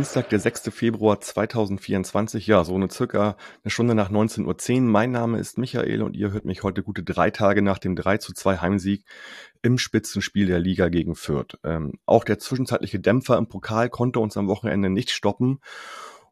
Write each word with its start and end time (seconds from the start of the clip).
Dienstag, 0.00 0.30
der 0.30 0.40
6. 0.40 0.70
Februar 0.72 1.20
2024, 1.20 2.46
ja, 2.46 2.64
so 2.64 2.74
eine 2.74 2.88
circa 2.90 3.36
eine 3.62 3.70
Stunde 3.70 3.94
nach 3.94 4.10
19.10 4.10 4.76
Uhr. 4.76 4.80
Mein 4.80 5.10
Name 5.10 5.38
ist 5.38 5.58
Michael 5.58 6.00
und 6.00 6.16
ihr 6.16 6.32
hört 6.32 6.46
mich 6.46 6.62
heute 6.62 6.82
gute 6.82 7.02
drei 7.02 7.30
Tage 7.30 7.60
nach 7.60 7.76
dem 7.76 7.96
3 7.96 8.16
zu 8.16 8.32
2 8.32 8.62
Heimsieg 8.62 9.04
im 9.60 9.76
Spitzenspiel 9.76 10.46
der 10.46 10.58
Liga 10.58 10.88
gegen 10.88 11.16
Fürth. 11.16 11.58
Ähm, 11.64 11.98
auch 12.06 12.24
der 12.24 12.38
zwischenzeitliche 12.38 12.98
Dämpfer 12.98 13.36
im 13.36 13.46
Pokal 13.46 13.90
konnte 13.90 14.20
uns 14.20 14.38
am 14.38 14.48
Wochenende 14.48 14.88
nicht 14.88 15.10
stoppen 15.10 15.60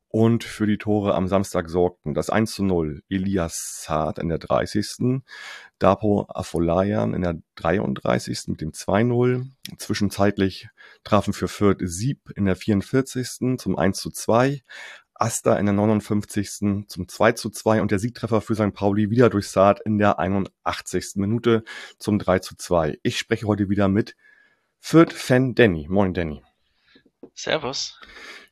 und 0.09 0.43
für 0.43 0.67
die 0.67 0.79
Tore 0.79 1.15
am 1.15 1.29
Samstag 1.29 1.69
sorgten 1.69 2.15
das 2.15 2.30
1 2.30 2.53
zu 2.55 2.65
0 2.65 3.03
Elias 3.09 3.83
Saad 3.85 4.19
in 4.19 4.29
der 4.29 4.39
30. 4.39 5.23
Dapo 5.79 6.27
Afolayan 6.29 7.15
in 7.15 7.23
der 7.23 7.37
33. 7.57 8.48
mit 8.48 8.61
dem 8.61 8.73
2-0. 8.73 9.47
Zwischenzeitlich 9.77 10.69
trafen 11.05 11.34
für 11.34 11.48
Fürth 11.48 11.81
Sieb 11.83 12.31
in 12.37 12.47
der 12.47 12.57
44. 12.57 13.59
zum 13.59 13.79
1 13.79 13.98
zu 13.98 14.11
2. 14.11 14.62
Asta 15.15 15.57
in 15.57 15.67
der 15.67 15.75
59. 15.75 16.87
zum 16.87 17.09
2 17.09 17.33
zu 17.33 17.51
2 17.51 17.83
und 17.83 17.91
der 17.91 17.98
Siegtreffer 17.98 18.41
für 18.41 18.55
St. 18.55 18.73
Pauli 18.73 19.11
wieder 19.11 19.29
durch 19.29 19.48
Saad 19.48 19.81
in 19.81 19.98
der 19.98 20.19
81. 20.19 21.17
Minute 21.17 21.64
zum 21.98 22.19
3 22.19 22.39
zu 22.39 22.56
2. 22.56 22.98
Ich 23.03 23.19
spreche 23.19 23.47
heute 23.47 23.69
wieder 23.69 23.89
mit 23.89 24.17
Fürth-Fan 24.81 25.55
Danny. 25.55 25.86
Moin 25.89 26.14
Danny. 26.14 26.42
Servus. 27.34 28.01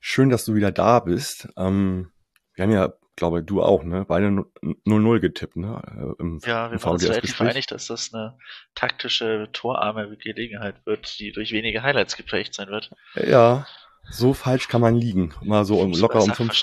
Schön, 0.00 0.30
dass 0.30 0.44
du 0.44 0.54
wieder 0.54 0.72
da 0.72 1.00
bist. 1.00 1.48
Ähm, 1.56 2.10
wir 2.54 2.64
haben 2.64 2.72
ja, 2.72 2.92
glaube 3.16 3.42
du 3.42 3.62
auch, 3.62 3.82
ne? 3.82 4.04
Beide 4.06 4.28
0-0 4.28 5.20
getippt, 5.20 5.56
ne? 5.56 5.82
Äh, 5.86 6.22
Im, 6.22 6.40
ja, 6.44 6.70
wir 6.70 6.82
waren 6.82 6.92
uns 6.92 7.08
relativ 7.08 7.40
einig, 7.40 7.66
dass 7.66 7.86
das 7.86 8.12
eine 8.12 8.38
taktische, 8.74 9.48
torarme 9.52 10.16
Gelegenheit 10.16 10.84
wird, 10.86 11.18
die 11.18 11.32
durch 11.32 11.52
wenige 11.52 11.82
Highlights 11.82 12.16
geprägt 12.16 12.54
sein 12.54 12.68
wird. 12.68 12.90
Ja, 13.14 13.66
so 14.10 14.34
falsch 14.34 14.68
kann 14.68 14.80
man 14.80 14.94
liegen. 14.94 15.34
Mal 15.42 15.64
so 15.64 15.80
um, 15.80 15.92
locker 15.92 16.22
um 16.22 16.32
fünf, 16.32 16.62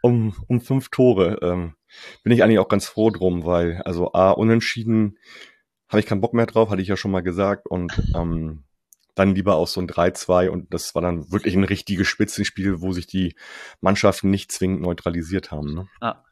um, 0.00 0.34
um 0.48 0.60
fünf 0.60 0.88
Tore. 0.88 1.38
Ähm, 1.42 1.74
bin 2.22 2.32
ich 2.32 2.42
eigentlich 2.42 2.58
auch 2.58 2.68
ganz 2.68 2.86
froh 2.86 3.10
drum, 3.10 3.44
weil, 3.44 3.82
also 3.84 4.12
A, 4.14 4.30
unentschieden 4.30 5.18
habe 5.88 6.00
ich 6.00 6.06
keinen 6.06 6.22
Bock 6.22 6.32
mehr 6.32 6.46
drauf, 6.46 6.70
hatte 6.70 6.80
ich 6.80 6.88
ja 6.88 6.96
schon 6.96 7.10
mal 7.10 7.22
gesagt. 7.22 7.66
Und 7.66 7.92
ähm, 8.14 8.64
dann 9.14 9.34
lieber 9.34 9.56
auch 9.56 9.68
so 9.68 9.80
ein 9.80 9.88
3-2 9.88 10.48
und 10.48 10.72
das 10.72 10.94
war 10.94 11.02
dann 11.02 11.30
wirklich 11.30 11.54
ein 11.54 11.64
richtiges 11.64 12.08
Spitzenspiel, 12.08 12.80
wo 12.80 12.92
sich 12.92 13.06
die 13.06 13.34
Mannschaften 13.80 14.30
nicht 14.30 14.52
zwingend 14.52 14.80
neutralisiert 14.80 15.50
haben. 15.50 15.74
Ne? 15.74 15.88
Ah. 16.00 16.24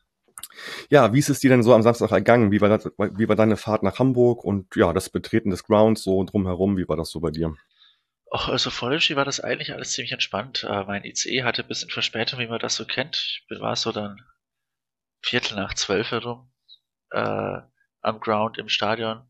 Ja, 0.88 1.12
wie 1.12 1.18
ist 1.18 1.28
es 1.28 1.40
dir 1.40 1.50
denn 1.50 1.62
so 1.62 1.74
am 1.74 1.82
Samstag 1.82 2.10
ergangen? 2.10 2.50
Wie 2.50 2.60
war, 2.60 2.68
das, 2.68 2.86
wie 2.96 3.28
war 3.28 3.36
deine 3.36 3.56
Fahrt 3.56 3.82
nach 3.82 3.98
Hamburg 3.98 4.44
und 4.44 4.74
ja, 4.74 4.92
das 4.92 5.10
Betreten 5.10 5.50
des 5.50 5.64
Grounds 5.64 6.02
so 6.02 6.24
drumherum? 6.24 6.76
Wie 6.76 6.88
war 6.88 6.96
das 6.96 7.10
so 7.10 7.20
bei 7.20 7.30
dir? 7.30 7.54
Ach, 8.32 8.48
also 8.48 8.70
vor 8.70 8.90
dem 8.90 9.00
Spiel 9.00 9.16
war 9.16 9.24
das 9.24 9.40
eigentlich 9.40 9.72
alles 9.72 9.92
ziemlich 9.92 10.12
entspannt. 10.12 10.64
Äh, 10.68 10.84
mein 10.84 11.04
ICE 11.04 11.42
hatte 11.42 11.62
ein 11.62 11.68
bisschen 11.68 11.90
Verspätung, 11.90 12.38
wie 12.38 12.46
man 12.46 12.60
das 12.60 12.76
so 12.76 12.84
kennt. 12.84 13.42
Ich 13.50 13.60
war 13.60 13.74
so 13.76 13.92
dann 13.92 14.20
Viertel 15.20 15.56
nach 15.56 15.74
zwölf 15.74 16.12
herum 16.12 16.50
äh, 17.10 17.58
am 18.02 18.20
Ground 18.20 18.56
im 18.56 18.68
Stadion 18.68 19.29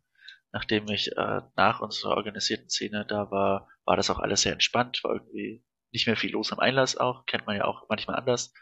nachdem 0.52 0.88
ich 0.88 1.16
äh, 1.16 1.40
nach 1.56 1.80
unserer 1.80 2.16
organisierten 2.16 2.68
Szene 2.68 3.06
da 3.06 3.30
war, 3.30 3.68
war 3.84 3.96
das 3.96 4.10
auch 4.10 4.18
alles 4.18 4.42
sehr 4.42 4.52
entspannt, 4.52 5.02
war 5.04 5.14
irgendwie 5.14 5.64
nicht 5.92 6.06
mehr 6.06 6.16
viel 6.16 6.32
los 6.32 6.52
am 6.52 6.60
Einlass 6.60 6.96
auch, 6.96 7.26
kennt 7.26 7.46
man 7.46 7.56
ja 7.56 7.64
auch 7.64 7.88
manchmal 7.88 8.16
anders. 8.16 8.52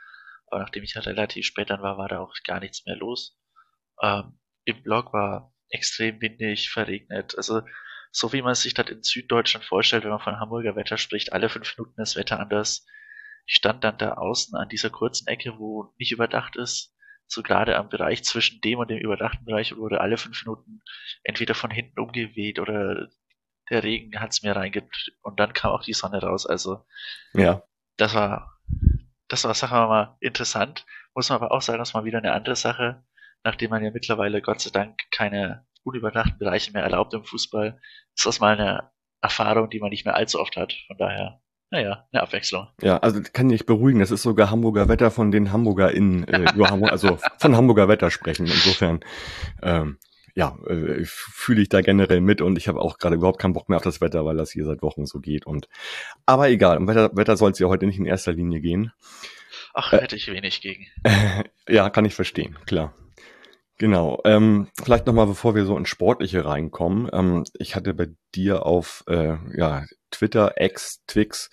Aber 0.47 0.61
nachdem 0.61 0.83
ich 0.83 0.95
halt 0.97 1.07
relativ 1.07 1.47
spät 1.47 1.71
dann 1.71 1.83
war, 1.83 1.99
war 1.99 2.09
da 2.09 2.21
auch 2.21 2.33
gar 2.45 2.61
nichts 2.61 2.87
mehr 2.87 2.97
los. 2.97 3.39
Ähm, 4.03 4.39
Im 4.65 4.83
Blog 4.83 5.13
war 5.13 5.55
extrem 5.71 6.21
windig, 6.21 6.71
verregnet. 6.71 7.35
Also 7.37 7.63
so 8.11 8.33
wie 8.33 8.43
man 8.43 8.55
sich 8.55 8.75
das 8.75 8.89
in 8.89 9.03
Süddeutschland 9.03 9.65
vorstellt, 9.67 10.05
wenn 10.05 10.11
man 10.11 10.21
von 10.21 10.41
Hamburger 10.41 10.77
Wetter 10.77 10.97
spricht, 10.97 11.33
alle 11.33 11.49
fünf 11.49 11.77
Minuten 11.77 11.95
das 11.97 12.17
Wetter 12.17 12.41
anders. 12.41 12.87
Ich 13.47 13.57
stand 13.57 13.85
dann 13.85 13.99
da 13.99 14.15
außen 14.15 14.57
an 14.57 14.69
dieser 14.69 14.91
kurzen 14.91 15.27
Ecke, 15.27 15.59
wo 15.59 15.93
nicht 15.99 16.13
überdacht 16.13 16.57
ist, 16.57 16.95
so 17.29 17.43
gerade 17.43 17.77
am 17.77 17.89
Bereich 17.89 18.25
zwischen 18.25 18.61
dem 18.63 18.79
und 18.79 18.91
dem 18.91 18.99
überdachten 18.99 19.45
Bereich 19.45 19.77
wurde 19.77 20.01
alle 20.01 20.17
fünf 20.17 20.45
Minuten 20.45 20.81
entweder 21.23 21.55
von 21.55 21.71
hinten 21.71 22.01
umgeweht 22.01 22.59
oder 22.59 23.09
der 23.71 23.83
Regen 23.83 24.19
hat's 24.19 24.43
mir 24.43 24.57
reingeht 24.57 24.89
und 25.23 25.39
dann 25.39 25.53
kam 25.53 25.73
auch 25.73 25.83
die 25.83 25.93
Sonne 25.93 26.21
raus. 26.23 26.47
Also 26.47 26.87
ja, 27.35 27.63
das 27.99 28.15
war 28.15 28.59
das 29.29 29.45
war 29.45 29.55
sagen 29.55 29.75
wir 29.75 29.89
mal 29.89 30.17
interessant. 30.21 30.87
Muss 31.15 31.29
man 31.29 31.37
aber 31.37 31.53
auch 31.53 31.61
sagen, 31.61 31.79
dass 31.79 31.95
mal 31.95 32.05
wieder 32.05 32.19
eine 32.19 32.33
andere 32.33 32.57
Sache, 32.57 33.05
nachdem 33.45 33.71
man 33.71 33.85
ja 33.85 33.91
mittlerweile 33.91 34.41
Gott 34.41 34.61
sei 34.61 34.71
Dank 34.71 34.99
keine 35.11 35.67
unüberdachten 35.85 36.39
Bereiche 36.39 36.73
mehr 36.73 36.83
erlaubt 36.83 37.13
im 37.13 37.25
Fußball, 37.25 37.79
ist 38.15 38.27
das 38.27 38.41
mal 38.41 38.59
eine 38.59 38.91
Erfahrung, 39.21 39.69
die 39.69 39.81
man 39.81 39.91
nicht 39.91 40.05
mehr 40.05 40.15
allzu 40.15 40.41
oft 40.41 40.57
hat. 40.57 40.75
Von 40.87 40.97
daher 40.97 41.43
naja, 41.71 42.07
eine 42.13 42.23
Abwechslung. 42.23 42.69
Ja, 42.81 42.99
also 42.99 43.21
kann 43.33 43.51
ich 43.51 43.67
beruhigen, 43.67 44.01
das 44.01 44.11
ist 44.11 44.23
sogar 44.23 44.51
Hamburger 44.51 44.89
Wetter 44.89 45.11
von 45.11 45.31
den 45.31 45.53
Hamburger 45.53 45.93
in, 45.93 46.25
äh, 46.25 46.47
über 46.55 46.71
Hamburg, 46.71 46.93
also 46.93 47.19
von 47.39 47.57
Hamburger 47.57 47.89
Wetter 47.89 48.11
sprechen. 48.11 48.47
Insofern, 48.47 49.01
ähm, 49.63 49.99
ja, 50.35 50.57
äh, 50.67 51.05
fühle 51.05 51.63
ich 51.63 51.69
da 51.69 51.81
generell 51.81 52.21
mit 52.21 52.41
und 52.41 52.57
ich 52.57 52.69
habe 52.69 52.81
auch 52.81 52.99
gerade 52.99 53.17
überhaupt 53.17 53.41
keinen 53.41 53.53
Bock 53.53 53.69
mehr 53.69 53.77
auf 53.77 53.83
das 53.83 54.01
Wetter, 54.01 54.25
weil 54.25 54.37
das 54.37 54.51
hier 54.51 54.65
seit 54.65 54.83
Wochen 54.83 55.05
so 55.05 55.21
geht. 55.21 55.47
Und 55.47 55.69
aber 56.27 56.49
egal, 56.49 56.79
um 56.79 56.87
Wetter, 56.87 57.11
Wetter 57.15 57.37
soll 57.37 57.51
es 57.51 57.59
ja 57.59 57.69
heute 57.69 57.87
nicht 57.87 57.99
in 57.99 58.07
erster 58.07 58.33
Linie 58.33 58.61
gehen. 58.61 58.93
Ach, 59.75 59.93
hätte 59.93 60.17
ich 60.17 60.29
wenig 60.29 60.61
gegen. 60.61 60.87
Äh, 61.03 61.45
ja, 61.69 61.91
kann 61.91 62.05
ich 62.05 62.15
verstehen, 62.15 62.57
klar. 62.67 62.95
Genau. 63.79 64.21
Ähm, 64.25 64.69
vielleicht 64.83 65.07
nochmal, 65.07 65.29
bevor 65.29 65.55
wir 65.55 65.65
so 65.65 65.79
ins 65.79 65.89
Sportliche 65.89 66.45
reinkommen. 66.45 67.09
Ähm, 67.13 67.45
ich 67.59 67.77
hatte 67.77 67.95
bei 67.95 68.09
dir 68.35 68.67
auf 68.67 69.05
äh, 69.07 69.37
ja, 69.57 69.85
Twitter, 70.11 70.61
X, 70.61 71.05
Twix, 71.07 71.51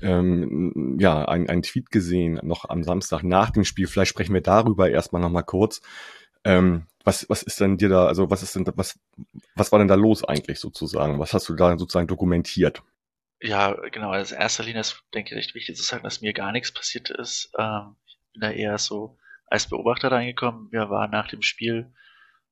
ähm, 0.00 0.96
ja, 1.00 1.24
ein, 1.24 1.50
ein 1.50 1.62
Tweet 1.62 1.90
gesehen, 1.90 2.38
noch 2.44 2.68
am 2.68 2.84
Samstag 2.84 3.24
nach 3.24 3.50
dem 3.50 3.64
Spiel. 3.64 3.88
Vielleicht 3.88 4.10
sprechen 4.10 4.34
wir 4.34 4.40
darüber 4.40 4.88
erstmal 4.88 5.20
nochmal 5.20 5.42
kurz. 5.42 5.80
Ähm, 6.44 6.86
was, 7.02 7.28
was 7.28 7.42
ist 7.42 7.58
denn 7.58 7.76
dir 7.76 7.88
da, 7.88 8.06
also 8.06 8.30
was 8.30 8.44
ist 8.44 8.54
denn, 8.54 8.64
was, 8.76 8.96
was 9.56 9.72
war 9.72 9.80
denn 9.80 9.88
da 9.88 9.96
los 9.96 10.22
eigentlich 10.22 10.60
sozusagen? 10.60 11.18
Was 11.18 11.34
hast 11.34 11.48
du 11.48 11.54
da 11.54 11.76
sozusagen 11.76 12.06
dokumentiert? 12.06 12.84
Ja, 13.40 13.72
genau. 13.90 14.10
Also 14.10 14.36
erster 14.36 14.62
Linie 14.62 14.82
ist, 14.82 15.02
denke 15.12 15.30
ich, 15.30 15.36
recht 15.36 15.54
wichtig 15.56 15.76
zu 15.76 15.82
sagen, 15.82 16.04
dass 16.04 16.20
mir 16.20 16.32
gar 16.32 16.52
nichts 16.52 16.72
passiert 16.72 17.10
ist. 17.10 17.50
Ähm, 17.58 17.96
ich 18.06 18.16
bin 18.32 18.42
da 18.42 18.50
eher 18.52 18.78
so 18.78 19.17
als 19.50 19.68
Beobachter 19.68 20.10
reingekommen. 20.10 20.70
Wir 20.72 20.90
waren 20.90 21.10
nach 21.10 21.28
dem 21.28 21.42
Spiel, 21.42 21.92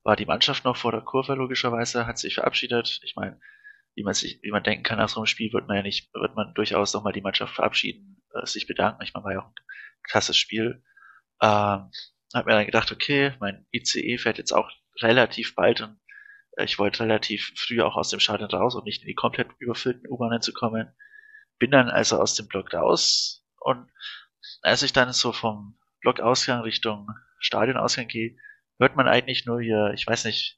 war 0.02 0.16
die 0.16 0.26
Mannschaft 0.26 0.64
noch 0.64 0.76
vor 0.76 0.92
der 0.92 1.02
Kurve 1.02 1.34
logischerweise, 1.34 2.06
hat 2.06 2.18
sich 2.18 2.34
verabschiedet. 2.34 3.00
Ich 3.02 3.14
meine, 3.16 3.40
wie 3.94 4.02
man 4.02 4.14
sich, 4.14 4.40
wie 4.42 4.50
man 4.50 4.62
denken 4.62 4.84
kann, 4.84 4.98
nach 4.98 5.08
so 5.08 5.20
einem 5.20 5.26
Spiel 5.26 5.52
wird 5.52 5.68
man 5.68 5.76
ja 5.78 5.82
nicht, 5.82 6.12
wird 6.14 6.36
man 6.36 6.54
durchaus 6.54 6.92
nochmal 6.94 7.12
die 7.12 7.22
Mannschaft 7.22 7.54
verabschieden, 7.54 8.22
äh, 8.34 8.46
sich 8.46 8.66
bedanken. 8.66 9.02
Ich 9.02 9.14
meine, 9.14 9.24
war 9.24 9.32
ja 9.32 9.40
auch 9.40 9.48
ein 9.48 9.54
krasses 10.02 10.36
Spiel. 10.36 10.82
Ähm, 11.42 11.90
hab 12.34 12.46
mir 12.46 12.52
dann 12.52 12.66
gedacht, 12.66 12.92
okay, 12.92 13.34
mein 13.40 13.66
ICE 13.72 14.18
fährt 14.18 14.38
jetzt 14.38 14.52
auch 14.52 14.70
relativ 15.00 15.54
bald 15.54 15.80
und 15.80 15.98
äh, 16.56 16.64
ich 16.64 16.78
wollte 16.78 17.04
relativ 17.04 17.52
früh 17.56 17.82
auch 17.82 17.96
aus 17.96 18.10
dem 18.10 18.20
Stadion 18.20 18.50
raus 18.50 18.74
und 18.74 18.84
nicht 18.84 19.02
in 19.02 19.08
die 19.08 19.14
komplett 19.14 19.48
überfüllten 19.58 20.08
U-Bahnen 20.08 20.42
zu 20.42 20.52
kommen. 20.52 20.94
Bin 21.58 21.70
dann 21.70 21.88
also 21.88 22.20
aus 22.20 22.34
dem 22.34 22.48
Block 22.48 22.72
raus 22.74 23.44
und 23.60 23.90
als 24.62 24.82
ich 24.82 24.92
dann 24.92 25.12
so 25.12 25.32
vom 25.32 25.78
Blockausgang 26.06 26.60
Richtung 26.60 27.08
Stadionausgang 27.40 28.06
gehe, 28.06 28.36
hört 28.78 28.94
man 28.94 29.08
eigentlich 29.08 29.44
nur 29.44 29.60
hier, 29.60 29.90
ich 29.92 30.06
weiß 30.06 30.24
nicht, 30.26 30.56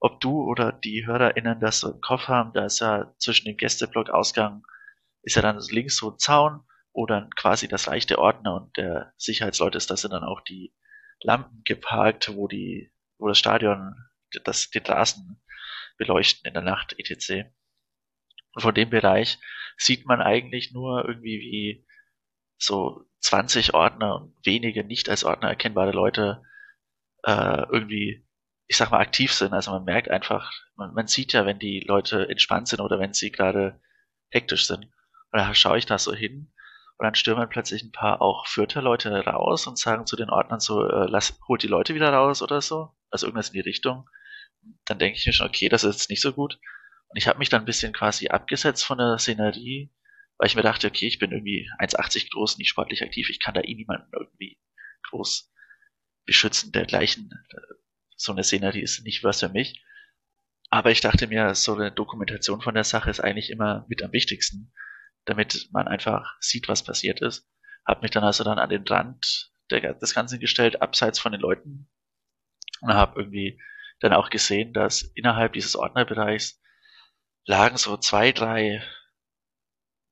ob 0.00 0.20
du 0.20 0.42
oder 0.42 0.72
die 0.72 1.06
HörerInnen 1.06 1.60
das 1.60 1.78
so 1.78 1.92
im 1.92 2.00
Kopf 2.00 2.26
haben, 2.26 2.52
da 2.54 2.64
ist 2.64 2.80
ja 2.80 3.14
zwischen 3.18 3.44
dem 3.44 3.56
Gästeblockausgang 3.56 4.64
ist 5.22 5.36
ja 5.36 5.42
dann 5.42 5.60
links 5.70 5.96
so 5.96 6.10
ein 6.10 6.18
Zaun, 6.18 6.64
wo 6.92 7.06
dann 7.06 7.30
quasi 7.36 7.68
das 7.68 7.86
leichte 7.86 8.18
Ordner 8.18 8.56
und 8.56 8.76
der 8.76 9.12
Sicherheitsleute 9.16 9.78
ist, 9.78 9.92
da 9.92 9.96
sind 9.96 10.12
dann 10.12 10.24
auch 10.24 10.40
die 10.40 10.74
Lampen 11.20 11.62
geparkt, 11.64 12.34
wo 12.34 12.48
die, 12.48 12.92
wo 13.18 13.28
das 13.28 13.38
Stadion 13.38 13.94
das, 14.42 14.70
die 14.70 14.80
Straßen 14.80 15.40
beleuchten 15.98 16.48
in 16.48 16.54
der 16.54 16.64
Nacht, 16.64 16.96
etc. 16.98 17.48
Und 18.54 18.62
von 18.62 18.74
dem 18.74 18.90
Bereich 18.90 19.38
sieht 19.76 20.04
man 20.04 20.20
eigentlich 20.20 20.72
nur 20.72 21.04
irgendwie 21.06 21.38
wie 21.38 21.86
so 22.58 23.04
20 23.20 23.74
Ordner 23.74 24.16
und 24.16 24.34
wenige 24.44 24.84
nicht 24.84 25.08
als 25.08 25.24
Ordner 25.24 25.48
erkennbare 25.48 25.92
Leute 25.92 26.42
äh, 27.24 27.62
irgendwie, 27.70 28.26
ich 28.66 28.76
sag 28.76 28.90
mal, 28.90 29.00
aktiv 29.00 29.32
sind. 29.32 29.52
Also 29.52 29.70
man 29.72 29.84
merkt 29.84 30.10
einfach, 30.10 30.50
man, 30.76 30.94
man 30.94 31.06
sieht 31.06 31.32
ja, 31.32 31.46
wenn 31.46 31.58
die 31.58 31.80
Leute 31.80 32.28
entspannt 32.28 32.68
sind 32.68 32.80
oder 32.80 32.98
wenn 32.98 33.12
sie 33.12 33.30
gerade 33.30 33.80
hektisch 34.30 34.66
sind. 34.66 34.84
Und 34.84 35.38
da 35.38 35.54
schaue 35.54 35.78
ich 35.78 35.86
da 35.86 35.98
so 35.98 36.14
hin 36.14 36.52
und 36.96 37.04
dann 37.04 37.14
stürmen 37.14 37.48
plötzlich 37.48 37.82
ein 37.82 37.92
paar 37.92 38.20
auch 38.20 38.46
Fürther 38.46 38.82
Leute 38.82 39.24
raus 39.24 39.66
und 39.66 39.78
sagen 39.78 40.06
zu 40.06 40.16
den 40.16 40.30
Ordnern 40.30 40.60
so, 40.60 40.86
äh, 40.86 41.06
lass, 41.08 41.38
holt 41.48 41.62
die 41.62 41.68
Leute 41.68 41.94
wieder 41.94 42.12
raus 42.12 42.42
oder 42.42 42.60
so. 42.60 42.90
Also 43.10 43.26
irgendwas 43.26 43.48
in 43.48 43.54
die 43.54 43.60
Richtung. 43.60 44.08
Dann 44.84 44.98
denke 44.98 45.18
ich 45.18 45.26
mir 45.26 45.32
schon, 45.32 45.46
okay, 45.46 45.68
das 45.68 45.84
ist 45.84 45.94
jetzt 45.94 46.10
nicht 46.10 46.20
so 46.20 46.32
gut. 46.32 46.58
Und 47.08 47.16
ich 47.16 47.26
habe 47.26 47.38
mich 47.38 47.48
dann 47.48 47.62
ein 47.62 47.66
bisschen 47.66 47.92
quasi 47.92 48.28
abgesetzt 48.28 48.84
von 48.84 48.98
der 48.98 49.18
Szenerie 49.18 49.90
weil 50.40 50.46
ich 50.46 50.56
mir 50.56 50.62
dachte, 50.62 50.86
okay, 50.86 51.06
ich 51.06 51.18
bin 51.18 51.32
irgendwie 51.32 51.68
1,80 51.80 52.30
groß, 52.32 52.56
nicht 52.56 52.70
sportlich 52.70 53.02
aktiv, 53.02 53.28
ich 53.28 53.40
kann 53.40 53.52
da 53.52 53.60
eh 53.60 53.74
niemanden 53.74 54.10
irgendwie 54.10 54.58
groß 55.10 55.52
beschützen 56.24 56.72
dergleichen. 56.72 57.30
So 58.16 58.32
eine 58.32 58.42
Szenerie 58.42 58.80
ist 58.80 59.04
nicht 59.04 59.22
was 59.22 59.40
für 59.40 59.50
mich. 59.50 59.84
Aber 60.70 60.90
ich 60.92 61.02
dachte 61.02 61.26
mir, 61.26 61.54
so 61.54 61.74
eine 61.74 61.92
Dokumentation 61.92 62.62
von 62.62 62.74
der 62.74 62.84
Sache 62.84 63.10
ist 63.10 63.20
eigentlich 63.20 63.50
immer 63.50 63.84
mit 63.90 64.02
am 64.02 64.14
wichtigsten, 64.14 64.72
damit 65.26 65.68
man 65.72 65.86
einfach 65.86 66.34
sieht, 66.40 66.68
was 66.68 66.84
passiert 66.84 67.20
ist. 67.20 67.46
Hab 67.84 68.00
mich 68.00 68.10
dann 68.10 68.24
also 68.24 68.42
dann 68.42 68.58
an 68.58 68.70
den 68.70 68.86
Rand 68.88 69.52
der, 69.70 69.92
des 69.92 70.14
Ganzen 70.14 70.40
gestellt, 70.40 70.80
abseits 70.80 71.18
von 71.18 71.32
den 71.32 71.42
Leuten 71.42 71.90
und 72.80 72.94
habe 72.94 73.20
irgendwie 73.20 73.60
dann 73.98 74.14
auch 74.14 74.30
gesehen, 74.30 74.72
dass 74.72 75.02
innerhalb 75.02 75.52
dieses 75.52 75.76
Ordnerbereichs 75.76 76.62
lagen 77.44 77.76
so 77.76 77.98
zwei, 77.98 78.32
drei 78.32 78.82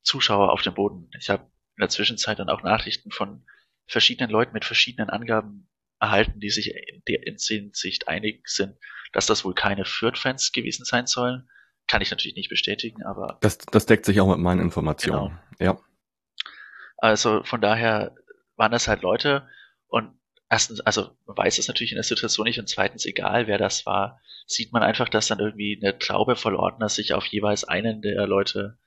Zuschauer 0.03 0.51
auf 0.51 0.61
dem 0.61 0.73
Boden. 0.73 1.09
Ich 1.19 1.29
habe 1.29 1.43
in 1.43 1.81
der 1.81 1.89
Zwischenzeit 1.89 2.39
dann 2.39 2.49
auch 2.49 2.63
Nachrichten 2.63 3.11
von 3.11 3.45
verschiedenen 3.87 4.29
Leuten 4.29 4.53
mit 4.53 4.65
verschiedenen 4.65 5.09
Angaben 5.09 5.69
erhalten, 5.99 6.39
die 6.39 6.49
sich 6.49 6.73
in 6.73 7.03
der 7.07 7.19
Hinsicht 7.21 8.07
einig 8.07 8.47
sind, 8.47 8.77
dass 9.11 9.25
das 9.25 9.43
wohl 9.43 9.53
keine 9.53 9.85
Fürth-Fans 9.85 10.51
gewesen 10.51 10.85
sein 10.85 11.07
sollen. 11.07 11.49
Kann 11.87 12.01
ich 12.01 12.11
natürlich 12.11 12.35
nicht 12.35 12.49
bestätigen, 12.49 13.03
aber. 13.03 13.39
Das, 13.41 13.57
das 13.57 13.85
deckt 13.85 14.05
sich 14.05 14.21
auch 14.21 14.29
mit 14.29 14.37
meinen 14.37 14.61
Informationen. 14.61 15.39
Genau. 15.57 15.71
Ja. 15.73 15.79
Also 16.97 17.43
von 17.43 17.61
daher 17.61 18.15
waren 18.55 18.71
das 18.71 18.87
halt 18.87 19.01
Leute 19.01 19.47
und 19.87 20.19
erstens, 20.49 20.81
also 20.81 21.11
man 21.25 21.37
weiß 21.37 21.57
es 21.57 21.67
natürlich 21.67 21.91
in 21.91 21.97
der 21.97 22.03
Situation 22.03 22.45
nicht 22.45 22.59
und 22.59 22.67
zweitens, 22.67 23.05
egal 23.05 23.47
wer 23.47 23.57
das 23.57 23.85
war, 23.85 24.19
sieht 24.45 24.73
man 24.73 24.83
einfach, 24.83 25.09
dass 25.09 25.27
dann 25.27 25.39
irgendwie 25.39 25.79
eine 25.81 25.97
Traube 25.97 26.35
voll 26.35 26.55
Ordner 26.55 26.89
sich 26.89 27.13
auf 27.13 27.25
jeweils 27.25 27.63
einen 27.63 28.01
der 28.01 28.27
Leute 28.27 28.77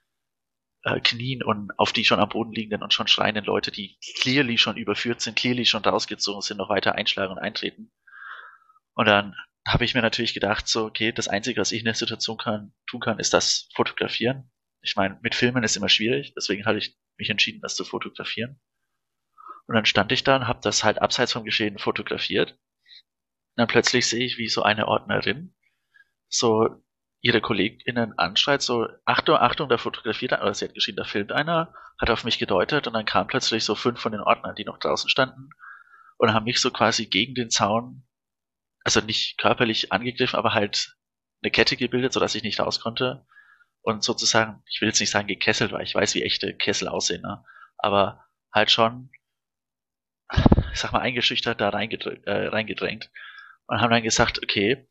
äh, 0.84 1.00
knien 1.00 1.42
und 1.42 1.78
auf 1.78 1.92
die 1.92 2.04
schon 2.04 2.20
am 2.20 2.28
Boden 2.28 2.52
liegenden 2.52 2.82
und 2.82 2.92
schon 2.92 3.08
schreienden 3.08 3.44
Leute, 3.44 3.70
die 3.70 3.98
clearly 4.16 4.58
schon 4.58 4.76
überführt 4.76 5.20
sind, 5.20 5.36
clearly 5.36 5.64
schon 5.64 5.84
rausgezogen 5.84 6.42
sind, 6.42 6.58
noch 6.58 6.68
weiter 6.68 6.94
einschlagen 6.94 7.32
und 7.32 7.38
eintreten. 7.38 7.92
Und 8.94 9.06
dann 9.06 9.34
habe 9.66 9.84
ich 9.84 9.94
mir 9.94 10.02
natürlich 10.02 10.34
gedacht, 10.34 10.66
so, 10.66 10.86
okay, 10.86 11.12
das 11.12 11.28
Einzige, 11.28 11.60
was 11.60 11.72
ich 11.72 11.80
in 11.80 11.84
der 11.84 11.94
Situation 11.94 12.36
kann, 12.36 12.74
tun 12.86 13.00
kann, 13.00 13.18
ist 13.18 13.32
das 13.32 13.68
fotografieren. 13.74 14.50
Ich 14.82 14.96
meine, 14.96 15.18
mit 15.22 15.34
Filmen 15.34 15.62
ist 15.62 15.76
immer 15.76 15.88
schwierig, 15.88 16.34
deswegen 16.34 16.66
habe 16.66 16.78
ich 16.78 16.96
mich 17.16 17.30
entschieden, 17.30 17.60
das 17.62 17.76
zu 17.76 17.84
fotografieren. 17.84 18.60
Und 19.66 19.76
dann 19.76 19.86
stand 19.86 20.10
ich 20.10 20.24
da 20.24 20.36
und 20.36 20.48
habe 20.48 20.58
das 20.62 20.82
halt 20.82 21.00
abseits 21.00 21.32
vom 21.32 21.44
Geschehen 21.44 21.78
fotografiert. 21.78 22.50
Und 22.52 22.58
dann 23.56 23.68
plötzlich 23.68 24.08
sehe 24.08 24.24
ich, 24.24 24.38
wie 24.38 24.48
so 24.48 24.62
eine 24.62 24.88
Ordnerin 24.88 25.54
so 26.28 26.82
ihre 27.22 27.40
KollegInnen 27.40 28.18
anschreit, 28.18 28.62
so, 28.62 28.88
Achtung, 29.04 29.36
Achtung, 29.36 29.68
da 29.68 29.78
fotografiert 29.78 30.32
einer, 30.32 30.42
oder 30.42 30.54
sie 30.54 30.66
hat 30.66 30.74
geschrieben, 30.74 30.96
da 30.96 31.04
filmt 31.04 31.30
einer, 31.30 31.72
hat 31.98 32.10
auf 32.10 32.24
mich 32.24 32.38
gedeutet 32.38 32.88
und 32.88 32.94
dann 32.94 33.04
kamen 33.04 33.28
plötzlich 33.28 33.64
so 33.64 33.76
fünf 33.76 34.00
von 34.00 34.12
den 34.12 34.20
Ordnern, 34.20 34.56
die 34.56 34.64
noch 34.64 34.78
draußen 34.78 35.08
standen 35.08 35.50
und 36.18 36.34
haben 36.34 36.44
mich 36.44 36.60
so 36.60 36.72
quasi 36.72 37.06
gegen 37.06 37.34
den 37.34 37.48
Zaun, 37.48 38.04
also 38.84 39.00
nicht 39.00 39.38
körperlich 39.38 39.92
angegriffen, 39.92 40.36
aber 40.36 40.52
halt 40.52 40.96
eine 41.42 41.52
Kette 41.52 41.76
gebildet, 41.76 42.12
sodass 42.12 42.34
ich 42.34 42.42
nicht 42.42 42.58
raus 42.58 42.80
konnte 42.80 43.24
und 43.82 44.02
sozusagen, 44.02 44.62
ich 44.68 44.80
will 44.80 44.88
jetzt 44.88 45.00
nicht 45.00 45.10
sagen 45.10 45.28
gekesselt, 45.28 45.70
weil 45.70 45.84
ich 45.84 45.94
weiß, 45.94 46.16
wie 46.16 46.22
echte 46.22 46.54
Kessel 46.54 46.88
aussehen, 46.88 47.22
ne? 47.22 47.44
aber 47.78 48.24
halt 48.52 48.72
schon, 48.72 49.10
ich 50.72 50.80
sag 50.80 50.90
mal, 50.90 51.00
eingeschüchtert 51.00 51.60
da 51.60 51.68
reingedrängt, 51.68 52.26
äh, 52.26 52.48
reingedrängt 52.48 53.12
und 53.66 53.80
haben 53.80 53.90
dann 53.90 54.02
gesagt, 54.02 54.40
okay, 54.42 54.88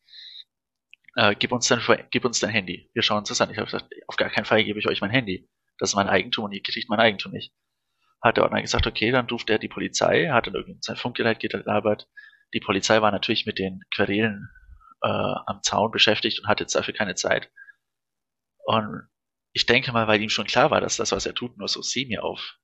äh, 1.15 1.35
gib 1.35 1.51
uns 1.51 1.67
dein, 1.67 1.81
gib 2.11 2.25
uns 2.25 2.39
dein 2.39 2.51
Handy. 2.51 2.89
Wir 2.93 3.03
schauen 3.03 3.19
uns 3.19 3.29
das 3.29 3.41
an. 3.41 3.49
Ich 3.51 3.57
habe 3.57 3.65
gesagt, 3.65 3.89
auf 4.07 4.15
gar 4.15 4.29
keinen 4.29 4.45
Fall 4.45 4.63
gebe 4.63 4.79
ich 4.79 4.87
euch 4.87 5.01
mein 5.01 5.11
Handy. 5.11 5.49
Das 5.77 5.91
ist 5.91 5.95
mein 5.95 6.09
Eigentum 6.09 6.45
und 6.45 6.51
ihr 6.51 6.61
kriegt 6.61 6.89
mein 6.89 6.99
Eigentum 6.99 7.31
nicht. 7.31 7.53
Hat 8.21 8.37
der 8.37 8.43
Ordner 8.43 8.61
gesagt, 8.61 8.85
okay, 8.85 9.11
dann 9.11 9.27
ruft 9.27 9.49
er 9.49 9.57
die 9.57 9.67
Polizei, 9.67 10.29
hat 10.29 10.47
dann 10.47 10.53
irgendwie 10.53 10.77
sein 10.81 10.95
Funkgerät 10.95 11.39
gelabert. 11.39 12.07
Die 12.53 12.59
Polizei 12.59 13.01
war 13.01 13.11
natürlich 13.11 13.45
mit 13.45 13.57
den 13.57 13.81
Querelen 13.95 14.49
äh, 15.01 15.07
am 15.07 15.61
Zaun 15.63 15.91
beschäftigt 15.91 16.39
und 16.39 16.47
hat 16.47 16.59
jetzt 16.59 16.75
dafür 16.75 16.93
keine 16.93 17.15
Zeit. 17.15 17.51
Und 18.63 19.07
ich 19.53 19.65
denke 19.65 19.91
mal, 19.91 20.07
weil 20.07 20.21
ihm 20.21 20.29
schon 20.29 20.45
klar 20.45 20.71
war, 20.71 20.81
dass 20.81 20.97
das, 20.97 21.11
was 21.11 21.25
er 21.25 21.33
tut, 21.33 21.57
nur 21.57 21.67
so 21.67 21.81
semi 21.81 22.19
auf 22.19 22.57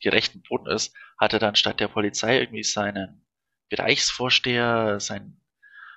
gerechten 0.00 0.42
Boden 0.42 0.66
ist, 0.66 0.94
hat 1.18 1.32
er 1.32 1.38
dann 1.38 1.56
statt 1.56 1.80
der 1.80 1.88
Polizei 1.88 2.40
irgendwie 2.40 2.62
seinen 2.62 3.26
Bereichsvorsteher, 3.70 5.00
seinen 5.00 5.42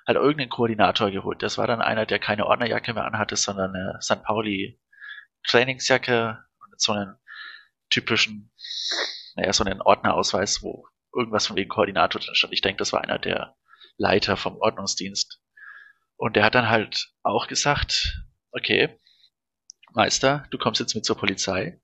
halt 0.06 0.16
irgendeinen 0.16 0.50
Koordinator 0.50 1.10
geholt. 1.10 1.42
Das 1.42 1.58
war 1.58 1.66
dann 1.66 1.80
einer, 1.80 2.06
der 2.06 2.18
keine 2.18 2.46
Ordnerjacke 2.46 2.94
mehr 2.94 3.04
anhatte, 3.04 3.36
sondern 3.36 3.74
eine 3.74 3.98
St. 4.00 4.22
Pauli 4.22 4.80
Trainingsjacke 5.44 6.38
und 6.60 6.80
so 6.80 6.92
einen 6.92 7.16
typischen, 7.88 8.52
naja, 9.36 9.52
so 9.52 9.64
einen 9.64 9.80
Ordnerausweis, 9.80 10.62
wo 10.62 10.86
irgendwas 11.14 11.46
von 11.46 11.56
wegen 11.56 11.68
Koordinator 11.68 12.20
drin 12.20 12.34
stand. 12.34 12.52
Ich 12.52 12.60
denke, 12.60 12.78
das 12.78 12.92
war 12.92 13.02
einer 13.02 13.18
der 13.18 13.56
Leiter 13.96 14.36
vom 14.36 14.56
Ordnungsdienst. 14.56 15.40
Und 16.16 16.36
der 16.36 16.44
hat 16.44 16.54
dann 16.54 16.68
halt 16.68 17.12
auch 17.22 17.48
gesagt, 17.48 18.22
okay, 18.52 18.98
Meister, 19.92 20.46
du 20.50 20.58
kommst 20.58 20.80
jetzt 20.80 20.94
mit 20.94 21.04
zur 21.04 21.16
Polizei. 21.16 21.80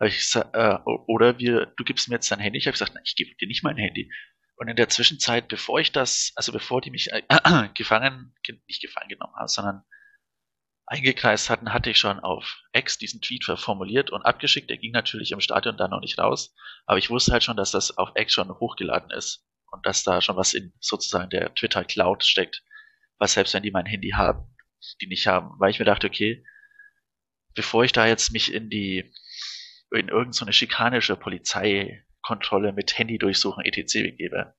Ich, 0.00 0.34
äh, 0.34 0.78
oder 1.06 1.38
wir, 1.38 1.66
du 1.76 1.84
gibst 1.84 2.08
mir 2.08 2.16
jetzt 2.16 2.30
dein 2.30 2.40
Handy. 2.40 2.58
Ich 2.58 2.66
habe 2.66 2.72
gesagt, 2.72 2.94
nein, 2.94 3.02
ich 3.04 3.14
gebe 3.14 3.34
dir 3.36 3.46
nicht 3.46 3.62
mein 3.62 3.76
Handy. 3.76 4.10
Und 4.56 4.68
in 4.68 4.76
der 4.76 4.88
Zwischenzeit, 4.88 5.48
bevor 5.48 5.80
ich 5.80 5.92
das, 5.92 6.32
also 6.36 6.52
bevor 6.52 6.80
die 6.80 6.90
mich 6.90 7.12
äh, 7.12 7.22
gefangen, 7.74 8.34
nicht 8.66 8.82
gefangen 8.82 9.08
genommen 9.08 9.34
haben, 9.36 9.48
sondern 9.48 9.84
eingekreist 10.86 11.48
hatten, 11.48 11.72
hatte 11.72 11.90
ich 11.90 11.98
schon 11.98 12.20
auf 12.20 12.60
X 12.72 12.98
diesen 12.98 13.20
Tweet 13.20 13.44
formuliert 13.44 14.10
und 14.10 14.22
abgeschickt. 14.22 14.68
Der 14.68 14.78
ging 14.78 14.92
natürlich 14.92 15.32
im 15.32 15.40
Stadion 15.40 15.76
dann 15.76 15.90
noch 15.90 16.00
nicht 16.00 16.18
raus, 16.18 16.54
aber 16.86 16.98
ich 16.98 17.10
wusste 17.10 17.32
halt 17.32 17.44
schon, 17.44 17.56
dass 17.56 17.70
das 17.70 17.96
auf 17.96 18.10
X 18.14 18.32
schon 18.34 18.50
hochgeladen 18.50 19.10
ist 19.10 19.46
und 19.70 19.86
dass 19.86 20.04
da 20.04 20.20
schon 20.20 20.36
was 20.36 20.54
in 20.54 20.72
sozusagen 20.80 21.30
der 21.30 21.54
Twitter 21.54 21.84
Cloud 21.84 22.24
steckt, 22.24 22.62
was 23.18 23.32
selbst 23.32 23.54
wenn 23.54 23.62
die 23.62 23.70
mein 23.70 23.86
Handy 23.86 24.10
haben, 24.10 24.54
die 25.00 25.06
nicht 25.06 25.26
haben, 25.26 25.58
weil 25.58 25.70
ich 25.70 25.78
mir 25.78 25.84
dachte, 25.84 26.06
okay, 26.06 26.44
bevor 27.54 27.84
ich 27.84 27.92
da 27.92 28.06
jetzt 28.06 28.32
mich 28.32 28.52
in 28.52 28.68
die 28.68 29.12
in 29.90 30.08
irgendeine 30.08 30.32
so 30.32 30.52
schikanische 30.52 31.16
Polizei 31.16 32.04
Kontrolle 32.22 32.72
mit 32.72 32.96
Handy 32.98 33.18
durchsuchen 33.18 33.64
etc. 33.64 33.94
begebe. 33.94 34.54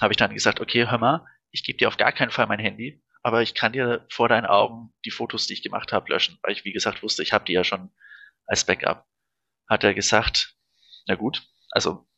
Habe 0.00 0.12
ich 0.12 0.16
dann 0.16 0.34
gesagt, 0.34 0.60
okay, 0.60 0.88
hör 0.88 0.98
mal, 0.98 1.26
ich 1.50 1.64
gebe 1.64 1.78
dir 1.78 1.88
auf 1.88 1.96
gar 1.96 2.12
keinen 2.12 2.30
Fall 2.30 2.46
mein 2.46 2.58
Handy, 2.58 3.02
aber 3.22 3.42
ich 3.42 3.54
kann 3.54 3.72
dir 3.72 4.06
vor 4.10 4.28
deinen 4.28 4.46
Augen 4.46 4.92
die 5.04 5.10
Fotos, 5.10 5.46
die 5.46 5.54
ich 5.54 5.62
gemacht 5.62 5.92
habe, 5.92 6.10
löschen, 6.10 6.38
weil 6.42 6.52
ich 6.52 6.64
wie 6.64 6.72
gesagt 6.72 7.02
wusste, 7.02 7.22
ich 7.22 7.32
habe 7.32 7.44
die 7.44 7.52
ja 7.52 7.64
schon 7.64 7.90
als 8.46 8.64
Backup. 8.64 9.06
Hat 9.68 9.84
er 9.84 9.94
gesagt, 9.94 10.56
na 11.06 11.14
gut, 11.14 11.42
also 11.70 12.08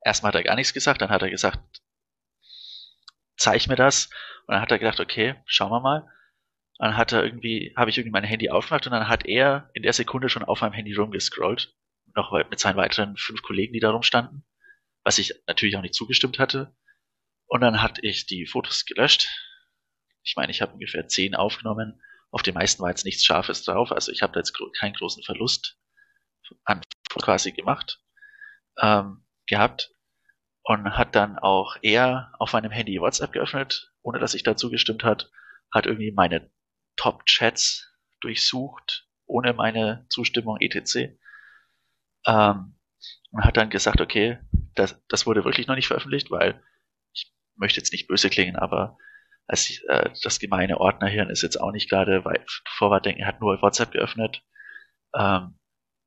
erstmal 0.00 0.30
hat 0.30 0.36
er 0.36 0.44
gar 0.44 0.54
nichts 0.54 0.72
gesagt, 0.72 1.02
dann 1.02 1.10
hat 1.10 1.22
er 1.22 1.30
gesagt, 1.30 1.82
zeig 3.36 3.66
mir 3.68 3.76
das 3.76 4.06
und 4.46 4.54
dann 4.54 4.60
hat 4.62 4.70
er 4.70 4.78
gedacht, 4.78 5.00
okay, 5.00 5.36
schauen 5.46 5.70
wir 5.70 5.80
mal. 5.80 6.08
Dann 6.78 6.96
hat 6.96 7.12
er 7.12 7.24
irgendwie, 7.24 7.74
habe 7.76 7.90
ich 7.90 7.98
irgendwie 7.98 8.12
mein 8.12 8.24
Handy 8.24 8.50
aufgemacht 8.50 8.86
und 8.86 8.92
dann 8.92 9.08
hat 9.08 9.26
er 9.26 9.68
in 9.74 9.82
der 9.82 9.92
Sekunde 9.92 10.28
schon 10.28 10.44
auf 10.44 10.60
meinem 10.60 10.72
Handy 10.72 10.94
rumgescrollt 10.94 11.74
noch 12.14 12.32
mit 12.50 12.58
seinen 12.58 12.76
weiteren 12.76 13.16
fünf 13.16 13.42
Kollegen, 13.42 13.72
die 13.72 13.80
da 13.80 13.90
rumstanden, 13.90 14.44
was 15.04 15.18
ich 15.18 15.34
natürlich 15.46 15.76
auch 15.76 15.82
nicht 15.82 15.94
zugestimmt 15.94 16.38
hatte. 16.38 16.74
Und 17.46 17.60
dann 17.60 17.82
hatte 17.82 18.00
ich 18.02 18.26
die 18.26 18.46
Fotos 18.46 18.84
gelöscht. 18.84 19.28
Ich 20.22 20.36
meine, 20.36 20.50
ich 20.50 20.60
habe 20.60 20.72
ungefähr 20.72 21.08
zehn 21.08 21.34
aufgenommen. 21.34 22.02
Auf 22.30 22.42
den 22.42 22.54
meisten 22.54 22.82
war 22.82 22.90
jetzt 22.90 23.06
nichts 23.06 23.24
Scharfes 23.24 23.64
drauf, 23.64 23.90
also 23.90 24.12
ich 24.12 24.22
habe 24.22 24.34
da 24.34 24.40
jetzt 24.40 24.58
keinen 24.78 24.92
großen 24.92 25.22
Verlust 25.22 25.78
an 26.64 26.82
quasi 27.14 27.52
gemacht 27.52 28.02
ähm, 28.78 29.24
gehabt 29.46 29.90
und 30.62 30.96
hat 30.96 31.14
dann 31.14 31.38
auch 31.38 31.76
er 31.82 32.32
auf 32.38 32.52
meinem 32.52 32.70
Handy 32.70 33.00
WhatsApp 33.00 33.32
geöffnet, 33.32 33.92
ohne 34.02 34.18
dass 34.18 34.34
ich 34.34 34.42
dazu 34.42 34.70
gestimmt 34.70 35.04
hat, 35.04 35.30
hat 35.72 35.86
irgendwie 35.86 36.12
meine 36.12 36.50
Top-Chats 36.96 37.90
durchsucht, 38.20 39.08
ohne 39.26 39.52
meine 39.54 40.06
Zustimmung 40.10 40.58
etc. 40.60 41.16
Ähm, 42.26 42.74
und 43.30 43.44
hat 43.44 43.56
dann 43.56 43.70
gesagt, 43.70 44.00
okay, 44.00 44.38
das, 44.74 45.00
das 45.08 45.26
wurde 45.26 45.44
wirklich 45.44 45.66
noch 45.66 45.74
nicht 45.74 45.88
veröffentlicht, 45.88 46.30
weil 46.30 46.62
ich 47.12 47.32
möchte 47.56 47.78
jetzt 47.78 47.92
nicht 47.92 48.08
böse 48.08 48.30
klingen, 48.30 48.56
aber 48.56 48.96
als 49.46 49.82
äh, 49.88 50.10
das 50.22 50.38
gemeine 50.38 50.78
Ordnerhirn 50.78 51.30
ist 51.30 51.42
jetzt 51.42 51.60
auch 51.60 51.72
nicht 51.72 51.88
gerade 51.88 52.24
weil 52.24 52.44
Vorwärtsdenken, 52.68 53.22
er 53.22 53.28
hat 53.28 53.40
nur 53.40 53.60
WhatsApp 53.62 53.92
geöffnet 53.92 54.42
ähm, 55.14 55.58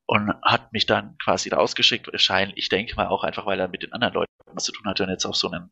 und 0.05 0.33
hat 0.43 0.73
mich 0.73 0.85
dann 0.85 1.17
quasi 1.17 1.49
rausgeschickt, 1.49 2.11
wahrscheinlich, 2.11 2.57
ich 2.57 2.69
denke 2.69 2.95
mal 2.95 3.07
auch 3.07 3.23
einfach, 3.23 3.45
weil 3.45 3.59
er 3.59 3.67
mit 3.67 3.83
den 3.83 3.93
anderen 3.93 4.13
Leuten 4.13 4.31
was 4.47 4.65
zu 4.65 4.71
tun 4.71 4.85
hatte 4.87 5.03
und 5.03 5.09
jetzt 5.09 5.25
auf 5.25 5.35
so 5.35 5.49
einen 5.49 5.71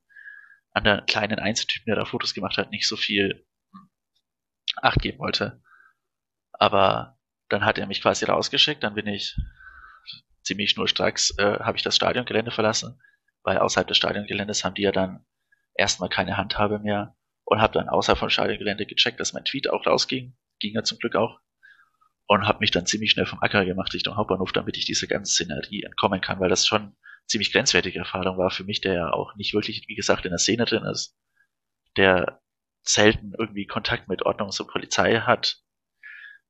anderen 0.72 1.05
kleinen 1.05 1.39
Einzeltypen, 1.39 1.86
der 1.88 1.96
da 1.96 2.05
Fotos 2.05 2.34
gemacht 2.34 2.58
hat, 2.58 2.72
nicht 2.72 2.88
so 2.88 2.96
viel 2.96 3.46
Acht 4.81 5.01
geben 5.01 5.19
wollte. 5.19 5.62
Aber 6.53 7.17
dann 7.50 7.65
hat 7.65 7.77
er 7.77 7.88
mich 7.88 8.01
quasi 8.01 8.25
rausgeschickt, 8.25 8.84
dann 8.84 8.93
bin 8.93 9.08
ich 9.08 9.36
ziemlich 10.43 10.72
schnurstracks 10.72 11.38
äh, 11.38 11.60
habe 11.60 11.77
ich 11.77 11.84
das 11.84 11.96
Stadiongelände 11.96 12.51
verlassen, 12.51 13.01
weil 13.43 13.58
außerhalb 13.58 13.88
des 13.88 13.98
Stadiongeländes 13.98 14.63
haben 14.63 14.75
die 14.75 14.84
ja 14.84 14.91
dann 14.91 15.25
erstmal 15.75 16.10
keine 16.10 16.38
Handhabe 16.38 16.79
mehr 16.79 17.15
und 17.46 17.62
habe 17.62 17.74
dann 17.74 17.89
außerhalb 17.89 18.19
vom 18.19 18.29
Stadiongelände 18.29 18.86
gecheckt, 18.86 19.19
dass 19.19 19.34
mein 19.34 19.46
Tweet 19.46 19.69
auch 19.69 19.86
rausging, 19.86 20.36
ging 20.60 20.74
ja 20.74 20.84
zum 20.84 21.00
Glück 21.00 21.15
auch 21.15 21.39
und 22.27 22.48
habe 22.48 22.60
mich 22.60 22.72
dann 22.72 22.86
ziemlich 22.86 23.12
schnell 23.12 23.25
vom 23.25 23.41
Acker 23.41 23.65
gemacht 23.65 23.93
Richtung 23.93 24.15
Hauptbahnhof, 24.15 24.51
damit 24.51 24.77
ich 24.77 24.86
dieser 24.86 25.08
ganzen 25.08 25.31
Szenerie 25.31 25.84
entkommen 25.84 26.22
kann, 26.22 26.39
weil 26.39 26.50
das 26.50 26.67
schon 26.67 26.96
ziemlich 27.25 27.51
grenzwertige 27.51 28.00
Erfahrung 28.00 28.38
war 28.38 28.51
für 28.51 28.63
mich, 28.63 28.81
der 28.81 28.93
ja 28.93 29.10
auch 29.12 29.36
nicht 29.36 29.53
wirklich, 29.53 29.86
wie 29.88 29.96
gesagt, 29.96 30.25
in 30.25 30.31
der 30.31 30.38
Szene 30.38 30.65
drin 30.65 30.84
ist, 30.84 31.17
der 31.98 32.39
selten 32.84 33.34
irgendwie 33.38 33.65
Kontakt 33.65 34.08
mit 34.08 34.25
Ordnungs- 34.25 34.62
und 34.62 34.69
Polizei 34.69 35.22
hat, 35.22 35.58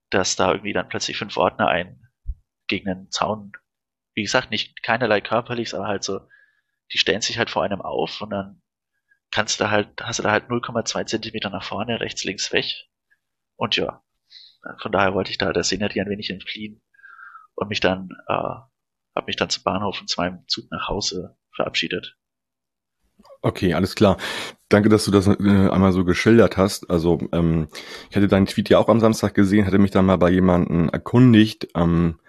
dass 0.10 0.36
da 0.36 0.52
irgendwie 0.52 0.74
dann 0.74 0.90
plötzlich 0.90 1.18
fünf 1.18 1.38
Ordner 1.38 1.68
ein 1.68 2.02
gegen 2.68 2.90
einen 2.90 3.10
Zaun, 3.10 3.52
wie 4.20 4.24
gesagt, 4.24 4.52
nicht 4.52 4.84
keinerlei 4.84 5.22
körperlich, 5.22 5.74
aber 5.74 5.88
halt 5.88 6.04
so, 6.04 6.20
die 6.92 6.98
stellen 6.98 7.22
sich 7.22 7.38
halt 7.38 7.50
vor 7.50 7.64
einem 7.64 7.82
auf 7.82 8.20
und 8.20 8.32
dann 8.32 8.62
kannst 9.32 9.62
du 9.62 9.70
halt, 9.72 9.88
hast 10.02 10.20
du 10.20 10.24
da 10.24 10.32
halt 10.32 10.50
0,2 10.50 11.06
Zentimeter 11.06 11.50
nach 11.50 11.64
vorne, 11.64 12.02
rechts, 12.02 12.26
links 12.26 12.52
weg. 12.52 12.66
Und 13.56 13.78
ja, 13.78 14.04
von 14.82 14.92
daher 14.92 15.14
wollte 15.14 15.32
ich 15.32 15.38
da 15.38 15.54
der 15.54 15.64
Szenerie 15.64 16.02
ein 16.02 16.10
wenig 16.10 16.30
entfliehen 16.32 16.82
und 17.56 17.70
mich 17.70 17.80
dann, 17.80 18.10
äh, 18.28 18.34
habe 18.34 19.26
mich 19.26 19.38
dann 19.38 19.50
zum 19.50 19.64
Bahnhof 19.64 20.02
und 20.02 20.10
zu 20.10 20.20
meinem 20.20 20.46
Zug 20.50 20.70
nach 20.70 20.90
Hause 20.90 21.38
verabschiedet. 21.56 22.18
Okay, 23.42 23.74
alles 23.74 23.96
klar. 23.96 24.18
Danke, 24.68 24.90
dass 24.90 25.06
du 25.06 25.12
das 25.12 25.28
äh, 25.28 25.32
einmal 25.70 25.94
so 25.94 26.04
geschildert 26.04 26.58
hast. 26.58 26.90
Also 26.90 27.20
ähm, 27.32 27.70
ich 28.10 28.18
hatte 28.18 28.28
deinen 28.28 28.48
Tweet 28.48 28.68
ja 28.68 28.80
auch 28.80 28.90
am 28.90 29.00
Samstag 29.00 29.34
gesehen, 29.34 29.66
hatte 29.66 29.80
mich 29.80 29.92
dann 29.92 30.06
mal 30.06 30.18
bei 30.18 30.30
jemandem 30.30 30.90
erkundigt, 30.90 31.70
ähm, 31.74 32.20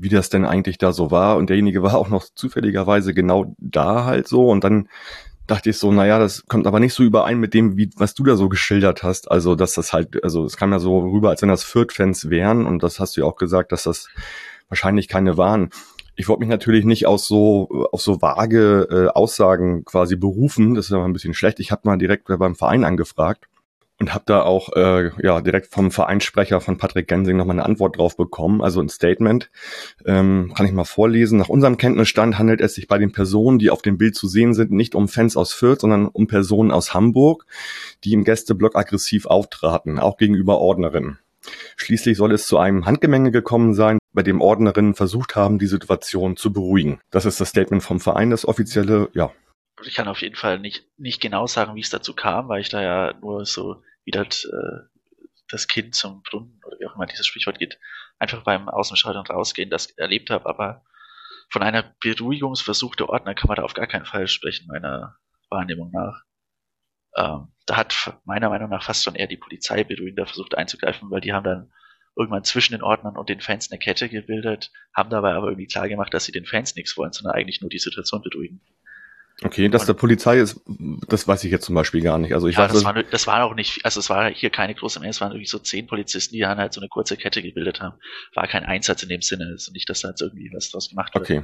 wie 0.00 0.08
das 0.08 0.30
denn 0.30 0.44
eigentlich 0.44 0.78
da 0.78 0.92
so 0.92 1.10
war. 1.10 1.36
Und 1.36 1.50
derjenige 1.50 1.82
war 1.82 1.96
auch 1.96 2.08
noch 2.08 2.24
zufälligerweise 2.34 3.12
genau 3.12 3.54
da 3.58 4.04
halt 4.04 4.26
so. 4.26 4.48
Und 4.48 4.64
dann 4.64 4.88
dachte 5.46 5.70
ich 5.70 5.78
so, 5.78 5.92
naja, 5.92 6.18
das 6.18 6.46
kommt 6.46 6.66
aber 6.66 6.80
nicht 6.80 6.94
so 6.94 7.02
überein 7.02 7.38
mit 7.38 7.52
dem, 7.54 7.76
wie, 7.76 7.90
was 7.96 8.14
du 8.14 8.24
da 8.24 8.36
so 8.36 8.48
geschildert 8.48 9.02
hast. 9.02 9.30
Also, 9.30 9.54
dass 9.54 9.74
das 9.74 9.92
halt, 9.92 10.22
also 10.24 10.44
es 10.44 10.56
kam 10.56 10.72
ja 10.72 10.78
so 10.78 10.98
rüber, 11.00 11.30
als 11.30 11.42
wenn 11.42 11.48
das 11.48 11.64
Fürth-Fans 11.64 12.30
wären. 12.30 12.66
Und 12.66 12.82
das 12.82 12.98
hast 12.98 13.16
du 13.16 13.20
ja 13.20 13.26
auch 13.26 13.36
gesagt, 13.36 13.72
dass 13.72 13.82
das 13.82 14.08
wahrscheinlich 14.68 15.06
keine 15.08 15.36
waren. 15.36 15.70
Ich 16.16 16.28
wollte 16.28 16.40
mich 16.40 16.48
natürlich 16.48 16.84
nicht 16.84 17.06
aus 17.06 17.26
so 17.26 17.68
auf 17.92 18.02
so 18.02 18.20
vage 18.22 18.88
äh, 18.90 19.08
Aussagen 19.08 19.84
quasi 19.84 20.16
berufen. 20.16 20.74
Das 20.74 20.86
ist 20.86 20.92
aber 20.92 21.04
ein 21.04 21.12
bisschen 21.12 21.34
schlecht. 21.34 21.60
Ich 21.60 21.72
habe 21.72 21.82
mal 21.84 21.98
direkt 21.98 22.26
beim 22.26 22.54
Verein 22.54 22.84
angefragt 22.84 23.46
und 24.00 24.14
habe 24.14 24.24
da 24.26 24.42
auch 24.42 24.70
äh, 24.74 25.10
ja 25.22 25.40
direkt 25.40 25.72
vom 25.72 25.90
Vereinssprecher 25.90 26.60
von 26.60 26.78
Patrick 26.78 27.06
Gensing 27.06 27.36
nochmal 27.36 27.56
eine 27.56 27.66
Antwort 27.66 27.98
drauf 27.98 28.16
bekommen, 28.16 28.62
also 28.62 28.80
ein 28.80 28.88
Statement. 28.88 29.50
Ähm, 30.06 30.52
kann 30.56 30.66
ich 30.66 30.72
mal 30.72 30.84
vorlesen. 30.84 31.38
Nach 31.38 31.50
unserem 31.50 31.76
Kenntnisstand 31.76 32.38
handelt 32.38 32.60
es 32.62 32.74
sich 32.74 32.88
bei 32.88 32.98
den 32.98 33.12
Personen, 33.12 33.58
die 33.58 33.70
auf 33.70 33.82
dem 33.82 33.98
Bild 33.98 34.16
zu 34.16 34.26
sehen 34.26 34.54
sind, 34.54 34.72
nicht 34.72 34.94
um 34.94 35.06
Fans 35.06 35.36
aus 35.36 35.52
Fürth, 35.52 35.82
sondern 35.82 36.08
um 36.08 36.26
Personen 36.26 36.70
aus 36.70 36.94
Hamburg, 36.94 37.44
die 38.02 38.14
im 38.14 38.24
Gästeblock 38.24 38.74
aggressiv 38.74 39.26
auftraten, 39.26 39.98
auch 39.98 40.16
gegenüber 40.16 40.58
Ordnerinnen. 40.58 41.18
Schließlich 41.76 42.16
soll 42.16 42.32
es 42.32 42.46
zu 42.46 42.58
einem 42.58 42.86
Handgemenge 42.86 43.30
gekommen 43.30 43.74
sein, 43.74 43.98
bei 44.12 44.22
dem 44.22 44.40
Ordnerinnen 44.40 44.94
versucht 44.94 45.36
haben, 45.36 45.58
die 45.58 45.66
Situation 45.66 46.36
zu 46.36 46.52
beruhigen. 46.52 47.00
Das 47.10 47.26
ist 47.26 47.40
das 47.40 47.50
Statement 47.50 47.82
vom 47.82 48.00
Verein, 48.00 48.30
das 48.30 48.46
offizielle, 48.46 49.08
ja. 49.12 49.32
Ich 49.82 49.94
kann 49.94 50.08
auf 50.08 50.20
jeden 50.20 50.36
Fall 50.36 50.58
nicht, 50.58 50.86
nicht 50.98 51.22
genau 51.22 51.46
sagen, 51.46 51.74
wie 51.74 51.80
es 51.80 51.88
dazu 51.88 52.14
kam, 52.14 52.48
weil 52.48 52.60
ich 52.60 52.68
da 52.68 52.82
ja 52.82 53.14
nur 53.22 53.46
so 53.46 53.82
wieder 54.04 54.22
äh, 54.22 54.88
das 55.48 55.66
Kind 55.66 55.94
zum 55.94 56.22
Brunnen 56.22 56.60
oder 56.64 56.78
wie 56.78 56.86
auch 56.86 56.94
immer 56.94 57.06
dieses 57.06 57.26
Sprichwort 57.26 57.58
geht, 57.58 57.78
einfach 58.18 58.42
beim 58.44 58.68
Außenschalten 58.68 59.26
rausgehen, 59.26 59.70
das 59.70 59.90
erlebt 59.90 60.30
habe, 60.30 60.46
aber 60.46 60.84
von 61.50 61.62
einer 61.62 61.94
Beruhigungsversuch 62.00 62.94
der 62.94 63.08
Ordner 63.08 63.34
kann 63.34 63.48
man 63.48 63.56
da 63.56 63.64
auf 63.64 63.74
gar 63.74 63.88
keinen 63.88 64.06
Fall 64.06 64.28
sprechen, 64.28 64.68
meiner 64.68 65.16
Wahrnehmung 65.48 65.90
nach. 65.90 66.22
Ähm, 67.16 67.48
da 67.66 67.76
hat 67.76 68.20
meiner 68.24 68.50
Meinung 68.50 68.70
nach 68.70 68.84
fast 68.84 69.02
schon 69.02 69.16
eher 69.16 69.26
die 69.26 69.36
Polizei 69.36 69.82
beruhigender 69.82 70.26
versucht 70.26 70.56
einzugreifen, 70.56 71.10
weil 71.10 71.20
die 71.20 71.32
haben 71.32 71.44
dann 71.44 71.72
irgendwann 72.16 72.44
zwischen 72.44 72.72
den 72.72 72.82
Ordnern 72.82 73.16
und 73.16 73.28
den 73.28 73.40
Fans 73.40 73.70
eine 73.70 73.78
Kette 73.78 74.08
gebildet, 74.08 74.70
haben 74.94 75.10
dabei 75.10 75.32
aber 75.32 75.48
irgendwie 75.48 75.66
klar 75.66 75.88
gemacht, 75.88 76.14
dass 76.14 76.24
sie 76.24 76.32
den 76.32 76.46
Fans 76.46 76.76
nichts 76.76 76.96
wollen, 76.96 77.12
sondern 77.12 77.34
eigentlich 77.34 77.60
nur 77.60 77.70
die 77.70 77.78
Situation 77.78 78.22
beruhigen. 78.22 78.60
Okay, 79.42 79.68
dass 79.70 79.86
der 79.86 79.94
Polizei 79.94 80.38
ist, 80.38 80.60
das 81.08 81.26
weiß 81.26 81.44
ich 81.44 81.50
jetzt 81.50 81.64
zum 81.64 81.74
Beispiel 81.74 82.02
gar 82.02 82.18
nicht. 82.18 82.34
Also 82.34 82.46
ich 82.46 82.56
ja, 82.56 82.64
weiß, 82.64 82.72
das 82.72 82.84
war, 82.84 83.02
das 83.02 83.26
war 83.26 83.44
auch 83.44 83.54
nicht, 83.54 83.84
also 83.86 83.98
es 83.98 84.10
war 84.10 84.30
hier 84.30 84.50
keine 84.50 84.74
große 84.74 85.00
Menge, 85.00 85.10
es 85.10 85.20
waren 85.22 85.32
irgendwie 85.32 85.46
so 85.46 85.58
zehn 85.58 85.86
Polizisten, 85.86 86.34
die 86.34 86.40
dann 86.40 86.58
halt 86.58 86.74
so 86.74 86.80
eine 86.80 86.88
kurze 86.88 87.16
Kette 87.16 87.40
gebildet 87.40 87.80
haben. 87.80 87.96
War 88.34 88.46
kein 88.46 88.64
Einsatz 88.64 89.02
in 89.02 89.08
dem 89.08 89.22
Sinne, 89.22 89.46
also 89.46 89.72
nicht, 89.72 89.88
dass 89.88 90.02
da 90.02 90.08
jetzt 90.08 90.20
irgendwie 90.20 90.50
was 90.52 90.70
draus 90.70 90.90
gemacht 90.90 91.14
wird. 91.14 91.24
Okay. 91.24 91.42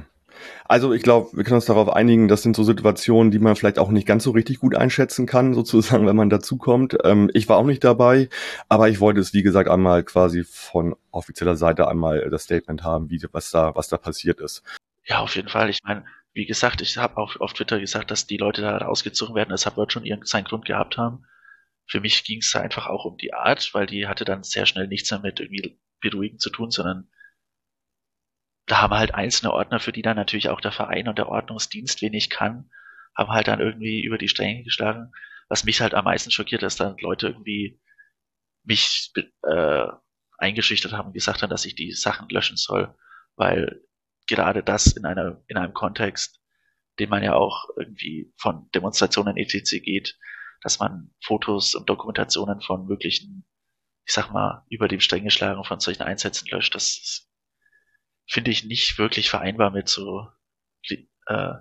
Also 0.65 0.93
ich 0.93 1.01
glaube, 1.01 1.35
wir 1.35 1.43
können 1.43 1.55
uns 1.55 1.65
darauf 1.65 1.89
einigen, 1.89 2.27
das 2.27 2.43
sind 2.43 2.55
so 2.55 2.63
Situationen, 2.63 3.31
die 3.31 3.39
man 3.39 3.55
vielleicht 3.55 3.79
auch 3.79 3.89
nicht 3.89 4.05
ganz 4.05 4.23
so 4.23 4.31
richtig 4.31 4.59
gut 4.59 4.75
einschätzen 4.75 5.25
kann, 5.25 5.55
sozusagen, 5.55 6.05
wenn 6.05 6.15
man 6.15 6.29
dazukommt. 6.29 6.97
Ähm, 7.03 7.31
ich 7.33 7.49
war 7.49 7.57
auch 7.57 7.65
nicht 7.65 7.83
dabei, 7.83 8.29
aber 8.69 8.89
ich 8.89 8.99
wollte 8.99 9.19
es, 9.19 9.33
wie 9.33 9.41
gesagt, 9.41 9.69
einmal 9.69 10.03
quasi 10.03 10.43
von 10.43 10.95
offizieller 11.09 11.55
Seite 11.55 11.87
einmal 11.87 12.29
das 12.29 12.43
Statement 12.43 12.83
haben, 12.83 13.09
wie 13.09 13.19
was 13.31 13.49
da, 13.49 13.73
was 13.75 13.87
da 13.87 13.97
passiert 13.97 14.39
ist. 14.39 14.61
Ja, 15.05 15.19
auf 15.19 15.35
jeden 15.35 15.49
Fall. 15.49 15.69
Ich 15.69 15.79
meine, 15.83 16.03
wie 16.37 16.45
gesagt, 16.45 16.81
ich 16.81 16.97
habe 16.97 17.17
auch 17.17 17.35
auf 17.37 17.53
Twitter 17.53 17.79
gesagt, 17.79 18.11
dass 18.11 18.27
die 18.27 18.37
Leute 18.37 18.61
da 18.61 18.77
rausgezogen 18.77 19.33
werden. 19.33 19.49
Das 19.49 19.65
wird 19.75 19.91
schon 19.91 20.05
irgendeinen 20.05 20.45
Grund 20.45 20.65
gehabt 20.65 20.95
haben. 20.95 21.25
Für 21.87 21.99
mich 21.99 22.23
ging 22.23 22.39
es 22.39 22.55
einfach 22.55 22.85
auch 22.85 23.05
um 23.05 23.17
die 23.17 23.33
Art, 23.33 23.73
weil 23.73 23.87
die 23.87 24.07
hatte 24.07 24.23
dann 24.23 24.43
sehr 24.43 24.67
schnell 24.67 24.87
nichts 24.87 25.09
damit 25.09 25.39
irgendwie 25.39 25.79
beruhigend 25.99 26.39
zu 26.39 26.51
tun, 26.51 26.69
sondern 26.69 27.09
da 28.67 28.81
haben 28.81 28.93
halt 28.93 29.15
einzelne 29.15 29.51
Ordner, 29.51 29.79
für 29.79 29.91
die 29.91 30.03
dann 30.03 30.15
natürlich 30.15 30.49
auch 30.49 30.61
der 30.61 30.71
Verein 30.71 31.07
und 31.07 31.17
der 31.17 31.27
Ordnungsdienst 31.27 32.03
wenig 32.03 32.29
kann, 32.29 32.69
haben 33.15 33.31
halt 33.31 33.47
dann 33.47 33.59
irgendwie 33.59 34.03
über 34.03 34.19
die 34.19 34.27
Stränge 34.27 34.63
geschlagen. 34.63 35.11
Was 35.49 35.63
mich 35.63 35.81
halt 35.81 35.95
am 35.95 36.05
meisten 36.05 36.29
schockiert, 36.29 36.61
dass 36.61 36.75
dann 36.75 36.97
Leute 36.99 37.29
irgendwie 37.29 37.79
mich 38.63 39.11
äh, 39.41 39.87
eingeschüchtert 40.37 40.91
haben 40.91 41.07
und 41.07 41.13
gesagt 41.13 41.41
haben, 41.41 41.49
dass 41.49 41.65
ich 41.65 41.73
die 41.73 41.93
Sachen 41.93 42.29
löschen 42.29 42.57
soll, 42.57 42.93
weil 43.37 43.81
gerade 44.27 44.63
das 44.63 44.87
in 44.87 45.05
einer, 45.05 45.41
in 45.47 45.57
einem 45.57 45.73
Kontext, 45.73 46.39
den 46.99 47.09
man 47.09 47.23
ja 47.23 47.33
auch 47.33 47.69
irgendwie 47.77 48.33
von 48.37 48.69
Demonstrationen 48.71 49.37
etc. 49.37 49.81
geht, 49.81 50.17
dass 50.61 50.79
man 50.79 51.11
Fotos 51.23 51.75
und 51.75 51.89
Dokumentationen 51.89 52.61
von 52.61 52.85
möglichen, 52.85 53.47
ich 54.05 54.13
sag 54.13 54.31
mal, 54.31 54.65
über 54.69 54.87
dem 54.87 54.99
Stränge 54.99 55.31
schlagen 55.31 55.63
von 55.63 55.79
solchen 55.79 56.03
Einsätzen 56.03 56.47
löscht, 56.49 56.75
das 56.75 57.29
finde 58.29 58.51
ich 58.51 58.65
nicht 58.65 58.97
wirklich 58.97 59.29
vereinbar 59.29 59.71
mit 59.71 59.87
so, 59.87 60.27
äh, 61.27 61.53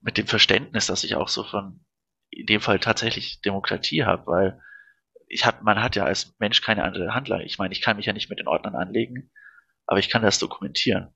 mit 0.00 0.18
dem 0.18 0.26
Verständnis, 0.26 0.86
dass 0.86 1.04
ich 1.04 1.14
auch 1.14 1.28
so 1.28 1.44
von, 1.44 1.84
in 2.30 2.46
dem 2.46 2.60
Fall 2.60 2.80
tatsächlich 2.80 3.40
Demokratie 3.42 4.04
habe, 4.04 4.26
weil 4.26 4.60
ich 5.28 5.44
hab, 5.46 5.62
man 5.62 5.82
hat 5.82 5.96
ja 5.96 6.04
als 6.04 6.34
Mensch 6.38 6.60
keine 6.60 6.84
andere 6.84 7.14
Handlung. 7.14 7.40
Ich 7.40 7.58
meine, 7.58 7.72
ich 7.72 7.80
kann 7.80 7.96
mich 7.96 8.06
ja 8.06 8.12
nicht 8.12 8.30
mit 8.30 8.38
den 8.38 8.48
Ordnern 8.48 8.74
anlegen 8.74 9.30
aber 9.92 9.98
ich 9.98 10.08
kann 10.08 10.22
das 10.22 10.38
dokumentieren. 10.38 11.14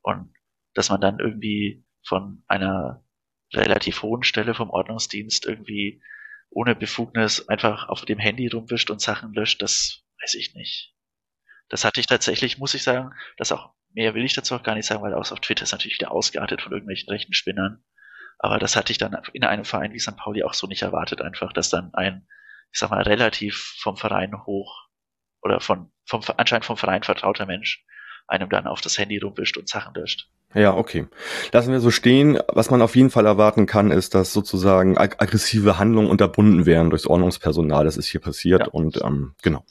Und 0.00 0.32
dass 0.72 0.88
man 0.88 1.02
dann 1.02 1.18
irgendwie 1.18 1.84
von 2.02 2.42
einer 2.48 3.04
relativ 3.52 4.00
hohen 4.00 4.22
Stelle 4.22 4.54
vom 4.54 4.70
Ordnungsdienst 4.70 5.44
irgendwie 5.44 6.02
ohne 6.48 6.74
Befugnis 6.74 7.46
einfach 7.50 7.90
auf 7.90 8.06
dem 8.06 8.18
Handy 8.18 8.48
rumwischt 8.48 8.88
und 8.88 9.02
Sachen 9.02 9.34
löscht, 9.34 9.60
das 9.60 10.02
weiß 10.22 10.32
ich 10.36 10.54
nicht. 10.54 10.94
Das 11.68 11.84
hatte 11.84 12.00
ich 12.00 12.06
tatsächlich, 12.06 12.56
muss 12.56 12.72
ich 12.72 12.84
sagen, 12.84 13.10
das 13.36 13.52
auch, 13.52 13.74
mehr 13.92 14.14
will 14.14 14.24
ich 14.24 14.32
dazu 14.32 14.54
auch 14.54 14.62
gar 14.62 14.76
nicht 14.76 14.86
sagen, 14.86 15.02
weil 15.02 15.12
auch 15.12 15.30
auf 15.30 15.40
Twitter 15.40 15.64
ist 15.64 15.72
natürlich 15.72 15.98
wieder 15.98 16.10
ausgeartet 16.10 16.62
von 16.62 16.72
irgendwelchen 16.72 17.10
rechten 17.10 17.34
Spinnern. 17.34 17.84
Aber 18.38 18.58
das 18.58 18.76
hatte 18.76 18.92
ich 18.92 18.98
dann 18.98 19.14
in 19.34 19.44
einem 19.44 19.66
Verein 19.66 19.92
wie 19.92 19.98
St. 19.98 20.16
Pauli 20.16 20.42
auch 20.42 20.54
so 20.54 20.66
nicht 20.66 20.80
erwartet, 20.80 21.20
einfach, 21.20 21.52
dass 21.52 21.68
dann 21.68 21.92
ein, 21.92 22.26
ich 22.72 22.78
sag 22.78 22.88
mal, 22.88 23.02
relativ 23.02 23.76
vom 23.78 23.98
Verein 23.98 24.46
hoch 24.46 24.88
oder 25.42 25.60
von, 25.60 25.92
vom, 26.06 26.22
anscheinend 26.38 26.64
vom 26.64 26.78
Verein 26.78 27.02
vertrauter 27.02 27.44
Mensch 27.44 27.84
einem 28.26 28.48
dann 28.48 28.66
auf 28.66 28.80
das 28.80 28.98
Handy 28.98 29.18
rumwischt 29.18 29.56
und 29.56 29.68
Sachen 29.68 29.94
löscht. 29.94 30.28
Ja, 30.54 30.74
okay. 30.74 31.06
Lassen 31.52 31.72
wir 31.72 31.80
so 31.80 31.90
stehen. 31.90 32.38
Was 32.48 32.70
man 32.70 32.80
auf 32.80 32.96
jeden 32.96 33.10
Fall 33.10 33.26
erwarten 33.26 33.66
kann, 33.66 33.90
ist, 33.90 34.14
dass 34.14 34.32
sozusagen 34.32 34.96
ag 34.96 35.16
aggressive 35.18 35.78
Handlungen 35.78 36.08
unterbunden 36.08 36.64
werden 36.66 36.90
durchs 36.90 37.06
Ordnungspersonal. 37.06 37.84
Das 37.84 37.96
ist 37.96 38.06
hier 38.06 38.20
passiert 38.20 38.60
ja. 38.62 38.68
und 38.68 39.02
ähm, 39.02 39.34
genau. 39.42 39.64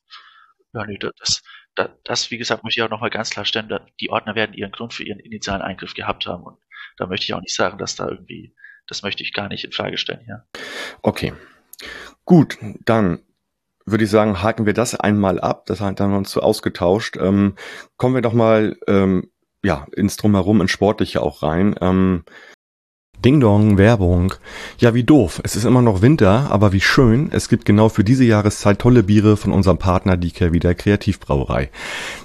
Ja, 0.73 0.85
nee, 0.85 0.99
das, 0.99 1.41
das, 1.75 1.89
das, 2.03 2.31
wie 2.31 2.37
gesagt, 2.37 2.63
möchte 2.63 2.79
ich 2.79 2.85
auch 2.85 2.89
nochmal 2.89 3.09
ganz 3.09 3.29
klar 3.29 3.45
stellen. 3.45 3.73
Die 3.99 4.09
Ordner 4.09 4.35
werden 4.35 4.53
ihren 4.53 4.71
Grund 4.71 4.93
für 4.93 5.03
ihren 5.03 5.19
initialen 5.19 5.61
Eingriff 5.61 5.93
gehabt 5.93 6.27
haben 6.27 6.43
und 6.43 6.57
da 6.97 7.07
möchte 7.07 7.23
ich 7.25 7.33
auch 7.33 7.41
nicht 7.41 7.55
sagen, 7.55 7.77
dass 7.77 7.95
da 7.95 8.07
irgendwie, 8.07 8.55
das 8.87 9.01
möchte 9.01 9.23
ich 9.23 9.33
gar 9.33 9.47
nicht 9.47 9.65
in 9.65 9.71
Frage 9.71 9.97
stellen 9.97 10.21
hier. 10.25 10.45
Okay. 11.01 11.33
Gut, 12.25 12.57
dann 12.85 13.19
würde 13.85 14.03
ich 14.03 14.09
sagen, 14.09 14.41
haken 14.41 14.65
wir 14.65 14.73
das 14.73 14.95
einmal 14.95 15.39
ab. 15.39 15.65
Das 15.67 15.81
haben 15.81 15.95
wir 15.97 16.17
uns 16.17 16.31
so 16.31 16.41
ausgetauscht. 16.41 17.17
Ähm, 17.17 17.55
kommen 17.97 18.15
wir 18.15 18.21
doch 18.21 18.33
mal 18.33 18.77
ähm, 18.87 19.29
ja, 19.63 19.87
ins 19.95 20.17
Drumherum, 20.17 20.61
ins 20.61 20.71
Sportliche 20.71 21.21
auch 21.21 21.43
rein. 21.43 21.75
Ähm, 21.81 22.23
Ding 23.23 23.39
Dong, 23.39 23.77
Werbung. 23.77 24.33
Ja, 24.77 24.93
wie 24.93 25.03
doof. 25.03 25.41
Es 25.43 25.55
ist 25.55 25.65
immer 25.65 25.81
noch 25.81 26.01
Winter, 26.01 26.47
aber 26.51 26.73
wie 26.73 26.81
schön. 26.81 27.29
Es 27.31 27.49
gibt 27.49 27.65
genau 27.65 27.89
für 27.89 28.03
diese 28.03 28.23
Jahreszeit 28.23 28.79
tolle 28.79 29.03
Biere 29.03 29.37
von 29.37 29.51
unserem 29.51 29.77
Partner, 29.77 30.17
die 30.17 30.31
Kervida 30.31 30.73
Kreativbrauerei. 30.73 31.69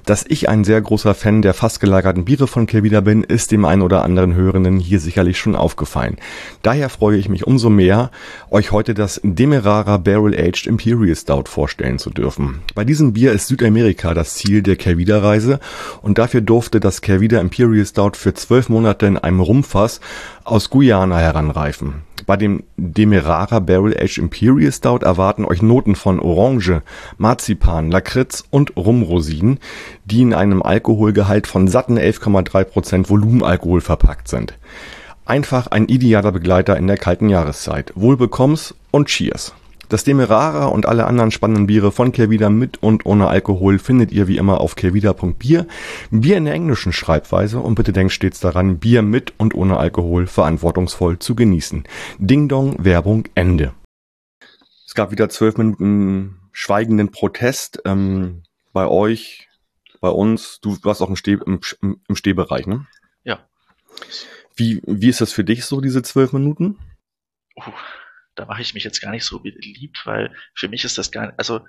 Dass 0.04 0.24
ich 0.28 0.48
ein 0.48 0.64
sehr 0.64 0.80
großer 0.80 1.14
Fan 1.14 1.42
der 1.42 1.54
fast 1.54 1.80
gelagerten 1.80 2.24
Biere 2.24 2.46
von 2.46 2.66
Kervida 2.66 3.00
bin, 3.00 3.22
ist 3.22 3.50
dem 3.50 3.64
einen 3.64 3.82
oder 3.82 4.04
anderen 4.04 4.34
Hörenden 4.34 4.78
hier 4.78 5.00
sicherlich 5.00 5.38
schon 5.38 5.54
aufgefallen. 5.54 6.16
Daher 6.62 6.88
freue 6.88 7.16
ich 7.16 7.28
mich 7.28 7.46
umso 7.46 7.70
mehr, 7.70 8.10
euch 8.50 8.72
heute 8.72 8.92
das 8.92 9.20
Demerara 9.22 9.96
Barrel 9.96 10.34
Aged 10.34 10.66
Imperial 10.66 11.14
Stout 11.14 11.44
vorstellen 11.46 11.98
zu 11.98 12.10
dürfen. 12.10 12.62
Bei 12.74 12.84
diesem 12.84 13.12
Bier 13.12 13.32
ist 13.32 13.48
Südamerika 13.48 14.12
das 14.14 14.34
Ziel 14.34 14.62
der 14.62 14.76
Kervida 14.76 15.18
Reise 15.18 15.60
und 16.02 16.18
dafür 16.18 16.40
durfte 16.40 16.80
das 16.80 17.00
Kervida 17.00 17.40
Imperial 17.40 17.86
Stout 17.86 18.12
für 18.14 18.34
zwölf 18.34 18.68
Monate 18.68 19.06
in 19.06 19.16
einem 19.16 19.40
Rumfass 19.40 20.00
aus 20.50 20.70
Guyana 20.70 21.18
heranreifen. 21.18 22.02
Bei 22.26 22.36
dem 22.36 22.64
Demerara 22.76 23.60
Barrel 23.60 23.96
Age 23.96 24.18
Imperial 24.18 24.72
Stout 24.72 24.98
erwarten 24.98 25.44
euch 25.44 25.62
Noten 25.62 25.94
von 25.94 26.20
Orange, 26.20 26.82
Marzipan, 27.18 27.90
Lakritz 27.90 28.44
und 28.50 28.76
Rumrosinen, 28.76 29.58
die 30.04 30.22
in 30.22 30.34
einem 30.34 30.62
Alkoholgehalt 30.62 31.46
von 31.46 31.68
satten 31.68 31.98
11,3% 31.98 33.08
Volumenalkohol 33.08 33.80
verpackt 33.80 34.28
sind. 34.28 34.54
Einfach 35.24 35.68
ein 35.68 35.86
idealer 35.86 36.32
Begleiter 36.32 36.76
in 36.76 36.86
der 36.86 36.98
kalten 36.98 37.28
Jahreszeit. 37.28 37.92
Wohlbekomm's 37.94 38.74
und 38.90 39.08
Cheers! 39.08 39.54
Das 39.90 40.04
Demerara 40.04 40.66
und 40.66 40.86
alle 40.86 41.04
anderen 41.04 41.32
spannenden 41.32 41.66
Biere 41.66 41.90
von 41.90 42.12
Kervida 42.12 42.48
mit 42.48 42.80
und 42.80 43.06
ohne 43.06 43.26
Alkohol 43.26 43.80
findet 43.80 44.12
ihr 44.12 44.28
wie 44.28 44.36
immer 44.36 44.60
auf 44.60 44.76
kervida.bier. 44.76 45.66
Bier 46.12 46.36
in 46.36 46.44
der 46.44 46.54
englischen 46.54 46.92
Schreibweise 46.92 47.58
und 47.58 47.74
bitte 47.74 47.92
denkt 47.92 48.12
stets 48.12 48.38
daran, 48.38 48.78
Bier 48.78 49.02
mit 49.02 49.34
und 49.36 49.52
ohne 49.52 49.78
Alkohol 49.78 50.28
verantwortungsvoll 50.28 51.18
zu 51.18 51.34
genießen. 51.34 51.88
Ding 52.18 52.48
Dong, 52.48 52.76
Werbung, 52.84 53.24
Ende. 53.34 53.74
Es 54.86 54.94
gab 54.94 55.10
wieder 55.10 55.28
zwölf 55.28 55.56
Minuten 55.56 56.38
schweigenden 56.52 57.10
Protest 57.10 57.82
ähm, 57.84 58.44
bei 58.72 58.86
euch, 58.86 59.48
bei 60.00 60.10
uns. 60.10 60.60
Du 60.60 60.78
warst 60.84 61.02
auch 61.02 61.08
im, 61.08 61.16
Steh, 61.16 61.36
im, 61.44 61.60
im 61.82 62.14
Stehbereich, 62.14 62.68
ne? 62.68 62.86
Ja. 63.24 63.40
Wie, 64.54 64.80
wie 64.86 65.08
ist 65.08 65.20
das 65.20 65.32
für 65.32 65.42
dich 65.42 65.64
so, 65.64 65.80
diese 65.80 66.02
zwölf 66.02 66.32
Minuten? 66.32 66.78
Uh, 67.56 67.72
da 68.40 68.46
mache 68.46 68.62
ich 68.62 68.74
mich 68.74 68.84
jetzt 68.84 69.00
gar 69.00 69.10
nicht 69.10 69.24
so 69.24 69.40
beliebt, 69.40 70.02
weil 70.06 70.34
für 70.54 70.68
mich 70.68 70.84
ist 70.84 70.98
das 70.98 71.12
gar 71.12 71.26
nicht, 71.26 71.38
also 71.38 71.66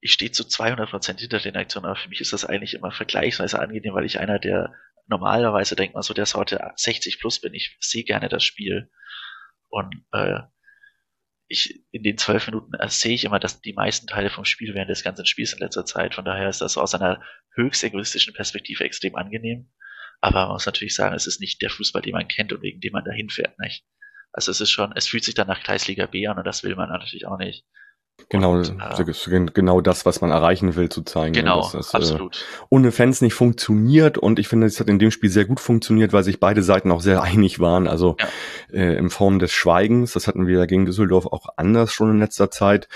ich 0.00 0.12
stehe 0.12 0.30
zu 0.30 0.44
200% 0.44 1.18
hinter 1.18 1.40
den 1.40 1.56
Aktionen, 1.56 1.86
aber 1.86 1.96
für 1.96 2.08
mich 2.08 2.20
ist 2.20 2.32
das 2.32 2.44
eigentlich 2.44 2.74
immer 2.74 2.92
vergleichsweise 2.92 3.58
angenehm, 3.58 3.94
weil 3.94 4.04
ich 4.04 4.20
einer 4.20 4.38
der 4.38 4.72
normalerweise 5.08 5.74
denkt 5.74 5.94
man 5.94 6.02
so 6.02 6.14
der 6.14 6.26
Sorte 6.26 6.70
60 6.76 7.18
plus 7.18 7.40
bin. 7.40 7.54
Ich 7.54 7.76
sehe 7.80 8.04
gerne 8.04 8.28
das 8.28 8.44
Spiel 8.44 8.90
und 9.68 10.04
äh, 10.12 10.40
ich 11.48 11.82
in 11.90 12.02
den 12.02 12.18
zwölf 12.18 12.46
Minuten 12.46 12.74
äh, 12.74 12.88
sehe 12.88 13.14
ich 13.14 13.24
immer, 13.24 13.40
dass 13.40 13.60
die 13.60 13.72
meisten 13.72 14.06
Teile 14.06 14.30
vom 14.30 14.44
Spiel 14.44 14.74
während 14.74 14.90
des 14.90 15.02
ganzen 15.02 15.26
Spiels 15.26 15.54
in 15.54 15.60
letzter 15.60 15.86
Zeit. 15.86 16.14
Von 16.14 16.26
daher 16.26 16.48
ist 16.48 16.60
das 16.60 16.76
aus 16.76 16.94
einer 16.94 17.22
höchst 17.54 17.82
egoistischen 17.82 18.34
Perspektive 18.34 18.84
extrem 18.84 19.16
angenehm. 19.16 19.72
Aber 20.20 20.44
man 20.44 20.52
muss 20.52 20.66
natürlich 20.66 20.94
sagen, 20.94 21.14
es 21.14 21.26
ist 21.26 21.40
nicht 21.40 21.62
der 21.62 21.70
Fußball, 21.70 22.02
den 22.02 22.12
man 22.12 22.28
kennt 22.28 22.52
und 22.52 22.62
wegen 22.62 22.80
dem 22.80 22.92
man 22.92 23.04
dahin 23.04 23.30
fährt, 23.30 23.58
nicht? 23.58 23.84
Also 24.32 24.50
es 24.50 24.60
ist 24.60 24.70
schon, 24.70 24.92
es 24.94 25.06
fühlt 25.06 25.24
sich 25.24 25.34
dann 25.34 25.48
nach 25.48 25.62
Kreisliga 25.62 26.06
B 26.06 26.26
an 26.26 26.38
und 26.38 26.46
das 26.46 26.62
will 26.62 26.76
man 26.76 26.88
natürlich 26.88 27.26
auch 27.26 27.38
nicht. 27.38 27.64
Genau, 28.30 28.54
und, 28.54 28.68
äh, 28.68 29.46
genau 29.54 29.80
das, 29.80 30.04
was 30.04 30.20
man 30.20 30.32
erreichen 30.32 30.74
will, 30.74 30.88
zu 30.88 31.02
zeigen. 31.02 31.34
Ne, 31.34 31.42
genau, 31.42 31.70
das, 31.72 31.94
absolut. 31.94 32.36
Äh, 32.36 32.64
ohne 32.68 32.92
Fans 32.92 33.20
nicht 33.20 33.34
funktioniert 33.34 34.18
und 34.18 34.38
ich 34.38 34.48
finde, 34.48 34.66
es 34.66 34.80
hat 34.80 34.88
in 34.88 34.98
dem 34.98 35.12
Spiel 35.12 35.30
sehr 35.30 35.44
gut 35.44 35.60
funktioniert, 35.60 36.12
weil 36.12 36.24
sich 36.24 36.40
beide 36.40 36.62
Seiten 36.62 36.90
auch 36.90 37.00
sehr 37.00 37.22
einig 37.28 37.60
waren. 37.60 37.86
Also 37.86 38.16
ja. 38.18 38.28
äh, 38.72 38.96
in 38.98 39.08
Form 39.10 39.38
des 39.38 39.52
Schweigens, 39.52 40.12
das 40.12 40.26
hatten 40.26 40.46
wir 40.46 40.66
gegen 40.66 40.84
Düsseldorf 40.84 41.26
auch 41.26 41.46
anders 41.56 41.92
schon 41.92 42.10
in 42.10 42.18
letzter 42.18 42.50
Zeit. 42.50 42.88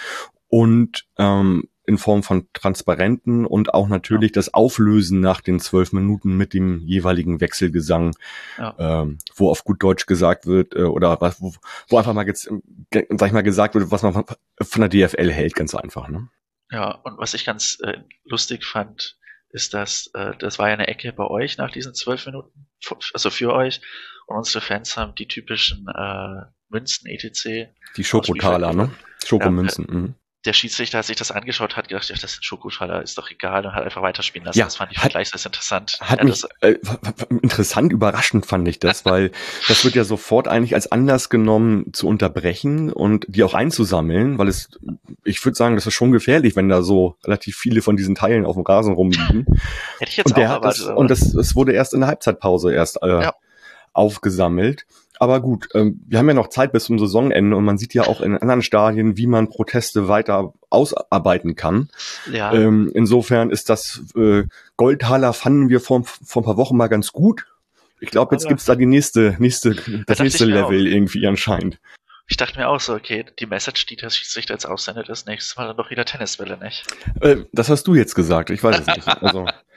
Und 0.49 1.07
ähm, 1.19 1.69
in 1.93 1.99
Form 1.99 2.23
von 2.23 2.49
Transparenten 2.55 3.45
und 3.45 3.75
auch 3.75 3.87
natürlich 3.87 4.31
ja. 4.31 4.35
das 4.35 4.55
Auflösen 4.55 5.21
nach 5.21 5.41
den 5.41 5.61
zwölf 5.61 5.93
Minuten 5.93 6.37
mit 6.37 6.55
dem 6.55 6.81
jeweiligen 6.87 7.41
Wechselgesang, 7.41 8.17
ja. 8.59 8.75
ähm, 8.79 9.19
wo 9.35 9.51
auf 9.51 9.65
gut 9.65 9.83
Deutsch 9.83 10.07
gesagt 10.07 10.47
wird 10.47 10.75
äh, 10.75 10.85
oder 10.85 11.21
was, 11.21 11.41
wo, 11.41 11.53
wo 11.89 11.99
einfach 11.99 12.15
mal 12.15 12.27
jetzt, 12.27 12.51
sag 12.91 13.27
ich 13.27 13.33
mal, 13.33 13.43
gesagt 13.43 13.75
wird, 13.75 13.91
was 13.91 14.03
man 14.03 14.25
von 14.61 14.81
der 14.81 14.89
DFL 14.89 15.31
hält, 15.31 15.55
ganz 15.55 15.75
einfach. 15.75 16.09
Ne? 16.09 16.29
Ja, 16.71 16.93
und 16.93 17.19
was 17.19 17.35
ich 17.35 17.45
ganz 17.45 17.79
äh, 17.83 17.99
lustig 18.25 18.65
fand, 18.65 19.19
ist, 19.51 19.75
dass 19.75 20.11
äh, 20.15 20.33
das 20.39 20.59
war 20.59 20.69
ja 20.69 20.75
eine 20.75 20.89
Ecke 20.89 21.13
bei 21.13 21.27
euch 21.27 21.59
nach 21.59 21.71
diesen 21.71 21.95
zwölf 21.95 22.25
Minuten, 22.25 22.67
also 23.13 23.29
für 23.29 23.53
euch. 23.53 23.83
Und 24.27 24.39
unsere 24.39 24.63
Fans 24.63 24.97
haben 24.97 25.15
die 25.15 25.29
typischen 25.29 25.87
äh, 25.95 26.47
Münzen 26.71 27.07
etc. 27.07 27.71
Die 27.97 28.05
Schokotaler, 28.05 28.73
ne? 28.73 28.91
Schokomünzen. 29.27 29.85
Ja, 29.87 29.93
äh, 29.93 29.97
mhm 29.97 30.15
der 30.45 30.53
Schiedsrichter, 30.53 30.99
als 30.99 31.07
sich 31.07 31.17
das 31.17 31.31
angeschaut 31.31 31.77
hat, 31.77 31.89
gedacht, 31.89 32.09
ja, 32.09 32.15
das 32.15 32.25
ist 32.25 32.41
ein 32.41 32.43
Schokoschwaller, 32.43 33.03
ist 33.03 33.17
doch 33.17 33.31
egal 33.31 33.65
und 33.65 33.75
hat 33.75 33.85
einfach 33.85 34.03
weiterspielen 34.03 34.45
lassen. 34.45 34.59
Ja, 34.59 34.65
das 34.65 34.77
fand 34.77 34.91
ich 34.91 34.99
hat, 34.99 35.13
vergleichsweise 35.13 35.49
interessant. 35.49 35.99
Hat 36.01 36.19
ja, 36.19 36.25
mich, 36.25 36.43
äh, 36.61 36.77
interessant, 37.43 37.93
überraschend 37.93 38.45
fand 38.45 38.67
ich 38.67 38.81
das, 38.81 39.05
weil 39.05 39.31
das 39.69 39.85
wird 39.85 39.95
ja 39.95 40.05
sofort 40.05 40.49
eigentlich 40.49 40.75
als 40.75 40.91
Anlass 40.91 41.29
genommen 41.31 41.93
zu 41.93 42.09
unterbrechen 42.09 42.93
und 42.93 43.25
die 43.29 43.45
auch 43.45 43.55
einzusammeln, 43.55 44.39
weil 44.39 44.49
es, 44.49 44.71
ich 45.25 45.45
würde 45.45 45.57
sagen, 45.57 45.77
das 45.77 45.87
ist 45.87 45.95
schon 45.95 46.11
gefährlich, 46.11 46.57
wenn 46.57 46.69
da 46.69 46.83
so 46.83 47.17
relativ 47.25 47.57
viele 47.57 47.81
von 47.81 47.97
diesen 47.97 48.17
Teilen 48.17 48.45
auf 48.45 48.57
dem 48.57 48.65
Rasen 48.65 48.95
rumliegen. 48.95 49.47
Hätte 49.99 50.11
ich 50.11 50.17
jetzt 50.17 50.27
und 50.27 50.39
auch 50.39 50.43
erwartet. 50.43 50.89
Das, 50.89 50.97
und 50.97 51.11
das, 51.11 51.33
das 51.33 51.55
wurde 51.55 51.73
erst 51.73 51.95
in 51.95 52.01
der 52.01 52.09
Halbzeitpause 52.09 52.73
erst 52.73 53.01
äh, 53.03 53.23
ja. 53.23 53.35
Aufgesammelt. 53.93 54.87
Aber 55.19 55.41
gut, 55.41 55.69
ähm, 55.75 56.01
wir 56.07 56.19
haben 56.19 56.29
ja 56.29 56.35
noch 56.35 56.49
Zeit 56.49 56.73
bis 56.73 56.85
zum 56.85 56.99
Saisonende 56.99 57.57
und 57.57 57.65
man 57.65 57.79
sieht 57.79 57.95
ja 57.95 58.03
auch 58.09 58.21
in 58.21 58.37
anderen 58.37 58.63
Stadien, 58.63 59.17
wie 59.17 59.29
man 59.29 59.49
Proteste 59.49 60.09
weiter 60.09 60.53
ausarbeiten 60.69 61.55
kann. 61.55 61.91
Ja. 62.33 62.53
Ähm, 62.53 62.91
insofern 62.93 63.51
ist 63.51 63.69
das 63.69 64.03
äh, 64.17 64.45
Goldhaler 64.77 65.33
fanden 65.33 65.69
wir 65.69 65.81
vor, 65.81 66.03
vor 66.05 66.43
ein 66.43 66.45
paar 66.45 66.57
Wochen 66.57 66.77
mal 66.77 66.89
ganz 66.89 67.13
gut. 67.13 67.47
Ich 68.01 68.11
glaube, 68.11 68.35
jetzt 68.35 68.49
gibt's 68.49 68.65
da 68.65 68.75
die 68.75 68.87
nächste, 68.87 69.37
nächste, 69.39 69.77
das 70.07 70.19
nächste 70.19 70.45
Level 70.45 70.89
irgendwie 70.89 71.25
anscheinend. 71.29 71.79
Ich 72.27 72.37
dachte 72.37 72.59
mir 72.59 72.69
auch 72.69 72.81
so, 72.81 72.95
okay, 72.95 73.25
die 73.39 73.47
Message, 73.47 73.87
die 73.87 73.95
der 73.95 74.11
Schiedsrichter 74.11 74.55
jetzt 74.55 74.67
aussendet, 74.67 75.09
ist 75.09 75.29
nächstes 75.29 75.57
Mal 75.57 75.69
dann 75.69 75.77
doch 75.77 75.91
wieder 75.91 76.05
Tennisbälle, 76.05 76.59
nicht? 76.59 76.85
Äh, 77.21 77.45
das 77.53 77.69
hast 77.69 77.87
du 77.87 77.95
jetzt 77.95 78.15
gesagt, 78.15 78.51
ich 78.51 78.65
weiß 78.65 78.81
es 78.81 78.87
nicht. 78.87 79.07
Also. 79.23 79.47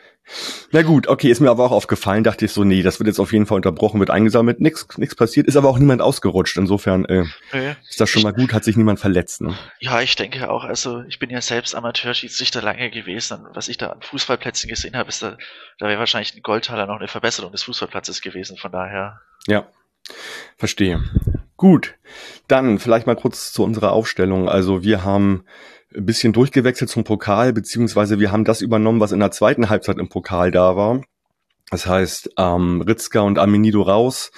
Na 0.71 0.81
gut, 0.81 1.07
okay, 1.07 1.29
ist 1.29 1.39
mir 1.39 1.51
aber 1.51 1.65
auch 1.65 1.71
aufgefallen, 1.71 2.23
dachte 2.23 2.45
ich 2.45 2.51
so, 2.51 2.63
nee, 2.63 2.81
das 2.81 2.99
wird 2.99 3.07
jetzt 3.07 3.19
auf 3.19 3.31
jeden 3.31 3.45
Fall 3.45 3.57
unterbrochen, 3.57 3.99
wird 3.99 4.09
eingesammelt, 4.09 4.59
nix, 4.59 4.87
nix 4.97 5.15
passiert, 5.15 5.47
ist 5.47 5.55
aber 5.55 5.69
auch 5.69 5.77
niemand 5.77 6.01
ausgerutscht, 6.01 6.57
insofern 6.57 7.05
äh, 7.05 7.25
okay. 7.49 7.75
ist 7.87 8.01
das 8.01 8.09
schon 8.09 8.23
mal 8.23 8.33
gut, 8.33 8.51
hat 8.51 8.63
sich 8.63 8.75
niemand 8.75 8.99
verletzt. 8.99 9.41
Ne? 9.41 9.55
Ja, 9.79 10.01
ich 10.01 10.15
denke 10.15 10.49
auch, 10.49 10.63
also 10.63 11.03
ich 11.07 11.19
bin 11.19 11.29
ja 11.29 11.41
selbst 11.41 11.75
Amateurschiedsrichter 11.75 12.61
lange 12.61 12.89
gewesen, 12.89 13.45
was 13.53 13.67
ich 13.67 13.77
da 13.77 13.89
an 13.89 14.01
Fußballplätzen 14.01 14.69
gesehen 14.69 14.95
habe, 14.95 15.09
ist 15.09 15.21
da, 15.21 15.37
da 15.77 15.87
wäre 15.87 15.99
wahrscheinlich 15.99 16.35
ein 16.35 16.41
Goldtaler 16.41 16.87
noch 16.87 16.97
eine 16.97 17.07
Verbesserung 17.07 17.51
des 17.51 17.63
Fußballplatzes 17.63 18.21
gewesen, 18.21 18.57
von 18.57 18.71
daher. 18.71 19.21
Ja, 19.47 19.67
verstehe. 20.57 21.03
Gut, 21.57 21.95
dann 22.47 22.79
vielleicht 22.79 23.07
mal 23.07 23.15
kurz 23.15 23.53
zu 23.53 23.63
unserer 23.63 23.93
Aufstellung. 23.93 24.49
Also 24.49 24.83
wir 24.83 25.03
haben 25.05 25.45
ein 25.95 26.05
bisschen 26.05 26.33
durchgewechselt 26.33 26.89
zum 26.89 27.03
Pokal, 27.03 27.53
beziehungsweise 27.53 28.19
wir 28.19 28.31
haben 28.31 28.45
das 28.45 28.61
übernommen, 28.61 28.99
was 28.99 29.11
in 29.11 29.19
der 29.19 29.31
zweiten 29.31 29.69
Halbzeit 29.69 29.97
im 29.97 30.09
Pokal 30.09 30.51
da 30.51 30.75
war. 30.75 31.01
Das 31.71 31.87
heißt, 31.87 32.31
ähm, 32.37 32.81
Ritzka 32.81 33.21
und 33.21 33.39
Amenido 33.39 33.81
raus, 33.81 34.31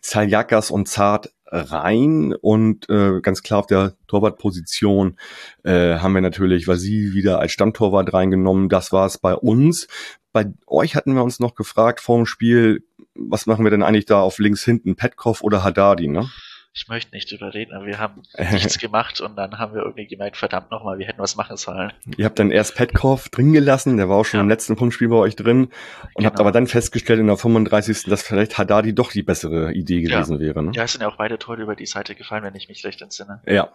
Saljakas 0.00 0.70
und 0.70 0.88
Zart 0.88 1.30
rein 1.46 2.34
und 2.40 2.88
äh, 2.88 3.20
ganz 3.20 3.42
klar 3.42 3.60
auf 3.60 3.66
der 3.66 3.94
Torwartposition 4.08 5.18
äh, 5.64 5.98
haben 5.98 6.14
wir 6.14 6.22
natürlich 6.22 6.66
Vasil 6.66 7.12
wieder 7.12 7.40
als 7.40 7.52
Stammtorwart 7.52 8.12
reingenommen. 8.12 8.68
Das 8.68 8.90
war 8.90 9.06
es 9.06 9.18
bei 9.18 9.34
uns. 9.34 9.86
Bei 10.32 10.46
euch 10.66 10.96
hatten 10.96 11.14
wir 11.14 11.22
uns 11.22 11.40
noch 11.40 11.54
gefragt 11.54 12.00
vor 12.00 12.16
dem 12.16 12.26
Spiel, 12.26 12.84
was 13.14 13.46
machen 13.46 13.64
wir 13.64 13.70
denn 13.70 13.82
eigentlich 13.82 14.06
da 14.06 14.20
auf 14.20 14.38
links 14.38 14.64
hinten, 14.64 14.96
Petkov 14.96 15.42
oder 15.42 15.62
Haddadi, 15.62 16.08
ne? 16.08 16.30
Ich 16.74 16.88
möchte 16.88 17.14
nicht 17.14 17.30
überreden, 17.32 17.74
aber 17.74 17.86
wir 17.86 17.98
haben 17.98 18.22
nichts 18.52 18.78
gemacht 18.78 19.20
und 19.20 19.36
dann 19.36 19.58
haben 19.58 19.74
wir 19.74 19.82
irgendwie 19.82 20.06
gemerkt, 20.06 20.38
verdammt 20.38 20.70
nochmal, 20.70 20.98
wir 20.98 21.06
hätten 21.06 21.20
was 21.20 21.36
machen 21.36 21.56
sollen. 21.56 21.92
Ihr 22.16 22.24
habt 22.24 22.38
dann 22.38 22.50
erst 22.50 22.76
Petkov 22.76 23.28
drin 23.28 23.52
gelassen, 23.52 23.98
der 23.98 24.08
war 24.08 24.16
auch 24.16 24.24
schon 24.24 24.38
ja. 24.38 24.42
im 24.42 24.48
letzten 24.48 24.76
Punktspiel 24.76 25.08
bei 25.08 25.16
euch 25.16 25.36
drin 25.36 25.64
und 25.64 25.70
genau. 26.16 26.26
habt 26.26 26.40
aber 26.40 26.50
dann 26.50 26.66
festgestellt 26.66 27.20
in 27.20 27.26
der 27.26 27.36
35. 27.36 28.04
dass 28.04 28.22
vielleicht 28.22 28.56
Haddadi 28.56 28.94
doch 28.94 29.12
die 29.12 29.22
bessere 29.22 29.72
Idee 29.72 30.00
gewesen 30.00 30.34
ja. 30.34 30.40
wäre. 30.40 30.62
Ne? 30.62 30.72
Ja, 30.74 30.84
es 30.84 30.92
sind 30.92 31.02
ja 31.02 31.08
auch 31.08 31.16
beide 31.16 31.38
Tore 31.38 31.60
über 31.60 31.76
die 31.76 31.86
Seite 31.86 32.14
gefallen, 32.14 32.42
wenn 32.42 32.54
ich 32.54 32.68
mich 32.68 32.84
recht 32.84 33.02
entsinne. 33.02 33.42
Ja, 33.46 33.70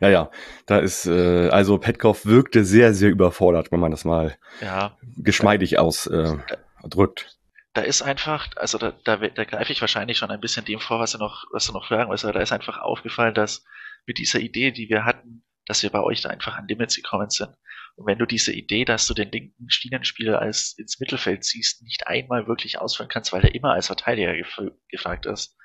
ja, 0.00 0.08
ja. 0.08 0.30
Da 0.66 0.78
ist, 0.78 1.06
äh, 1.06 1.48
also 1.48 1.78
Petkov 1.78 2.26
wirkte 2.26 2.64
sehr, 2.64 2.92
sehr 2.92 3.10
überfordert, 3.10 3.70
wenn 3.70 3.80
man 3.80 3.92
das 3.92 4.04
mal 4.04 4.36
ja. 4.60 4.96
geschmeidig 5.16 5.78
ausdrückt. 5.78 7.22
Äh, 7.28 7.41
da 7.74 7.80
ist 7.82 8.02
einfach, 8.02 8.48
also 8.56 8.78
da, 8.78 8.92
da, 9.04 9.16
da 9.16 9.44
greife 9.44 9.72
ich 9.72 9.80
wahrscheinlich 9.80 10.18
schon 10.18 10.30
ein 10.30 10.40
bisschen 10.40 10.64
dem 10.64 10.80
vor, 10.80 11.00
was 11.00 11.12
du 11.12 11.18
noch, 11.18 11.44
was 11.52 11.66
du 11.66 11.72
noch 11.72 11.86
fragen 11.86 12.10
willst, 12.10 12.24
aber 12.24 12.34
da 12.34 12.40
ist 12.40 12.52
einfach 12.52 12.78
aufgefallen, 12.78 13.34
dass 13.34 13.64
mit 14.06 14.18
dieser 14.18 14.40
Idee, 14.40 14.72
die 14.72 14.88
wir 14.88 15.04
hatten, 15.04 15.44
dass 15.64 15.82
wir 15.82 15.90
bei 15.90 16.00
euch 16.00 16.20
da 16.20 16.28
einfach 16.28 16.56
an 16.56 16.68
Limits 16.68 16.96
gekommen 16.96 17.30
sind. 17.30 17.54
Und 17.94 18.06
wenn 18.06 18.18
du 18.18 18.26
diese 18.26 18.52
Idee, 18.52 18.84
dass 18.84 19.06
du 19.06 19.14
den 19.14 19.30
linken 19.30 19.70
Schienenspieler 19.70 20.40
als 20.40 20.76
ins 20.78 20.98
Mittelfeld 20.98 21.44
ziehst, 21.44 21.82
nicht 21.82 22.06
einmal 22.06 22.46
wirklich 22.46 22.78
ausführen 22.78 23.08
kannst, 23.08 23.32
weil 23.32 23.44
er 23.44 23.54
immer 23.54 23.72
als 23.72 23.86
Verteidiger 23.86 24.34
gef 24.34 24.60
gefragt 24.88 25.26
ist, 25.26 25.56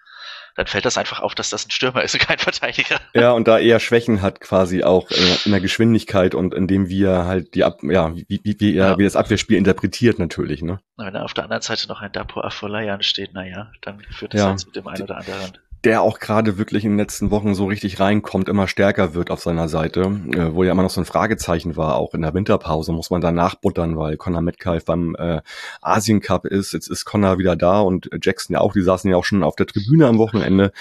dann 0.56 0.68
fällt 0.68 0.86
das 0.86 0.98
einfach 0.98 1.20
auf, 1.20 1.36
dass 1.36 1.52
das 1.52 1.68
ein 1.68 1.72
Stürmer 1.72 2.04
ist 2.04 2.16
und 2.16 2.20
kein 2.20 2.40
Verteidiger. 2.40 3.00
Ja, 3.14 3.32
und 3.32 3.48
da 3.48 3.60
eher 3.60 3.80
Schwächen 3.80 4.22
hat 4.22 4.42
quasi 4.42 4.84
auch 4.84 5.10
in 5.46 5.52
der 5.52 5.62
Geschwindigkeit 5.62 6.34
und 6.34 6.54
in 6.54 6.68
dem 6.68 6.90
wie 6.90 7.04
er 7.04 7.26
halt 7.26 7.54
die 7.54 7.64
Ab 7.64 7.80
ja, 7.84 8.16
wie, 8.16 8.26
wie, 8.28 8.56
wie 8.60 8.76
er 8.76 8.90
ja. 8.90 8.98
wie 8.98 9.04
das 9.04 9.16
Abwehrspiel 9.16 9.58
interpretiert 9.58 10.18
natürlich, 10.20 10.62
ne? 10.64 10.80
Wenn 10.98 11.14
da 11.14 11.24
auf 11.24 11.34
der 11.34 11.44
anderen 11.44 11.62
Seite 11.62 11.88
noch 11.88 12.02
ein 12.02 12.12
Dapo 12.12 12.42
Afolayan 12.42 13.04
steht, 13.04 13.34
naja, 13.34 13.72
dann 13.82 14.00
führt 14.10 14.34
das 14.34 14.42
ja. 14.42 14.48
halt 14.48 14.60
zu 14.60 14.72
dem 14.72 14.88
einen 14.88 15.04
oder 15.04 15.18
anderen 15.18 15.58
der 15.84 16.02
auch 16.02 16.20
gerade 16.20 16.58
wirklich 16.58 16.86
in 16.86 16.92
den 16.92 16.98
letzten 16.98 17.32
Wochen 17.32 17.54
so 17.54 17.66
richtig 17.66 18.00
reinkommt, 18.00 18.50
immer 18.50 18.68
stärker 18.68 19.14
wird 19.14 19.30
auf 19.30 19.42
seiner 19.42 19.70
Seite, 19.70 20.02
äh, 20.34 20.54
wo 20.54 20.64
ja 20.64 20.72
immer 20.72 20.84
noch 20.84 20.90
so 20.90 21.02
ein 21.02 21.06
Fragezeichen 21.06 21.76
war, 21.76 21.96
auch 21.96 22.14
in 22.14 22.22
der 22.22 22.34
Winterpause 22.34 22.92
muss 22.92 23.10
man 23.10 23.22
da 23.22 23.32
nachbuttern, 23.32 23.98
weil 23.98 24.18
Connor 24.18 24.42
Metcalf 24.42 24.86
beim 24.86 25.16
äh, 25.16 25.42
Asien 25.82 26.20
Cup 26.20 26.46
ist, 26.46 26.74
jetzt 26.74 26.88
ist 26.88 27.06
Connor 27.06 27.38
wieder 27.38 27.56
da 27.56 27.82
und 27.82 28.10
Jackson 28.22 28.56
ja 28.56 28.62
auch, 28.62 28.74
die 28.74 28.82
saßen 28.82 29.10
ja 29.10 29.18
auch 29.18 29.26
schon 29.26 29.44
auf 29.44 29.56
der 29.56 29.68
Tribüne 29.68 30.08
am 30.08 30.18
Wochenende. 30.18 30.72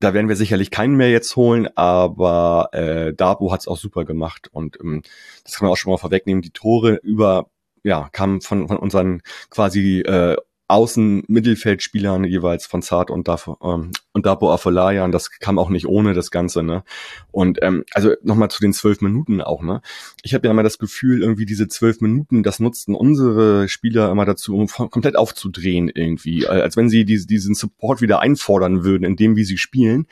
Da 0.00 0.14
werden 0.14 0.28
wir 0.28 0.36
sicherlich 0.36 0.70
keinen 0.70 0.96
mehr 0.96 1.10
jetzt 1.10 1.36
holen, 1.36 1.68
aber 1.76 2.70
äh, 2.72 3.14
Dabo 3.14 3.52
hat 3.52 3.60
es 3.60 3.68
auch 3.68 3.76
super 3.76 4.04
gemacht 4.04 4.48
und 4.50 4.78
ähm, 4.80 5.02
das 5.44 5.54
kann 5.54 5.66
man 5.66 5.72
auch 5.72 5.76
schon 5.76 5.92
mal 5.92 5.98
vorwegnehmen. 5.98 6.42
Die 6.42 6.50
Tore 6.50 6.98
über 7.02 7.46
ja, 7.84 8.08
kamen 8.12 8.40
von, 8.40 8.68
von 8.68 8.76
unseren 8.78 9.22
quasi 9.50 10.00
äh, 10.00 10.36
Außen-Mittelfeldspielern 10.72 12.24
jeweils 12.24 12.66
von 12.66 12.82
Zart 12.82 13.10
und, 13.10 13.28
Daf 13.28 13.48
ähm, 13.62 13.92
und 14.12 14.26
Dapo 14.26 14.52
Afolayan, 14.52 15.12
das 15.12 15.30
kam 15.30 15.58
auch 15.58 15.68
nicht 15.68 15.86
ohne 15.86 16.14
das 16.14 16.30
Ganze, 16.30 16.62
ne? 16.62 16.82
Und 17.30 17.58
ähm, 17.62 17.84
also 17.92 18.14
nochmal 18.22 18.50
zu 18.50 18.60
den 18.60 18.72
zwölf 18.72 19.02
Minuten 19.02 19.42
auch, 19.42 19.62
ne? 19.62 19.82
Ich 20.22 20.34
habe 20.34 20.46
ja 20.46 20.50
immer 20.50 20.62
das 20.62 20.78
Gefühl, 20.78 21.22
irgendwie 21.22 21.44
diese 21.44 21.68
zwölf 21.68 22.00
Minuten, 22.00 22.42
das 22.42 22.58
nutzten 22.58 22.94
unsere 22.94 23.68
Spieler 23.68 24.10
immer 24.10 24.24
dazu, 24.24 24.56
um 24.56 24.66
komplett 24.66 25.16
aufzudrehen 25.16 25.90
irgendwie, 25.94 26.46
als 26.46 26.76
wenn 26.76 26.88
sie 26.88 27.04
diese, 27.04 27.26
diesen 27.26 27.54
Support 27.54 28.00
wieder 28.00 28.20
einfordern 28.20 28.82
würden, 28.82 29.04
in 29.04 29.16
dem, 29.16 29.36
wie 29.36 29.44
sie 29.44 29.58
spielen. 29.58 30.06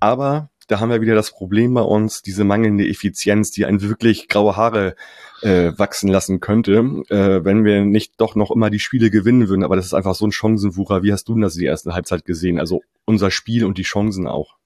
Aber 0.00 0.50
da 0.66 0.80
haben 0.80 0.90
wir 0.90 1.00
wieder 1.00 1.14
das 1.14 1.30
Problem 1.30 1.74
bei 1.74 1.82
uns, 1.82 2.22
diese 2.22 2.44
mangelnde 2.44 2.88
Effizienz, 2.88 3.50
die 3.50 3.66
einen 3.66 3.82
wirklich 3.82 4.28
graue 4.28 4.56
Haare 4.56 4.96
äh, 5.42 5.72
wachsen 5.76 6.08
lassen 6.08 6.40
könnte, 6.40 6.78
äh, 7.08 7.44
wenn 7.44 7.64
wir 7.64 7.84
nicht 7.84 8.20
doch 8.20 8.34
noch 8.34 8.50
immer 8.50 8.70
die 8.70 8.78
Spiele 8.78 9.10
gewinnen 9.10 9.48
würden. 9.48 9.64
Aber 9.64 9.76
das 9.76 9.86
ist 9.86 9.94
einfach 9.94 10.14
so 10.14 10.26
ein 10.26 10.32
Chancenwucher. 10.32 11.02
Wie 11.02 11.12
hast 11.12 11.28
du 11.28 11.34
denn 11.34 11.42
das 11.42 11.56
in 11.56 11.62
der 11.62 11.70
ersten 11.70 11.92
Halbzeit 11.92 12.24
gesehen? 12.24 12.58
Also 12.58 12.82
unser 13.04 13.30
Spiel 13.30 13.64
und 13.64 13.78
die 13.78 13.82
Chancen 13.82 14.26
auch. 14.26 14.56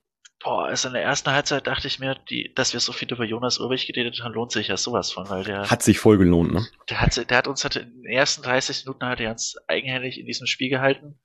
Boah, 0.40 0.66
also 0.66 0.88
in 0.88 0.94
der 0.94 1.02
ersten 1.02 1.32
Halbzeit 1.32 1.66
dachte 1.66 1.88
ich 1.88 1.98
mir, 1.98 2.16
die, 2.30 2.52
dass 2.54 2.72
wir 2.72 2.78
so 2.78 2.92
viel 2.92 3.10
über 3.10 3.24
Jonas 3.24 3.58
Urbich 3.58 3.88
geredet 3.88 4.20
haben, 4.22 4.34
lohnt 4.34 4.52
sich 4.52 4.68
ja 4.68 4.76
sowas 4.76 5.10
von, 5.10 5.28
weil 5.28 5.42
der. 5.42 5.68
Hat 5.68 5.82
sich 5.82 5.98
voll 5.98 6.16
gelohnt, 6.16 6.52
ne? 6.52 6.64
Der 6.88 7.00
hat, 7.00 7.28
der 7.28 7.36
hat 7.36 7.48
uns 7.48 7.64
hat 7.64 7.74
in 7.74 8.02
den 8.02 8.04
ersten 8.04 8.42
30 8.42 8.84
Minuten 8.86 9.04
hat 9.04 9.18
er 9.18 9.32
uns 9.32 9.56
eigenhändig 9.66 10.18
in 10.18 10.26
diesem 10.26 10.46
Spiel 10.46 10.68
gehalten. 10.68 11.18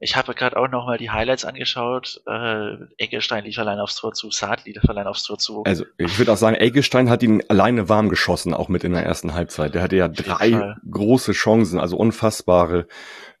Ich 0.00 0.16
habe 0.16 0.34
gerade 0.34 0.56
auch 0.56 0.68
nochmal 0.68 0.98
die 0.98 1.10
Highlights 1.10 1.44
angeschaut. 1.44 2.20
Äh, 2.26 2.76
Eggestein 2.98 3.44
lief 3.44 3.58
allein 3.58 3.78
aufs 3.78 3.96
Tor 3.96 4.12
zu, 4.12 4.30
Saad 4.30 4.64
lief 4.64 4.84
allein 4.88 5.06
aufs 5.06 5.22
Tor 5.22 5.38
zu. 5.38 5.62
Also 5.64 5.84
ich 5.98 6.18
würde 6.18 6.32
auch 6.32 6.36
sagen, 6.36 6.56
Eggestein 6.56 7.08
hat 7.08 7.22
ihn 7.22 7.42
alleine 7.48 7.88
warm 7.88 8.08
geschossen, 8.08 8.54
auch 8.54 8.68
mit 8.68 8.84
in 8.84 8.92
der 8.92 9.04
ersten 9.04 9.34
Halbzeit. 9.34 9.74
Der 9.74 9.82
hatte 9.82 9.96
ja 9.96 10.08
drei 10.08 10.74
große 10.90 11.32
Chancen, 11.32 11.78
also 11.78 11.96
unfassbare. 11.96 12.86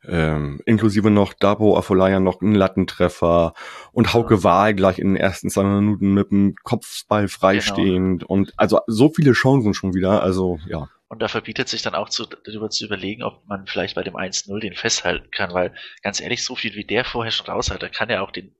Ähm, 0.06 0.60
inklusive 0.66 1.10
noch 1.10 1.32
Dabo 1.32 1.78
Afolaya 1.78 2.20
noch 2.20 2.42
einen 2.42 2.54
Lattentreffer 2.54 3.54
und 3.92 4.12
Hauke 4.12 4.34
ja. 4.34 4.44
Wahl 4.44 4.74
gleich 4.74 4.98
in 4.98 5.14
den 5.14 5.16
ersten 5.16 5.48
zwei 5.48 5.64
Minuten 5.64 6.12
mit 6.12 6.30
dem 6.30 6.54
Kopfball 6.62 7.26
freistehend 7.28 8.20
genau. 8.20 8.32
und 8.32 8.52
also 8.58 8.80
so 8.86 9.08
viele 9.08 9.32
Chancen 9.32 9.72
schon 9.72 9.94
wieder, 9.94 10.22
also 10.22 10.58
ja. 10.66 10.88
Und 11.08 11.20
da 11.20 11.28
verbietet 11.28 11.68
sich 11.68 11.82
dann 11.82 11.94
auch 11.94 12.08
zu, 12.08 12.26
darüber 12.26 12.70
zu 12.70 12.84
überlegen, 12.84 13.22
ob 13.22 13.46
man 13.46 13.66
vielleicht 13.66 13.94
bei 13.94 14.02
dem 14.02 14.14
1-0 14.14 14.58
den 14.60 14.74
festhalten 14.74 15.30
kann, 15.30 15.52
weil 15.52 15.74
ganz 16.02 16.20
ehrlich, 16.20 16.42
so 16.42 16.56
viel 16.56 16.74
wie 16.74 16.84
der 16.84 17.04
vorher 17.04 17.30
schon 17.30 17.46
raus 17.46 17.70
hat, 17.70 17.82
da 17.82 17.88
kann 17.88 18.08
er 18.08 18.22
auch 18.22 18.30
den, 18.30 18.54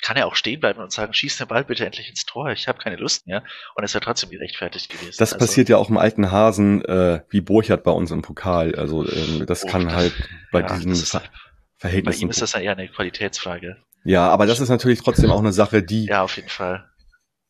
kann 0.00 0.16
er 0.16 0.26
auch 0.26 0.34
stehen 0.34 0.58
bleiben 0.58 0.80
und 0.80 0.90
sagen, 0.90 1.12
schieß 1.12 1.36
den 1.36 1.48
Ball 1.48 1.64
bitte 1.64 1.84
endlich 1.84 2.08
ins 2.08 2.24
Tor, 2.24 2.50
ich 2.50 2.66
habe 2.66 2.78
keine 2.78 2.96
Lust 2.96 3.26
mehr. 3.26 3.44
Und 3.76 3.84
es 3.84 3.94
wäre 3.94 4.02
trotzdem 4.02 4.30
gerechtfertigt 4.30 4.90
gewesen. 4.90 5.16
Das 5.18 5.34
also, 5.34 5.44
passiert 5.44 5.68
ja 5.68 5.76
auch 5.76 5.90
im 5.90 5.98
alten 5.98 6.30
Hasen, 6.32 6.84
äh, 6.84 7.22
wie 7.28 7.42
Burchard 7.42 7.84
bei 7.84 7.92
uns 7.92 8.10
im 8.10 8.22
Pokal. 8.22 8.74
Also 8.74 9.06
ähm, 9.06 9.44
das 9.46 9.64
oh, 9.64 9.68
kann 9.68 9.92
halt 9.92 10.14
bei 10.50 10.60
ja, 10.60 10.66
diesen 10.74 10.96
Ver 10.96 11.22
Verhältnissen. 11.76 12.20
Bei 12.20 12.24
ihm 12.26 12.30
ist 12.30 12.40
das 12.40 12.52
ja 12.52 12.60
eher 12.60 12.72
eine 12.72 12.88
Qualitätsfrage. 12.88 13.76
Ja, 14.04 14.28
aber 14.28 14.46
das 14.46 14.60
ist 14.60 14.68
natürlich 14.68 15.00
trotzdem 15.00 15.30
auch 15.30 15.40
eine 15.40 15.52
Sache, 15.52 15.82
die. 15.82 16.06
Ja, 16.06 16.22
auf 16.22 16.36
jeden 16.36 16.48
Fall 16.48 16.91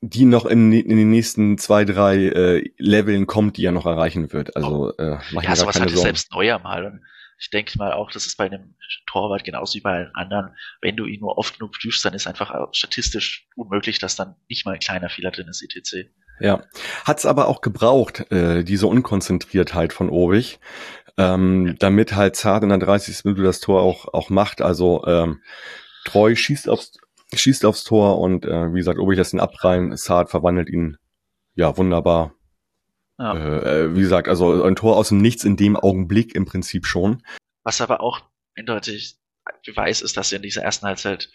die 0.05 0.25
noch 0.25 0.47
in, 0.47 0.73
in 0.73 0.97
den 0.97 1.11
nächsten 1.11 1.59
zwei, 1.59 1.85
drei 1.85 2.17
äh, 2.17 2.71
Leveln 2.77 3.29
kommt, 3.29 3.57
die 3.57 3.65
er 3.65 3.73
noch 3.73 3.87
erreichen 3.87 4.33
wird. 4.33 4.57
Also 4.57 4.93
äh, 4.99 5.19
mach 5.31 5.45
ja, 5.45 5.55
sowas 5.55 5.81
hatte 5.81 5.97
selbst 5.97 6.33
Neuer 6.33 6.59
mal. 6.59 6.85
Und 6.85 7.03
ich 7.39 7.51
denke 7.51 7.79
mal 7.79 7.93
auch, 7.93 8.11
das 8.11 8.27
ist 8.27 8.37
bei 8.37 8.47
einem 8.47 8.75
Torwart 9.07 9.45
genauso 9.45 9.77
wie 9.77 9.81
bei 9.81 9.93
allen 9.93 10.15
anderen. 10.15 10.57
Wenn 10.81 10.97
du 10.97 11.07
ihn 11.07 11.21
nur 11.21 11.39
oft 11.39 11.57
genug 11.57 11.73
prüfst, 11.73 12.05
dann 12.05 12.15
ist 12.15 12.27
einfach 12.27 12.53
statistisch 12.73 13.47
unmöglich, 13.55 14.01
dass 14.01 14.17
dann 14.17 14.35
nicht 14.49 14.67
mal 14.67 14.73
ein 14.73 14.81
kleiner 14.81 15.09
Fehler 15.09 15.31
drin 15.31 15.47
ist, 15.47 15.63
etc. 15.63 16.09
Ja, 16.41 16.65
hat's 17.05 17.25
aber 17.25 17.47
auch 17.47 17.61
gebraucht, 17.61 18.33
äh, 18.33 18.65
diese 18.65 18.89
Unkonzentriertheit 18.89 19.93
von 19.93 20.11
Obig, 20.11 20.59
ähm, 21.17 21.69
ja. 21.69 21.73
damit 21.75 22.17
halt 22.17 22.35
Zart 22.35 22.65
in 22.65 22.71
der 22.71 22.79
30. 22.79 23.25
Minute 23.25 23.45
das 23.45 23.61
Tor 23.61 23.83
auch, 23.83 24.13
auch 24.13 24.31
macht. 24.31 24.63
Also 24.63 25.05
ähm, 25.07 25.43
Treu 26.05 26.35
schießt 26.35 26.69
aufs 26.69 26.99
schießt 27.41 27.65
aufs 27.65 27.85
Tor 27.85 28.19
und 28.19 28.45
äh, 28.45 28.73
wie 28.73 28.79
gesagt, 28.79 28.99
Obig 28.99 29.17
lässt 29.17 29.33
ihn 29.33 29.41
abprallen, 29.41 29.97
Saad 29.97 30.31
verwandelt 30.31 30.69
ihn 30.69 30.97
ja 31.55 31.77
wunderbar. 31.77 32.35
Ja. 33.19 33.35
Äh, 33.35 33.85
äh, 33.85 33.97
wie 33.97 34.01
gesagt, 34.01 34.29
also 34.29 34.63
ein 34.65 34.77
Tor 34.77 34.97
aus 34.97 35.09
dem 35.09 35.19
Nichts 35.19 35.45
in 35.45 35.57
dem 35.57 35.77
Augenblick 35.77 36.35
im 36.35 36.45
Prinzip 36.45 36.87
schon. 36.87 37.23
Was 37.63 37.81
aber 37.81 38.01
auch 38.01 38.21
eindeutig 38.57 39.19
Beweis 39.67 40.01
ist, 40.01 40.17
dass 40.17 40.33
er 40.33 40.37
in 40.37 40.43
dieser 40.43 40.63
ersten 40.63 40.87
Halbzeit, 40.87 41.31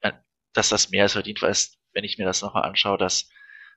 äh, 0.00 0.12
dass 0.52 0.68
das 0.68 0.90
mehr 0.90 1.04
als 1.04 1.12
verdient 1.12 1.42
war, 1.42 1.48
ist, 1.48 1.78
wenn 1.92 2.04
ich 2.04 2.18
mir 2.18 2.24
das 2.24 2.42
nochmal 2.42 2.64
anschaue, 2.64 2.98
dass 2.98 3.28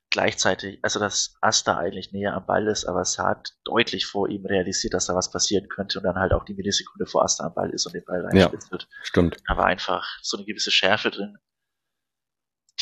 gleichzeitig, 0.10 0.80
also 0.84 1.00
dass 1.00 1.36
Asta 1.42 1.78
eigentlich 1.78 2.12
näher 2.12 2.34
am 2.34 2.46
Ball 2.46 2.68
ist, 2.68 2.86
aber 2.86 3.04
Saad 3.04 3.54
deutlich 3.64 4.06
vor 4.06 4.30
ihm 4.30 4.46
realisiert, 4.46 4.94
dass 4.94 5.08
da 5.08 5.16
was 5.16 5.32
passieren 5.32 5.68
könnte 5.70 6.00
und 6.00 6.04
dann 6.04 6.18
halt 6.18 6.34
auch 6.34 6.46
die 6.46 6.54
Millisekunde 6.54 7.08
vor 7.08 7.24
Asta 7.24 7.46
am 7.46 7.54
Ball 7.54 7.72
ist 7.72 7.86
und 7.86 7.94
den 7.94 8.06
Ball 8.06 8.22
reinspitzt 8.22 8.68
ja, 8.68 8.72
wird. 8.72 8.88
Stimmt. 9.02 9.38
Aber 9.48 9.66
einfach 9.66 10.06
so 10.22 10.38
eine 10.38 10.46
gewisse 10.46 10.72
Schärfe 10.72 11.10
drin, 11.10 11.38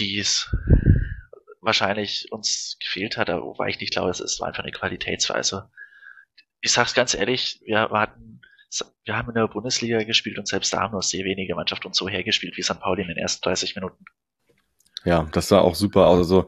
die 0.02 0.18
es 0.18 0.54
wahrscheinlich 1.62 2.32
uns 2.32 2.78
gefehlt 2.80 3.18
hat, 3.18 3.30
wobei 3.30 3.70
ich 3.70 3.80
nicht 3.80 3.94
glaube, 3.94 4.10
es 4.10 4.40
war 4.40 4.48
einfach 4.48 4.64
eine 4.64 4.72
Qualitätsweise. 4.72 5.70
Ich 6.62 6.72
sag's 6.72 6.94
ganz 6.94 7.14
ehrlich, 7.14 7.62
wir 7.64 7.90
hatten, 7.90 8.42
wir 9.06 9.16
haben 9.16 9.30
in 9.30 9.36
der 9.36 9.48
Bundesliga 9.48 10.04
gespielt 10.04 10.40
und 10.40 10.48
selbst 10.48 10.74
da 10.74 10.82
haben 10.82 10.94
nur 10.94 11.04
sehr 11.04 11.24
wenige 11.24 11.56
Mannschaften 11.56 11.88
uns 11.88 11.98
so 11.98 12.10
hergespielt 12.10 12.58
wie 12.58 12.64
St. 12.64 12.80
Pauli 12.80 13.04
in 13.04 13.10
den 13.10 13.18
ersten 13.18 13.44
30 13.44 13.76
Minuten. 13.76 14.04
Ja, 15.04 15.28
das 15.32 15.48
sah 15.48 15.60
auch 15.60 15.76
super 15.76 16.08
aus. 16.08 16.18
Also 16.20 16.48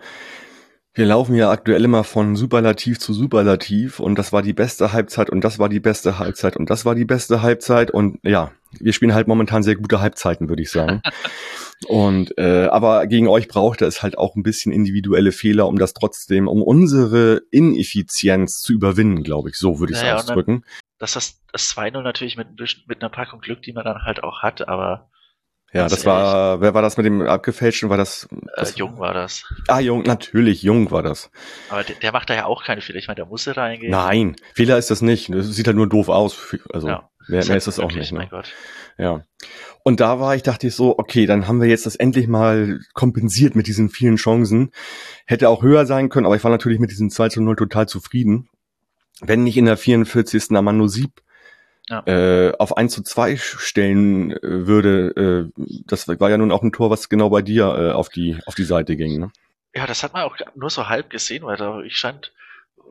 wir 0.95 1.05
laufen 1.05 1.35
ja 1.35 1.49
aktuell 1.49 1.83
immer 1.83 2.03
von 2.03 2.35
Superlativ 2.35 2.99
zu 2.99 3.13
Superlativ 3.13 3.99
und 3.99 4.17
das 4.17 4.31
war 4.31 4.43
die 4.43 4.53
beste 4.53 4.93
Halbzeit 4.93 5.29
und 5.29 5.43
das 5.43 5.57
war 5.57 5.67
die 5.67 5.79
beste 5.79 6.19
Halbzeit 6.19 6.55
und 6.55 6.69
das 6.69 6.85
war 6.85 6.93
die 6.93 7.05
beste 7.05 7.41
Halbzeit 7.41 7.89
und 7.89 8.19
ja, 8.21 8.51
wir 8.79 8.93
spielen 8.93 9.15
halt 9.15 9.27
momentan 9.27 9.63
sehr 9.63 9.75
gute 9.75 10.01
Halbzeiten, 10.01 10.49
würde 10.49 10.61
ich 10.61 10.69
sagen. 10.69 11.01
und 11.87 12.37
äh, 12.37 12.65
aber 12.65 13.07
gegen 13.07 13.27
euch 13.27 13.47
brauchte 13.47 13.85
es 13.85 14.03
halt 14.03 14.19
auch 14.19 14.35
ein 14.35 14.43
bisschen 14.43 14.71
individuelle 14.71 15.31
Fehler, 15.31 15.67
um 15.67 15.79
das 15.79 15.93
trotzdem, 15.93 16.47
um 16.47 16.61
unsere 16.61 17.41
Ineffizienz 17.49 18.59
zu 18.59 18.73
überwinden, 18.73 19.23
glaube 19.23 19.49
ich. 19.49 19.55
So 19.55 19.79
würde 19.79 19.93
ich 19.93 19.97
es 19.97 20.03
naja, 20.03 20.15
ausdrücken. 20.15 20.63
Dass 20.99 21.13
das, 21.13 21.41
das 21.51 21.75
2-0 21.75 22.03
natürlich 22.03 22.37
mit, 22.37 22.47
mit 22.87 23.01
einer 23.01 23.09
Packung 23.09 23.41
Glück, 23.41 23.63
die 23.63 23.73
man 23.73 23.83
dann 23.83 24.03
halt 24.03 24.23
auch 24.23 24.43
hat, 24.43 24.67
aber 24.67 25.09
ja, 25.73 25.87
das 25.87 26.05
war, 26.05 26.61
wer 26.61 26.75
war 26.75 26.83
das 26.83 26.97
mit 26.97 27.05
dem 27.07 27.21
abgefälschten? 27.21 27.89
War 27.89 27.97
das, 27.97 28.27
das 28.55 28.73
äh, 28.73 28.77
Jung 28.77 28.99
war 28.99 29.13
das. 29.13 29.43
Ah, 29.67 29.79
Jung, 29.79 30.03
natürlich, 30.03 30.61
Jung 30.61 30.91
war 30.91 31.01
das. 31.01 31.31
Aber 31.69 31.83
der, 31.83 31.95
der 31.95 32.11
macht 32.11 32.29
da 32.29 32.35
ja 32.35 32.45
auch 32.45 32.63
keine 32.63 32.81
Fehler. 32.81 32.99
Ich 32.99 33.07
meine, 33.07 33.15
der 33.15 33.25
musste 33.25 33.57
reingehen. 33.57 33.89
Nein, 33.89 34.35
Fehler 34.53 34.77
ist 34.77 34.91
das 34.91 35.01
nicht. 35.01 35.33
Das 35.33 35.47
sieht 35.47 35.65
halt 35.65 35.75
nur 35.75 35.89
doof 35.89 36.09
aus. 36.09 36.55
Also, 36.71 36.87
ja, 36.87 37.09
mehr, 37.27 37.43
mehr 37.45 37.57
ist 37.57 37.65
das 37.65 37.79
auch 37.79 37.91
nicht. 37.91 38.11
Ne? 38.11 38.19
Mein 38.19 38.29
Gott. 38.29 38.53
Ja. 38.99 39.25
Und 39.83 39.99
da 39.99 40.19
war 40.19 40.35
ich, 40.35 40.43
dachte 40.43 40.67
ich 40.67 40.75
so, 40.75 40.97
okay, 40.99 41.25
dann 41.25 41.47
haben 41.47 41.59
wir 41.59 41.67
jetzt 41.67 41.87
das 41.87 41.95
endlich 41.95 42.27
mal 42.27 42.79
kompensiert 42.93 43.55
mit 43.55 43.65
diesen 43.65 43.89
vielen 43.89 44.17
Chancen. 44.17 44.69
Hätte 45.25 45.49
auch 45.49 45.63
höher 45.63 45.87
sein 45.87 46.09
können, 46.09 46.27
aber 46.27 46.35
ich 46.35 46.43
war 46.43 46.51
natürlich 46.51 46.79
mit 46.79 46.91
diesem 46.91 47.09
2 47.09 47.29
zu 47.29 47.41
0 47.41 47.55
total 47.55 47.87
zufrieden. 47.87 48.47
Wenn 49.21 49.43
nicht 49.43 49.57
in 49.57 49.65
der 49.65 49.77
44. 49.77 50.51
Amando 50.51 50.87
Sieb 50.87 51.21
ja. 51.89 52.03
äh, 52.05 52.53
auf 52.57 52.77
1 52.77 52.93
zu 52.93 53.03
2 53.03 53.37
stellen 53.37 54.31
äh, 54.31 54.39
würde, 54.41 55.51
äh, 55.57 55.63
das 55.85 56.07
war 56.07 56.29
ja 56.29 56.37
nun 56.37 56.51
auch 56.51 56.63
ein 56.63 56.71
Tor, 56.71 56.89
was 56.89 57.09
genau 57.09 57.29
bei 57.29 57.41
dir 57.41 57.65
äh, 57.65 57.91
auf 57.91 58.09
die 58.09 58.39
auf 58.45 58.55
die 58.55 58.63
Seite 58.63 58.95
ging. 58.95 59.19
Ne? 59.19 59.31
Ja, 59.75 59.87
das 59.87 60.03
hat 60.03 60.13
man 60.13 60.23
auch 60.23 60.37
nur 60.55 60.69
so 60.69 60.87
halb 60.87 61.09
gesehen, 61.09 61.43
weil 61.43 61.57
da 61.57 61.81
ich 61.81 61.97
stand, 61.97 62.31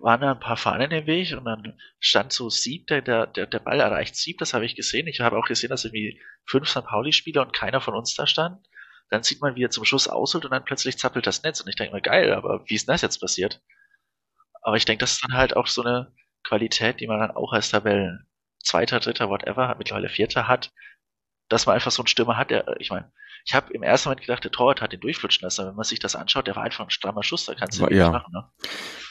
waren 0.00 0.20
da 0.20 0.32
ein 0.32 0.40
paar 0.40 0.56
Fahnen 0.56 0.90
im 0.90 1.06
Weg 1.06 1.32
und 1.36 1.44
dann 1.44 1.78
stand 2.00 2.32
so 2.32 2.50
Sieb, 2.50 2.88
der, 2.88 3.00
der, 3.00 3.26
der 3.26 3.58
Ball 3.60 3.80
erreicht 3.80 4.16
Sieb, 4.16 4.38
das 4.38 4.52
habe 4.52 4.66
ich 4.66 4.74
gesehen. 4.74 5.06
Ich 5.06 5.20
habe 5.20 5.38
auch 5.38 5.46
gesehen, 5.46 5.70
dass 5.70 5.84
irgendwie 5.84 6.20
fünf 6.44 6.68
St. 6.68 6.84
Pauli-Spieler 6.84 7.42
und 7.42 7.52
keiner 7.52 7.80
von 7.80 7.94
uns 7.94 8.14
da 8.14 8.26
stand. 8.26 8.58
Dann 9.10 9.22
sieht 9.22 9.40
man, 9.40 9.54
wie 9.54 9.64
er 9.64 9.70
zum 9.70 9.84
Schluss 9.84 10.08
ausholt 10.08 10.44
und 10.44 10.50
dann 10.50 10.64
plötzlich 10.64 10.98
zappelt 10.98 11.26
das 11.26 11.42
Netz 11.42 11.60
und 11.60 11.68
ich 11.68 11.76
denke 11.76 11.94
mir, 11.94 12.02
geil, 12.02 12.32
aber 12.32 12.64
wie 12.66 12.74
ist 12.74 12.88
denn 12.88 12.94
das 12.94 13.02
jetzt 13.02 13.20
passiert? 13.20 13.60
Aber 14.62 14.76
ich 14.76 14.84
denke, 14.84 15.00
das 15.00 15.12
ist 15.12 15.24
dann 15.24 15.36
halt 15.36 15.56
auch 15.56 15.66
so 15.66 15.82
eine 15.82 16.12
Qualität, 16.42 17.00
die 17.00 17.06
man 17.06 17.20
dann 17.20 17.30
auch 17.32 17.52
als 17.52 17.70
Tabellen 17.70 18.26
Zweiter, 18.62 19.00
Dritter, 19.00 19.28
whatever, 19.28 19.74
mittlerweile 19.78 20.08
Vierter 20.08 20.48
hat, 20.48 20.70
dass 21.48 21.66
man 21.66 21.74
einfach 21.74 21.90
so 21.90 22.02
einen 22.02 22.08
Stürmer 22.08 22.36
hat, 22.36 22.50
der, 22.50 22.76
ich 22.78 22.90
meine, 22.90 23.12
ich 23.44 23.54
habe 23.54 23.72
im 23.72 23.82
ersten 23.82 24.08
Moment 24.08 24.24
gedacht, 24.24 24.44
der 24.44 24.52
Torwart 24.52 24.80
hat 24.80 24.92
den 24.92 25.00
durchflutschen 25.00 25.44
lassen. 25.44 25.66
Wenn 25.66 25.74
man 25.74 25.84
sich 25.84 25.98
das 25.98 26.14
anschaut, 26.14 26.46
der 26.46 26.56
war 26.56 26.62
einfach 26.62 26.84
ein 26.84 26.90
strammer 26.90 27.22
Schuss, 27.22 27.46
da 27.46 27.54
kannst 27.54 27.80
du 27.80 27.86
ja. 27.86 27.88
nicht 27.88 28.12
machen. 28.12 28.32
Ne? 28.32 28.44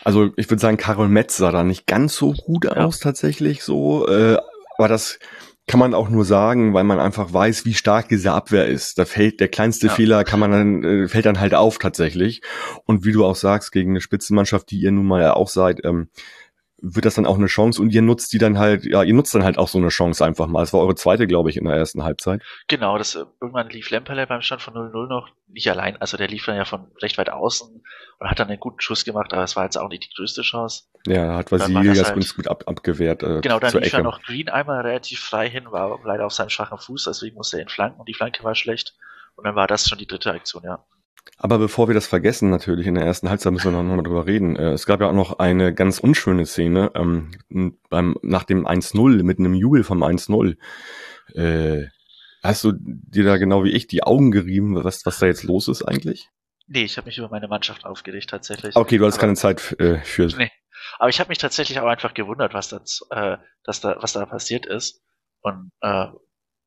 Also 0.04 0.32
ich 0.38 0.50
würde 0.50 0.62
sagen, 0.62 0.78
Karol 0.78 1.10
Metz 1.10 1.38
sah 1.38 1.52
da 1.52 1.64
nicht 1.64 1.86
ganz 1.86 2.16
so 2.16 2.34
gut 2.34 2.66
ja. 2.66 2.72
aus 2.78 3.00
tatsächlich 3.00 3.64
so. 3.64 4.08
Äh, 4.08 4.38
aber 4.78 4.88
das 4.88 5.20
kann 5.68 5.80
man 5.80 5.94
auch 5.94 6.10
nur 6.10 6.26
sagen, 6.26 6.74
weil 6.74 6.84
man 6.84 7.00
einfach 7.00 7.32
weiß, 7.32 7.66
wie 7.66 7.74
stark 7.74 8.10
diese 8.10 8.32
Abwehr 8.32 8.68
ist. 8.68 8.98
Da 8.98 9.06
fällt 9.06 9.40
der 9.40 9.48
kleinste 9.48 9.88
ja. 9.88 9.94
Fehler, 9.94 10.24
kann 10.24 10.40
man 10.40 10.52
dann 10.52 10.84
äh, 10.84 11.08
fällt 11.08 11.26
dann 11.26 11.40
halt 11.40 11.54
auf 11.54 11.78
tatsächlich. 11.78 12.42
Und 12.86 13.06
wie 13.06 13.12
du 13.12 13.26
auch 13.26 13.36
sagst, 13.36 13.72
gegen 13.72 13.92
eine 13.92 14.02
Spitzenmannschaft, 14.02 14.72
die 14.72 14.80
ihr 14.80 14.92
nun 14.92 15.06
mal 15.06 15.30
auch 15.32 15.50
seid, 15.50 15.84
ähm, 15.84 16.10
wird 16.82 17.06
das 17.06 17.16
dann 17.16 17.26
auch 17.26 17.38
eine 17.38 17.46
Chance 17.46 17.82
und 17.82 17.92
ihr 17.92 18.02
nutzt 18.02 18.34
die 18.34 18.40
dann 18.40 18.58
halt, 18.58 18.86
ja, 18.86 19.04
ihr 19.04 19.14
nutzt 19.14 19.34
dann 19.36 19.44
halt 19.44 19.58
auch 19.58 19.68
so 19.68 19.78
eine 19.78 19.90
Chance 19.90 20.26
einfach 20.26 20.48
mal. 20.48 20.62
Das 20.62 20.74
war 20.74 20.82
eure 20.82 20.96
zweite, 20.96 21.28
glaube 21.28 21.50
ich, 21.50 21.58
in 21.58 21.66
der 21.66 21.76
ersten 21.76 22.04
Halbzeit. 22.04 22.42
Genau, 22.68 22.98
das 22.98 23.16
äh, 23.16 23.26
irgendwann 23.40 23.70
lief 23.70 23.92
Lemperle 23.92 24.26
beim 24.26 24.42
Stand 24.42 24.62
von 24.62 24.74
0-0 24.74 25.08
noch 25.08 25.30
nicht 25.48 25.70
allein, 25.70 25.98
also 25.98 26.18
der 26.18 26.28
lief 26.28 26.46
dann 26.46 26.56
ja 26.56 26.66
von 26.66 26.88
recht 27.02 27.18
weit 27.18 27.30
außen 27.30 27.84
und 28.20 28.30
hat 28.30 28.40
dann 28.40 28.48
einen 28.48 28.60
guten 28.60 28.80
Schuss 28.80 29.06
gemacht, 29.06 29.34
aber 29.34 29.44
es 29.44 29.56
war 29.56 29.66
jetzt 29.66 29.78
auch 29.78 29.90
nicht 29.90 30.06
die 30.06 30.16
größte 30.16 30.42
Chance. 30.42 30.84
Ja, 31.06 31.36
hat 31.36 31.52
Vasili 31.52 31.94
das, 31.94 32.10
ganz 32.10 32.36
gut 32.36 32.48
ab, 32.48 32.64
abgewehrt. 32.66 33.22
Äh, 33.22 33.42
genau, 33.42 33.60
dann 33.60 33.74
lief 33.74 33.94
ja 33.94 34.02
noch 34.02 34.22
Green 34.24 34.50
einmal 34.50 34.82
relativ 34.82 35.20
frei 35.20 35.50
hin, 35.50 35.66
war 35.70 36.00
leider 36.04 36.26
auf 36.26 36.34
seinem 36.34 36.50
schwachen 36.50 36.78
Fuß, 36.78 37.04
deswegen 37.06 37.36
musste 37.36 37.58
er 37.58 37.64
ihn 37.64 37.70
flanken 37.70 38.00
und 38.00 38.10
die 38.10 38.14
Flanke 38.14 38.44
war 38.44 38.56
schlecht. 38.56 38.96
Und 39.36 39.46
dann 39.46 39.56
war 39.56 39.68
das 39.68 39.88
schon 39.88 39.98
die 39.98 40.08
dritte 40.08 40.32
Aktion, 40.32 40.64
ja. 40.64 40.86
Aber 41.38 41.58
bevor 41.58 41.88
wir 41.88 41.96
das 41.96 42.06
vergessen, 42.06 42.52
natürlich 42.52 42.86
in 42.86 42.96
der 42.96 43.06
ersten 43.06 43.30
Halbzeit 43.30 43.52
müssen 43.52 43.74
wir 43.74 43.84
noch 43.84 43.96
mal 43.96 44.04
drüber 44.04 44.28
reden. 44.28 44.56
Äh, 44.56 44.74
es 44.74 44.86
gab 44.86 45.02
ja 45.02 45.10
auch 45.10 45.14
noch 45.14 45.40
eine 45.40 45.74
ganz 45.74 46.00
unschöne 46.00 46.46
Szene 46.46 46.92
ähm, 46.94 47.32
beim 47.90 48.16
nach 48.22 48.44
dem 48.44 48.68
1-0 48.68 49.24
mit 49.24 49.40
einem 49.40 49.56
Jubel 49.56 49.84
vom 49.84 50.04
1-0. 50.04 50.56
Äh, 51.34 51.88
hast 52.44 52.64
du 52.64 52.74
dir 52.76 53.24
da 53.24 53.38
genau 53.38 53.64
wie 53.64 53.72
ich 53.72 53.88
die 53.88 54.04
Augen 54.04 54.32
gerieben, 54.32 54.84
was 54.84 55.06
was 55.06 55.18
da 55.18 55.26
jetzt 55.26 55.44
los 55.44 55.68
ist 55.68 55.84
eigentlich? 55.84 56.30
Nee, 56.68 56.84
ich 56.84 56.98
habe 56.98 57.08
mich 57.08 57.18
über 57.18 57.30
meine 57.30 57.48
Mannschaft 57.48 57.86
aufgeregt 57.86 58.30
tatsächlich. 58.30 58.76
Okay, 58.76 58.98
du 58.98 59.06
hast 59.06 59.18
keine 59.18 59.36
Zeit 59.36 59.76
äh, 59.80 59.98
für. 60.00 60.28
Nee. 60.28 60.52
Aber 61.00 61.10
ich 61.10 61.20
habe 61.20 61.30
mich 61.30 61.38
tatsächlich 61.38 61.80
auch 61.80 61.88
einfach 61.88 62.14
gewundert, 62.14 62.54
was 62.54 62.70
das, 62.70 63.02
äh, 63.10 63.38
dass 63.64 63.82
da, 63.82 63.98
was 64.00 64.14
da 64.14 64.26
passiert 64.26 64.66
ist. 64.68 65.02
Und 65.42 65.72
äh, 65.82 66.06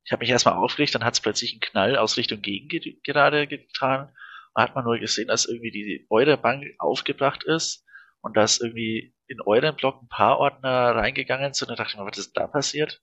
ich 0.05 0.13
habe 0.13 0.21
mich 0.21 0.31
erstmal 0.31 0.55
aufgeregt, 0.55 0.95
dann 0.95 1.05
hat 1.05 1.15
es 1.15 1.21
plötzlich 1.21 1.53
einen 1.53 1.61
Knall 1.61 1.97
aus 1.97 2.17
Richtung 2.17 2.43
Gegen 2.43 2.69
gerade 3.03 3.47
getan 3.47 4.13
hat 4.55 4.75
man 4.75 4.85
nur 4.85 4.99
gesehen, 4.99 5.29
dass 5.29 5.47
irgendwie 5.47 5.71
die 5.71 6.07
Eurebank 6.11 6.65
aufgebracht 6.79 7.45
ist 7.45 7.85
und 8.21 8.37
dass 8.37 8.61
irgendwie 8.61 9.15
in 9.27 9.41
euren 9.41 9.75
Block 9.77 10.03
ein 10.03 10.09
paar 10.09 10.39
Ordner 10.39 10.95
reingegangen 10.95 11.53
sind. 11.55 11.69
Und 11.69 11.79
da 11.79 11.83
dachte 11.83 11.95
ich 11.95 12.01
mir, 12.01 12.07
was 12.07 12.19
ist 12.19 12.37
da 12.37 12.47
passiert? 12.47 13.01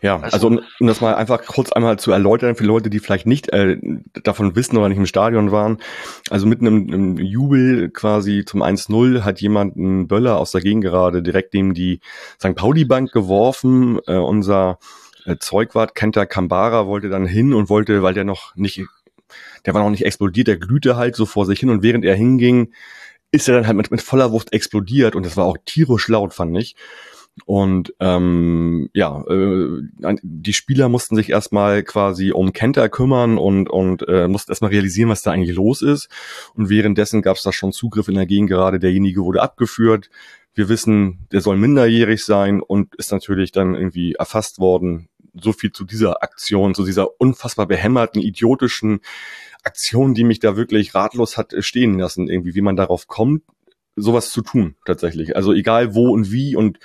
Ja, 0.00 0.16
also, 0.16 0.34
also 0.34 0.46
um, 0.46 0.60
um, 0.80 0.86
das 0.86 1.00
mal 1.00 1.14
einfach 1.14 1.44
kurz 1.44 1.70
einmal 1.72 1.98
zu 1.98 2.10
erläutern 2.10 2.56
für 2.56 2.64
Leute, 2.64 2.88
die 2.88 3.00
vielleicht 3.00 3.26
nicht 3.26 3.52
äh, 3.52 3.76
davon 4.22 4.56
wissen 4.56 4.76
oder 4.76 4.88
nicht 4.88 4.98
im 4.98 5.06
Stadion 5.06 5.52
waren. 5.52 5.78
Also 6.30 6.46
mitten 6.46 6.66
im, 6.66 6.88
im 6.88 7.18
Jubel 7.18 7.90
quasi 7.90 8.44
zum 8.46 8.62
1-0 8.62 9.22
hat 9.22 9.40
jemand 9.40 9.76
einen 9.76 10.08
Böller 10.08 10.38
aus 10.38 10.52
der 10.52 10.62
Gegend 10.62 10.84
gerade 10.84 11.22
direkt 11.22 11.52
neben 11.52 11.74
die 11.74 12.00
St. 12.38 12.54
Pauli-Bank 12.54 13.12
geworfen. 13.12 14.00
Äh, 14.06 14.16
unser 14.16 14.78
äh, 15.26 15.36
Zeugwart 15.38 15.94
Kenta 15.94 16.24
Kambara 16.24 16.86
wollte 16.86 17.10
dann 17.10 17.26
hin 17.26 17.52
und 17.52 17.68
wollte, 17.68 18.02
weil 18.02 18.14
der 18.14 18.24
noch 18.24 18.54
nicht 18.56 18.82
der 19.66 19.74
war 19.74 19.82
noch 19.82 19.90
nicht 19.90 20.04
explodiert, 20.04 20.48
der 20.48 20.56
glühte 20.56 20.96
halt 20.96 21.16
so 21.16 21.26
vor 21.26 21.46
sich 21.46 21.60
hin 21.60 21.70
und 21.70 21.82
während 21.82 22.04
er 22.04 22.14
hinging, 22.14 22.72
ist 23.32 23.48
er 23.48 23.54
dann 23.54 23.66
halt 23.66 23.76
mit, 23.76 23.90
mit 23.90 24.02
voller 24.02 24.32
Wucht 24.32 24.52
explodiert 24.52 25.16
und 25.16 25.26
das 25.26 25.36
war 25.36 25.44
auch 25.44 25.56
tierisch 25.64 26.08
laut, 26.08 26.34
fand 26.34 26.56
ich. 26.56 26.76
Und 27.46 27.92
ähm, 27.98 28.88
ja, 28.94 29.24
äh, 29.28 29.84
die 30.22 30.52
Spieler 30.52 30.88
mussten 30.88 31.16
sich 31.16 31.30
erstmal 31.30 31.82
quasi 31.82 32.30
um 32.30 32.52
Kenter 32.52 32.88
kümmern 32.88 33.38
und, 33.38 33.68
und 33.68 34.06
äh, 34.08 34.28
mussten 34.28 34.52
erstmal 34.52 34.70
realisieren, 34.70 35.08
was 35.08 35.22
da 35.22 35.32
eigentlich 35.32 35.56
los 35.56 35.82
ist. 35.82 36.08
Und 36.54 36.68
währenddessen 36.68 37.22
gab 37.22 37.36
es 37.36 37.42
da 37.42 37.52
schon 37.52 37.72
Zugriff 37.72 38.08
in 38.08 38.14
der 38.14 38.26
Gegend 38.26 38.50
gerade, 38.50 38.78
derjenige 38.78 39.24
wurde 39.24 39.42
abgeführt. 39.42 40.10
Wir 40.54 40.68
wissen, 40.68 41.26
der 41.32 41.40
soll 41.40 41.56
minderjährig 41.56 42.24
sein 42.24 42.60
und 42.60 42.94
ist 42.94 43.10
natürlich 43.10 43.50
dann 43.50 43.74
irgendwie 43.74 44.12
erfasst 44.12 44.60
worden. 44.60 45.08
So 45.34 45.52
viel 45.52 45.72
zu 45.72 45.84
dieser 45.84 46.22
Aktion, 46.22 46.74
zu 46.74 46.84
dieser 46.84 47.20
unfassbar 47.20 47.66
behämmerten, 47.66 48.22
idiotischen 48.22 49.00
Aktion, 49.62 50.14
die 50.14 50.24
mich 50.24 50.40
da 50.40 50.56
wirklich 50.56 50.94
ratlos 50.94 51.36
hat 51.36 51.52
äh, 51.52 51.62
stehen 51.62 51.98
lassen, 51.98 52.28
irgendwie, 52.28 52.54
wie 52.54 52.60
man 52.60 52.76
darauf 52.76 53.06
kommt, 53.06 53.42
sowas 53.96 54.30
zu 54.30 54.42
tun, 54.42 54.76
tatsächlich. 54.84 55.36
Also 55.36 55.52
egal 55.52 55.94
wo 55.94 56.10
und 56.10 56.32
wie 56.32 56.56
und 56.56 56.78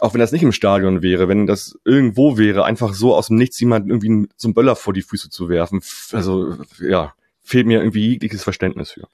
auch 0.00 0.14
wenn 0.14 0.20
das 0.20 0.32
nicht 0.32 0.42
im 0.42 0.52
Stadion 0.52 1.02
wäre, 1.02 1.28
wenn 1.28 1.46
das 1.46 1.78
irgendwo 1.84 2.36
wäre, 2.38 2.64
einfach 2.64 2.94
so 2.94 3.14
aus 3.14 3.28
dem 3.28 3.36
Nichts 3.36 3.58
jemand 3.60 3.88
irgendwie 3.88 4.28
zum 4.36 4.54
Böller 4.54 4.76
vor 4.76 4.92
die 4.92 5.02
Füße 5.02 5.30
zu 5.30 5.48
werfen, 5.48 5.82
also 6.12 6.56
ja, 6.80 7.14
fehlt 7.42 7.66
mir 7.66 7.78
irgendwie 7.80 8.08
jegliches 8.08 8.42
Verständnis 8.42 8.92
für. 8.92 9.08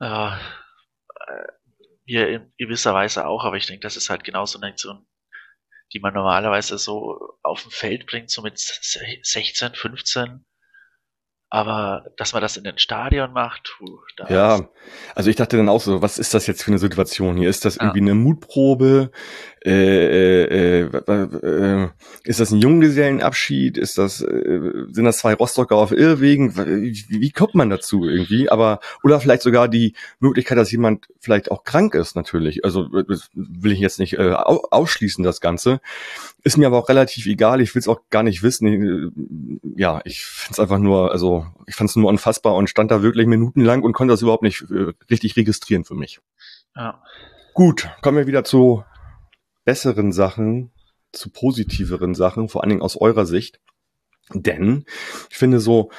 Ja, 0.00 0.38
mir 2.06 2.28
äh, 2.28 2.34
in 2.34 2.52
gewisser 2.58 2.94
Weise 2.94 3.26
auch, 3.26 3.44
aber 3.44 3.56
ich 3.56 3.66
denke, 3.66 3.82
das 3.82 3.96
ist 3.96 4.10
halt 4.10 4.24
genauso 4.24 4.58
eine 4.58 4.68
Aktion, 4.68 5.04
die 5.92 6.00
man 6.00 6.14
normalerweise 6.14 6.78
so 6.78 7.38
auf 7.42 7.62
dem 7.62 7.70
Feld 7.70 8.06
bringt, 8.06 8.30
so 8.30 8.42
mit 8.42 8.58
16, 8.58 9.74
15 9.74 10.44
aber 11.52 12.06
dass 12.16 12.32
man 12.32 12.40
das 12.40 12.56
in 12.56 12.64
den 12.64 12.78
Stadion 12.78 13.34
macht, 13.34 13.74
puh, 13.76 13.98
Ja, 14.30 14.70
also 15.14 15.28
ich 15.28 15.36
dachte 15.36 15.58
dann 15.58 15.68
auch 15.68 15.82
so, 15.82 16.00
was 16.00 16.18
ist 16.18 16.32
das 16.32 16.46
jetzt 16.46 16.62
für 16.62 16.70
eine 16.70 16.78
Situation 16.78 17.36
hier? 17.36 17.50
Ist 17.50 17.66
das 17.66 17.76
irgendwie 17.76 17.98
ja. 17.98 18.06
eine 18.06 18.14
Mutprobe? 18.14 19.10
Äh, 19.62 20.80
äh, 20.80 20.80
äh, 20.84 21.88
ist 22.24 22.40
das 22.40 22.52
ein 22.52 22.58
Junggesellenabschied? 22.58 23.76
Ist 23.76 23.98
das, 23.98 24.22
äh, 24.22 24.60
sind 24.92 25.04
das 25.04 25.18
zwei 25.18 25.34
Rostocker 25.34 25.76
auf 25.76 25.92
Irrwegen? 25.92 26.56
Wie, 26.56 27.04
wie 27.08 27.30
kommt 27.30 27.54
man 27.54 27.68
dazu 27.68 28.08
irgendwie? 28.08 28.48
Aber, 28.48 28.80
oder 29.02 29.20
vielleicht 29.20 29.42
sogar 29.42 29.68
die 29.68 29.94
Möglichkeit, 30.20 30.56
dass 30.56 30.72
jemand 30.72 31.08
vielleicht 31.20 31.50
auch 31.50 31.64
krank 31.64 31.94
ist, 31.94 32.16
natürlich. 32.16 32.64
Also, 32.64 32.90
will 33.34 33.72
ich 33.72 33.78
jetzt 33.78 34.00
nicht 34.00 34.14
äh, 34.14 34.32
ausschließen, 34.32 35.22
das 35.22 35.42
Ganze. 35.42 35.82
Ist 36.44 36.56
mir 36.56 36.66
aber 36.66 36.78
auch 36.78 36.88
relativ 36.88 37.26
egal. 37.26 37.60
Ich 37.60 37.74
will 37.74 37.80
es 37.80 37.88
auch 37.88 38.00
gar 38.10 38.22
nicht 38.22 38.42
wissen. 38.42 39.52
Ja, 39.76 40.00
ich 40.04 40.24
finde 40.24 40.54
es 40.54 40.60
einfach 40.60 40.78
nur, 40.78 41.12
also 41.12 41.41
ich 41.66 41.74
fand 41.74 41.90
es 41.90 41.96
nur 41.96 42.08
unfassbar 42.08 42.54
und 42.54 42.68
stand 42.68 42.90
da 42.90 43.02
wirklich 43.02 43.26
minutenlang 43.26 43.82
und 43.82 43.92
konnte 43.92 44.12
das 44.12 44.22
überhaupt 44.22 44.42
nicht 44.42 44.62
äh, 44.70 44.92
richtig 45.10 45.36
registrieren 45.36 45.84
für 45.84 45.94
mich. 45.94 46.20
Ja. 46.76 47.02
Gut, 47.54 47.88
kommen 48.00 48.18
wir 48.18 48.26
wieder 48.26 48.44
zu 48.44 48.84
besseren 49.64 50.12
Sachen, 50.12 50.72
zu 51.12 51.30
positiveren 51.30 52.14
Sachen, 52.14 52.48
vor 52.48 52.62
allen 52.62 52.70
Dingen 52.70 52.82
aus 52.82 52.96
eurer 52.96 53.26
Sicht. 53.26 53.60
Denn 54.32 54.84
ich 55.30 55.36
finde 55.36 55.60
so, 55.60 55.90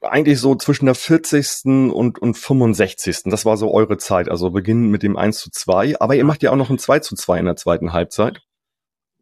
eigentlich 0.00 0.40
so 0.40 0.54
zwischen 0.54 0.86
der 0.86 0.94
40. 0.94 1.92
und, 1.92 2.18
und 2.18 2.34
65. 2.34 3.24
Das 3.24 3.44
war 3.44 3.56
so 3.56 3.72
eure 3.72 3.98
Zeit. 3.98 4.28
Also 4.28 4.50
beginnen 4.50 4.90
mit 4.90 5.02
dem 5.02 5.16
1 5.16 5.38
zu 5.38 5.50
2. 5.50 6.00
Aber 6.00 6.14
ihr 6.14 6.24
macht 6.24 6.42
ja 6.42 6.50
auch 6.50 6.56
noch 6.56 6.70
ein 6.70 6.78
2 6.78 7.00
zu 7.00 7.14
2 7.16 7.40
in 7.40 7.44
der 7.46 7.56
zweiten 7.56 7.92
Halbzeit. 7.92 8.42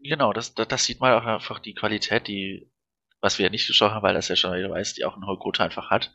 Genau, 0.02 0.32
das, 0.32 0.54
das, 0.54 0.68
das 0.68 0.84
sieht 0.84 1.00
man 1.00 1.14
auch 1.14 1.24
einfach 1.24 1.58
die 1.60 1.74
Qualität, 1.74 2.28
die, 2.28 2.70
was 3.24 3.38
wir 3.38 3.44
ja 3.44 3.50
nicht 3.50 3.66
gesprochen 3.66 3.94
haben, 3.94 4.02
weil 4.02 4.12
das 4.12 4.28
ja 4.28 4.36
schon 4.36 4.54
jeder 4.54 4.68
weiß, 4.68 4.92
die 4.92 5.06
auch 5.06 5.16
ein 5.16 5.24
Holgota 5.24 5.64
einfach 5.64 5.88
hat, 5.88 6.12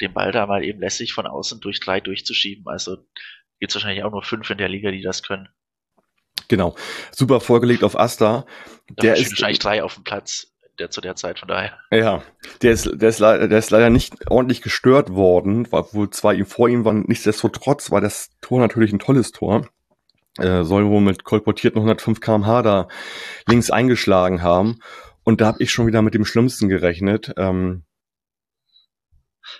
den 0.00 0.12
Ball 0.12 0.32
da 0.32 0.44
mal 0.44 0.64
eben 0.64 0.80
lässig 0.80 1.12
von 1.12 1.24
außen 1.24 1.60
durch 1.60 1.78
drei 1.78 2.00
durchzuschieben. 2.00 2.66
Also 2.66 2.96
gibt 3.60 3.70
es 3.70 3.76
wahrscheinlich 3.76 4.02
auch 4.02 4.10
nur 4.10 4.24
fünf 4.24 4.50
in 4.50 4.58
der 4.58 4.68
Liga, 4.68 4.90
die 4.90 5.00
das 5.00 5.22
können. 5.22 5.48
Genau. 6.48 6.74
Super 7.12 7.40
vorgelegt 7.40 7.84
auf 7.84 7.96
Asta. 7.96 8.44
Der 8.90 9.14
ist 9.14 9.30
wahrscheinlich 9.30 9.60
drei 9.60 9.84
auf 9.84 9.94
dem 9.94 10.02
Platz 10.02 10.52
der 10.80 10.90
zu 10.90 11.00
der 11.00 11.14
Zeit, 11.16 11.38
von 11.40 11.48
daher. 11.48 11.78
Ja, 11.92 12.22
der 12.62 12.72
ist, 12.72 12.88
der 12.92 13.08
ist, 13.08 13.18
leider, 13.18 13.48
der 13.48 13.58
ist 13.58 13.70
leider 13.70 13.90
nicht 13.90 14.30
ordentlich 14.30 14.62
gestört 14.62 15.10
worden, 15.10 15.66
obwohl 15.70 16.10
zwei 16.10 16.34
ihm 16.34 16.46
vor 16.46 16.68
ihm 16.68 16.84
waren. 16.84 17.04
Nichtsdestotrotz 17.06 17.90
war 17.90 18.00
das 18.00 18.30
Tor 18.40 18.60
natürlich 18.60 18.92
ein 18.92 19.00
tolles 19.00 19.32
Tor 19.32 19.68
äh, 20.38 20.62
soll 20.64 20.86
wohl 20.86 21.00
mit 21.00 21.24
kolportierten 21.24 21.78
105 21.78 22.20
kmh 22.20 22.62
da 22.62 22.88
links 23.46 23.70
eingeschlagen 23.70 24.42
haben. 24.42 24.78
Und 25.28 25.42
da 25.42 25.46
habe 25.48 25.62
ich 25.62 25.70
schon 25.70 25.86
wieder 25.86 26.00
mit 26.00 26.14
dem 26.14 26.24
Schlimmsten 26.24 26.70
gerechnet. 26.70 27.34
Ähm, 27.36 27.84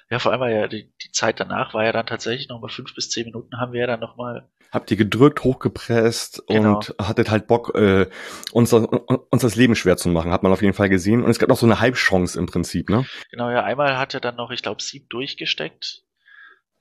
ja, 0.09 0.19
vor 0.19 0.33
allem 0.33 0.41
war 0.41 0.49
ja 0.49 0.67
die, 0.67 0.95
die 1.05 1.11
Zeit 1.13 1.41
danach 1.41 1.75
war 1.75 1.85
ja 1.85 1.93
dann 1.93 2.07
tatsächlich 2.07 2.49
noch 2.49 2.59
mal 2.59 2.71
fünf 2.71 2.95
bis 2.95 3.11
zehn 3.11 3.27
Minuten 3.27 3.61
haben 3.61 3.75
wir 3.75 3.81
ja 3.81 3.87
dann 3.87 4.01
noch 4.01 4.17
mal 4.17 4.49
Habt 4.73 4.91
ihr 4.91 4.97
gedrückt, 4.97 5.45
hochgepresst 5.45 6.43
genau. 6.49 6.77
und 6.77 6.95
hattet 6.99 7.31
halt 7.31 7.49
Bock, 7.49 7.75
äh, 7.75 8.09
uns, 8.51 8.73
uns 8.73 9.43
das 9.43 9.57
Leben 9.57 9.77
schwer 9.77 9.99
zu 9.99 10.09
machen, 10.09 10.33
hat 10.33 10.43
man 10.43 10.53
auf 10.53 10.63
jeden 10.63 10.73
Fall 10.73 10.89
gesehen. 10.89 11.23
Und 11.23 11.31
es 11.31 11.39
gab 11.39 11.51
noch 11.51 11.59
so 11.59 11.67
eine 11.67 11.81
Halbchance 11.81 12.39
im 12.39 12.47
Prinzip, 12.47 12.89
ne? 12.89 13.05
Genau, 13.31 13.51
ja, 13.51 13.63
einmal 13.63 13.99
hat 13.99 14.15
er 14.15 14.21
dann 14.21 14.37
noch, 14.37 14.51
ich 14.51 14.63
glaube, 14.63 14.83
Sieb 14.83 15.11
durchgesteckt. 15.11 16.03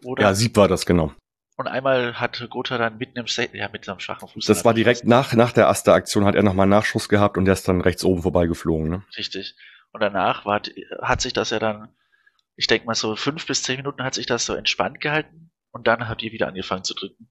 Oder? 0.06 0.24
Ja, 0.24 0.34
Sieb 0.34 0.56
war 0.56 0.70
das, 0.70 0.86
genau. 0.86 1.12
Und 1.58 1.68
einmal 1.68 2.20
hat 2.20 2.48
Gotha 2.52 2.78
dann 2.78 3.00
mitten 3.00 3.18
im 3.18 3.26
Set, 3.26 3.56
ja, 3.56 3.68
mit 3.68 3.86
seinem 3.86 4.00
schwachen 4.00 4.28
Fuß. 4.28 4.46
Das 4.46 4.64
war 4.64 4.76
direkt 4.76 5.06
nach, 5.06 5.34
nach 5.34 5.52
der 5.52 5.70
Aster-Aktion 5.70 6.24
hat 6.24 6.36
er 6.36 6.44
nochmal 6.44 6.68
Nachschuss 6.68 7.10
gehabt 7.10 7.36
und 7.36 7.46
der 7.46 7.54
ist 7.54 7.68
dann 7.68 7.82
rechts 7.82 8.06
oben 8.06 8.22
vorbeigeflogen, 8.22 8.90
ne? 8.90 9.04
Richtig. 9.18 9.56
Und 9.92 10.02
danach 10.02 10.46
war, 10.46 10.62
hat 11.02 11.22
sich 11.22 11.34
das 11.34 11.50
ja 11.50 11.58
dann, 11.58 11.90
ich 12.56 12.68
denke 12.68 12.86
mal 12.86 12.94
so 12.94 13.16
fünf 13.16 13.48
bis 13.48 13.64
zehn 13.64 13.78
Minuten 13.78 14.04
hat 14.04 14.14
sich 14.14 14.28
das 14.28 14.46
so 14.46 14.54
entspannt 14.54 15.02
gehalten 15.02 15.50
und 15.72 15.88
dann 15.88 16.08
habt 16.08 16.22
ihr 16.22 16.32
wieder 16.32 16.48
angefangen 16.48 16.84
zu 16.84 16.94
drücken. 16.94 17.28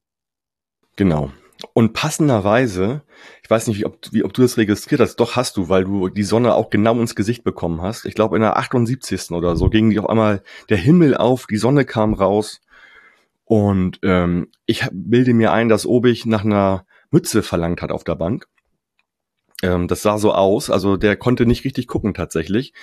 Genau. 0.97 1.31
Und 1.73 1.93
passenderweise, 1.93 3.03
ich 3.45 3.49
weiß 3.49 3.69
nicht, 3.69 3.79
wie 3.79 3.87
ob, 3.87 3.99
wie, 4.11 4.25
ob 4.25 4.35
du 4.35 4.43
das 4.43 4.57
registriert 4.57 5.01
hast, 5.01 5.17
doch 5.17 5.37
hast 5.37 5.57
du, 5.57 5.69
weil 5.69 5.85
du 5.85 6.09
die 6.09 6.25
Sonne 6.25 6.55
auch 6.55 6.69
genau 6.69 6.99
ins 7.01 7.15
Gesicht 7.15 7.45
bekommen 7.45 7.81
hast. 7.81 8.05
Ich 8.07 8.15
glaube, 8.15 8.37
in 8.37 8.43
der 8.43 8.57
78. 8.57 9.31
oder 9.31 9.55
so 9.57 9.71
ging 9.71 9.91
die 9.91 10.01
auf 10.01 10.09
einmal 10.09 10.43
der 10.69 10.79
Himmel 10.79 11.17
auf, 11.17 11.47
die 11.47 11.57
Sonne 11.57 11.85
kam 11.85 12.13
raus. 12.13 12.61
Und 13.47 14.01
ähm, 14.03 14.49
ich 14.67 14.87
bilde 14.93 15.33
mir 15.33 15.53
ein, 15.53 15.69
dass 15.69 15.87
Obig 15.87 16.27
nach 16.27 16.45
einer 16.45 16.85
Mütze 17.11 17.43
verlangt 17.43 17.81
hat 17.81 17.93
auf 17.93 18.03
der 18.03 18.17
Bank. 18.17 18.49
Ähm, 19.63 19.87
das 19.87 20.03
sah 20.03 20.19
so 20.19 20.35
aus, 20.35 20.69
also 20.69 20.97
der 20.97 21.17
konnte 21.17 21.47
nicht 21.47 21.65
richtig 21.65 21.87
gucken 21.87 22.13
tatsächlich. 22.13 22.75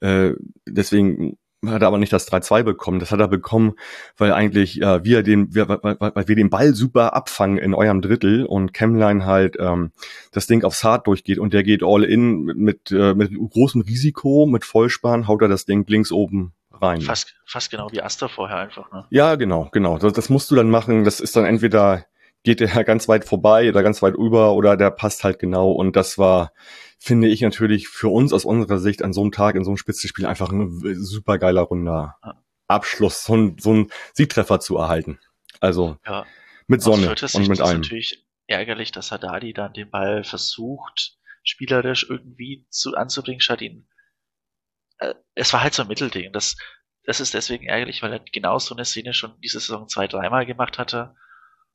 Äh, 0.00 0.32
deswegen 0.66 1.38
hat 1.64 1.82
er 1.82 1.88
aber 1.88 1.98
nicht 1.98 2.12
das 2.12 2.30
3-2 2.30 2.64
bekommen. 2.64 2.98
Das 2.98 3.12
hat 3.12 3.20
er 3.20 3.28
bekommen, 3.28 3.74
weil 4.16 4.32
eigentlich 4.32 4.82
äh, 4.82 5.04
wir 5.04 5.22
den, 5.22 5.54
wir, 5.54 5.68
weil, 5.68 5.96
weil 6.00 6.26
wir 6.28 6.36
den 6.36 6.50
Ball 6.50 6.74
super 6.74 7.14
abfangen 7.14 7.58
in 7.58 7.72
eurem 7.72 8.02
Drittel 8.02 8.46
und 8.46 8.74
Chemline 8.74 9.26
halt 9.26 9.58
ähm, 9.60 9.92
das 10.32 10.48
Ding 10.48 10.64
aufs 10.64 10.82
Hard 10.82 11.06
durchgeht 11.06 11.38
und 11.38 11.52
der 11.52 11.62
geht 11.62 11.82
all 11.84 12.02
in 12.02 12.42
mit, 12.42 12.56
mit, 12.56 12.90
äh, 12.90 13.14
mit 13.14 13.32
großem 13.32 13.82
Risiko, 13.82 14.46
mit 14.46 14.64
Vollspann, 14.64 15.28
haut 15.28 15.42
er 15.42 15.48
das 15.48 15.66
Ding 15.66 15.86
links 15.86 16.10
oben 16.10 16.52
rein. 16.80 17.00
Fast, 17.00 17.34
fast 17.46 17.70
genau 17.70 17.90
wie 17.92 18.02
Asta 18.02 18.28
vorher 18.28 18.58
einfach, 18.58 18.90
ne? 18.92 19.06
Ja, 19.10 19.34
genau, 19.36 19.68
genau. 19.72 19.98
Das, 19.98 20.12
das 20.12 20.28
musst 20.28 20.50
du 20.50 20.54
dann 20.54 20.70
machen. 20.70 21.04
Das 21.04 21.20
ist 21.20 21.36
dann 21.36 21.44
entweder 21.44 22.06
geht 22.42 22.60
der 22.60 22.84
ganz 22.84 23.08
weit 23.08 23.24
vorbei 23.24 23.68
oder 23.68 23.82
ganz 23.82 24.02
weit 24.02 24.14
über 24.14 24.54
oder 24.54 24.76
der 24.76 24.90
passt 24.90 25.24
halt 25.24 25.38
genau 25.38 25.72
und 25.72 25.94
das 25.94 26.16
war 26.16 26.52
finde 26.98 27.28
ich 27.28 27.40
natürlich 27.40 27.88
für 27.88 28.08
uns 28.08 28.32
aus 28.32 28.44
unserer 28.44 28.78
Sicht 28.78 29.02
an 29.02 29.12
so 29.12 29.22
einem 29.22 29.32
Tag 29.32 29.56
in 29.56 29.64
so 29.64 29.70
einem 29.70 29.78
Spitzenspiel 29.78 30.26
einfach 30.26 30.50
ein 30.50 30.70
super 31.02 31.38
geiler 31.38 31.62
runder 31.62 32.18
Abschluss, 32.68 33.24
so 33.24 33.36
ein, 33.36 33.56
so 33.58 33.72
ein 33.74 33.90
Siegtreffer 34.12 34.60
zu 34.60 34.76
erhalten. 34.76 35.18
Also 35.60 35.98
ja. 36.06 36.26
mit 36.66 36.82
Sonne 36.82 37.14
und 37.32 37.48
mit 37.48 37.60
allem. 37.60 37.80
natürlich 37.80 38.26
ärgerlich, 38.46 38.92
dass 38.92 39.12
Haddadi 39.12 39.52
dann 39.52 39.72
den 39.72 39.90
Ball 39.90 40.24
versucht, 40.24 41.18
spielerisch 41.42 42.06
irgendwie 42.08 42.66
zu 42.68 42.94
anzubringen, 42.94 43.40
statt 43.40 43.62
ihn. 43.62 43.86
Es 45.40 45.54
war 45.54 45.62
halt 45.62 45.72
so 45.72 45.82
ein 45.82 45.88
Mittelding. 45.88 46.32
Das, 46.32 46.56
das 47.04 47.18
ist 47.18 47.32
deswegen 47.32 47.66
ärgerlich, 47.66 48.02
weil 48.02 48.12
er 48.12 48.20
genau 48.20 48.58
so 48.58 48.74
eine 48.74 48.84
Szene 48.84 49.14
schon 49.14 49.40
diese 49.40 49.58
Saison 49.58 49.88
zwei, 49.88 50.06
dreimal 50.06 50.44
gemacht 50.44 50.78
hatte 50.78 51.16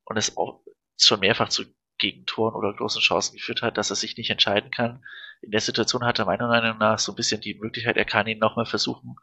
und 0.04 0.18
es 0.18 0.38
auch 0.38 0.62
schon 1.00 1.20
mehrfach 1.20 1.50
zu 1.50 1.66
Gegentoren 1.98 2.54
oder 2.56 2.76
großen 2.76 3.02
Chancen 3.02 3.38
geführt 3.38 3.64
hat, 3.64 3.78
dass 3.78 3.90
er 3.90 3.96
sich 3.96 4.18
nicht 4.18 4.30
entscheiden 4.30 4.70
kann. 4.70 5.04
In 5.42 5.50
der 5.50 5.62
Situation 5.62 6.06
hat 6.06 6.20
er 6.20 6.26
meiner 6.26 6.48
Meinung 6.48 6.78
nach 6.78 7.00
so 7.00 7.12
ein 7.12 7.16
bisschen 7.16 7.42
die 7.42 7.56
Möglichkeit, 7.56 7.98
er 7.98 8.06
kann 8.06 8.28
ihn 8.28 8.38
nochmal 8.38 8.68
versuchen, 8.68 9.16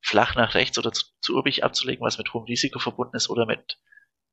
flach 0.00 0.36
nach 0.36 0.54
rechts 0.54 0.78
oder 0.78 0.92
zu, 0.92 1.06
zu 1.20 1.34
urbig 1.34 1.64
abzulegen, 1.64 2.04
was 2.04 2.18
mit 2.18 2.32
hohem 2.32 2.44
Risiko 2.44 2.78
verbunden 2.78 3.16
ist, 3.16 3.28
oder 3.28 3.44
mit, 3.44 3.80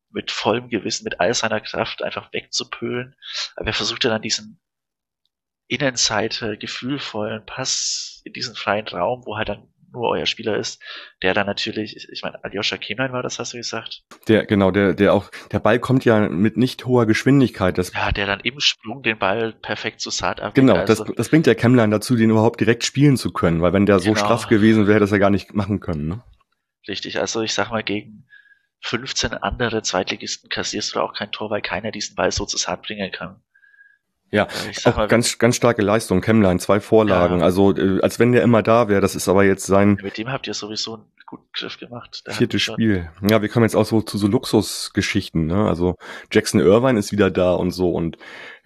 mit 0.10 0.30
vollem 0.32 0.70
Gewissen, 0.70 1.06
mit 1.06 1.20
all 1.20 1.34
seiner 1.34 1.62
Kraft 1.62 2.04
einfach 2.04 2.32
wegzupölen. 2.32 3.16
Aber 3.56 3.68
er 3.68 3.74
versucht 3.74 4.04
ja 4.04 4.12
dann 4.12 4.22
diesen 4.22 4.62
Innenseite 5.68 6.58
gefühlvollen 6.58 7.46
Pass 7.46 8.22
in 8.24 8.34
diesen 8.34 8.56
freien 8.56 8.88
Raum, 8.88 9.24
wo 9.26 9.38
halt 9.38 9.50
dann 9.50 9.68
nur 9.92 10.10
euer 10.10 10.26
Spieler 10.26 10.58
ist, 10.58 10.82
der 11.24 11.34
dann 11.34 11.48
natürlich, 11.48 12.10
ich 12.12 12.22
meine, 12.22 12.44
Aljoscha 12.44 12.78
Kemlein 12.78 13.14
war 13.14 13.24
das, 13.24 13.40
hast 13.40 13.54
du 13.54 13.58
gesagt? 13.58 14.04
Der, 14.28 14.46
genau, 14.46 14.72
der, 14.72 14.94
der 14.94 15.14
auch, 15.14 15.30
der 15.52 15.60
Ball 15.60 15.80
kommt 15.80 16.06
ja 16.06 16.30
mit 16.30 16.58
nicht 16.58 16.86
hoher 16.86 17.06
Geschwindigkeit. 17.06 17.78
Das 17.78 17.94
ja, 17.94 18.12
der 18.12 18.28
dann 18.28 18.40
im 18.42 18.60
Sprung 18.60 19.04
den 19.04 19.18
Ball 19.18 19.54
perfekt 19.54 20.02
zu 20.02 20.10
Saat 20.10 20.40
abwinkt. 20.40 20.56
Genau, 20.56 20.76
also, 20.76 21.06
das, 21.06 21.16
das 21.16 21.30
bringt 21.30 21.46
der 21.46 21.56
Kemlein 21.56 21.92
dazu, 21.92 22.16
den 22.16 22.30
überhaupt 22.30 22.60
direkt 22.60 22.84
spielen 22.84 23.18
zu 23.18 23.32
können, 23.32 23.62
weil 23.62 23.74
wenn 23.74 23.86
der 23.86 24.00
so 24.00 24.14
genau. 24.14 24.26
straff 24.26 24.48
gewesen 24.48 24.88
wäre, 24.88 25.00
dass 25.00 25.12
er 25.12 25.20
gar 25.20 25.30
nicht 25.30 25.54
machen 25.54 25.80
können, 25.80 26.08
ne? 26.08 26.24
Richtig, 26.88 27.20
also 27.20 27.42
ich 27.42 27.54
sag 27.54 27.70
mal, 27.70 27.84
gegen 27.84 28.28
15 28.82 29.34
andere 29.34 29.82
Zweitligisten 29.82 30.50
kassierst 30.50 30.96
du 30.96 31.02
auch 31.02 31.14
kein 31.14 31.32
Tor, 31.32 31.50
weil 31.50 31.62
keiner 31.62 31.92
diesen 31.92 32.16
Ball 32.16 32.32
so 32.32 32.46
zu 32.46 32.58
Saat 32.58 32.84
bringen 32.84 33.12
kann. 33.12 33.42
Ja, 34.30 34.48
auch 34.84 34.98
mal, 34.98 35.08
ganz, 35.08 35.38
ganz 35.38 35.56
starke 35.56 35.82
Leistung. 35.82 36.22
Chemline, 36.22 36.60
zwei 36.60 36.80
Vorlagen. 36.80 37.40
Ja. 37.40 37.46
Also, 37.46 37.76
äh, 37.76 38.02
als 38.02 38.20
wenn 38.20 38.34
der 38.34 38.44
immer 38.44 38.62
da 38.62 38.90
wäre. 38.90 39.02
Das 39.02 39.16
ist 39.16 39.30
aber 39.30 39.46
jetzt 39.46 39.66
sein. 39.66 39.98
Mit 40.02 40.18
dem 40.18 40.30
habt 40.30 40.48
ihr 40.48 40.54
sowieso 40.54 40.96
einen 40.96 41.06
guten 41.26 41.48
Griff 41.54 41.78
gemacht. 41.78 42.24
Der 42.28 42.34
viertes 42.34 42.62
Spiel. 42.62 43.10
Ja, 43.28 43.42
wir 43.42 43.50
kommen 43.50 43.64
jetzt 43.64 43.76
auch 43.76 43.86
so 43.86 44.02
zu 44.02 44.18
so 44.18 44.28
Luxusgeschichten. 44.28 45.46
Ne? 45.46 45.68
Also, 45.68 45.96
Jackson 46.32 46.60
Irvine 46.60 47.00
ist 47.00 47.12
wieder 47.12 47.32
da 47.32 47.54
und 47.54 47.72
so. 47.72 47.92
Und 47.92 48.18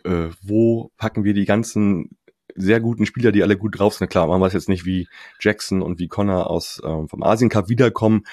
äh, 0.04 0.30
wo 0.42 0.92
packen 0.98 1.24
wir 1.24 1.34
die 1.34 1.46
ganzen 1.46 2.18
sehr 2.56 2.80
guten 2.80 3.06
Spieler, 3.06 3.32
die 3.32 3.44
alle 3.44 3.58
gut 3.58 3.78
drauf 3.78 3.94
sind? 3.94 4.10
Klar, 4.10 4.28
machen 4.28 4.42
wir 4.42 4.48
es 4.48 4.54
jetzt 4.54 4.70
nicht 4.70 4.86
wie 4.86 5.08
Jackson 5.40 5.82
und 5.84 6.00
wie 6.00 6.08
Connor 6.08 6.50
aus 6.50 6.82
ähm, 6.84 7.08
vom 7.08 7.22
Asien 7.22 7.50
Cup 7.50 7.70
wiederkommen. 7.70 8.24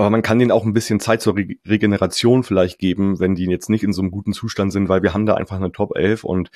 Aber 0.00 0.10
man 0.10 0.22
kann 0.22 0.38
denen 0.38 0.50
auch 0.50 0.64
ein 0.64 0.72
bisschen 0.72 0.98
Zeit 0.98 1.20
zur 1.20 1.36
Re 1.36 1.46
Regeneration 1.66 2.42
vielleicht 2.42 2.78
geben, 2.78 3.20
wenn 3.20 3.34
die 3.34 3.44
jetzt 3.44 3.68
nicht 3.68 3.84
in 3.84 3.92
so 3.92 4.00
einem 4.00 4.10
guten 4.10 4.32
Zustand 4.32 4.72
sind, 4.72 4.88
weil 4.88 5.02
wir 5.02 5.12
haben 5.12 5.26
da 5.26 5.34
einfach 5.34 5.56
eine 5.56 5.72
Top 5.72 5.94
11 5.94 6.24
und 6.24 6.50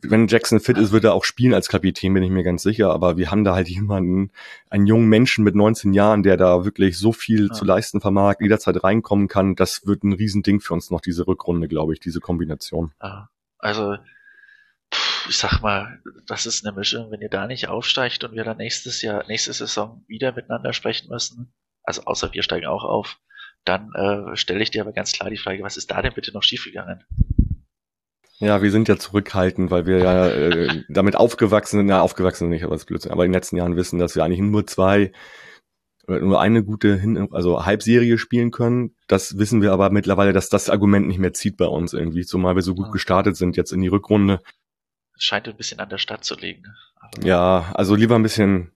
wenn 0.00 0.26
Jackson 0.26 0.60
fit 0.60 0.78
ist, 0.78 0.92
wird 0.92 1.04
er 1.04 1.14
auch 1.14 1.24
spielen 1.24 1.54
als 1.54 1.68
Kapitän, 1.68 2.14
bin 2.14 2.22
ich 2.22 2.30
mir 2.30 2.42
ganz 2.42 2.62
sicher. 2.62 2.90
Aber 2.90 3.16
wir 3.16 3.30
haben 3.30 3.44
da 3.44 3.54
halt 3.54 3.68
jemanden, 3.68 4.30
einen 4.70 4.86
jungen 4.86 5.08
Menschen 5.08 5.44
mit 5.44 5.54
19 5.54 5.92
Jahren, 5.92 6.22
der 6.22 6.36
da 6.36 6.64
wirklich 6.64 6.98
so 6.98 7.12
viel 7.12 7.48
ja. 7.48 7.52
zu 7.52 7.64
leisten 7.64 8.00
vermag, 8.00 8.36
jederzeit 8.40 8.82
reinkommen 8.82 9.28
kann. 9.28 9.54
Das 9.54 9.86
wird 9.86 10.04
ein 10.04 10.12
Riesending 10.12 10.60
für 10.60 10.74
uns 10.74 10.90
noch, 10.90 11.00
diese 11.00 11.26
Rückrunde, 11.26 11.68
glaube 11.68 11.92
ich, 11.92 12.00
diese 12.00 12.20
Kombination. 12.20 12.92
Ja, 13.02 13.28
also, 13.58 13.96
ich 15.28 15.36
sag 15.36 15.60
mal, 15.60 16.00
das 16.26 16.46
ist 16.46 16.66
eine 16.66 16.76
Mischung, 16.76 17.10
wenn 17.10 17.20
ihr 17.20 17.30
da 17.30 17.46
nicht 17.46 17.68
aufsteigt 17.68 18.24
und 18.24 18.34
wir 18.34 18.44
dann 18.44 18.58
nächstes 18.58 19.02
Jahr, 19.02 19.26
nächste 19.26 19.52
Saison 19.52 20.04
wieder 20.06 20.32
miteinander 20.32 20.72
sprechen 20.72 21.08
müssen, 21.10 21.52
also 21.86 22.02
außer 22.04 22.32
wir 22.34 22.42
steigen 22.42 22.66
auch 22.66 22.84
auf, 22.84 23.18
dann 23.64 23.92
äh, 23.94 24.36
stelle 24.36 24.62
ich 24.62 24.70
dir 24.70 24.82
aber 24.82 24.92
ganz 24.92 25.12
klar 25.12 25.30
die 25.30 25.38
Frage, 25.38 25.62
was 25.62 25.76
ist 25.76 25.90
da 25.90 26.02
denn 26.02 26.14
bitte 26.14 26.32
noch 26.32 26.42
schiefgegangen? 26.42 27.04
Ja, 28.38 28.60
wir 28.60 28.70
sind 28.70 28.86
ja 28.88 28.98
zurückhaltend, 28.98 29.70
weil 29.70 29.86
wir 29.86 29.98
ja 29.98 30.28
äh, 30.28 30.82
damit 30.90 31.16
aufgewachsen 31.16 31.78
sind, 31.78 31.88
ja, 31.88 32.02
aufgewachsen 32.02 32.44
sind 32.44 32.50
nicht, 32.50 32.64
aber 32.64 32.74
das 32.74 32.82
ist 32.82 32.86
Blödsinn, 32.86 33.12
aber 33.12 33.24
in 33.24 33.30
den 33.30 33.36
letzten 33.36 33.56
Jahren 33.56 33.76
wissen, 33.76 33.98
dass 33.98 34.14
wir 34.14 34.24
eigentlich 34.24 34.40
nur 34.40 34.66
zwei 34.66 35.12
oder 36.06 36.20
nur 36.20 36.40
eine 36.40 36.62
gute 36.62 36.96
Hin 36.96 37.28
also 37.32 37.64
Halbserie 37.64 38.18
spielen 38.18 38.50
können. 38.50 38.94
Das 39.08 39.38
wissen 39.38 39.62
wir 39.62 39.72
aber 39.72 39.90
mittlerweile, 39.90 40.32
dass 40.32 40.48
das 40.48 40.70
Argument 40.70 41.08
nicht 41.08 41.18
mehr 41.18 41.32
zieht 41.32 41.56
bei 41.56 41.66
uns 41.66 41.94
irgendwie, 41.94 42.24
zumal 42.24 42.54
wir 42.54 42.62
so 42.62 42.74
gut 42.74 42.92
gestartet 42.92 43.36
sind 43.36 43.56
jetzt 43.56 43.72
in 43.72 43.80
die 43.80 43.88
Rückrunde. 43.88 44.40
Es 45.16 45.24
scheint 45.24 45.48
ein 45.48 45.56
bisschen 45.56 45.80
an 45.80 45.88
der 45.88 45.98
Stadt 45.98 46.24
zu 46.24 46.36
liegen. 46.36 46.64
Aber 47.00 47.26
ja, 47.26 47.72
also 47.74 47.94
lieber 47.94 48.14
ein 48.16 48.22
bisschen 48.22 48.70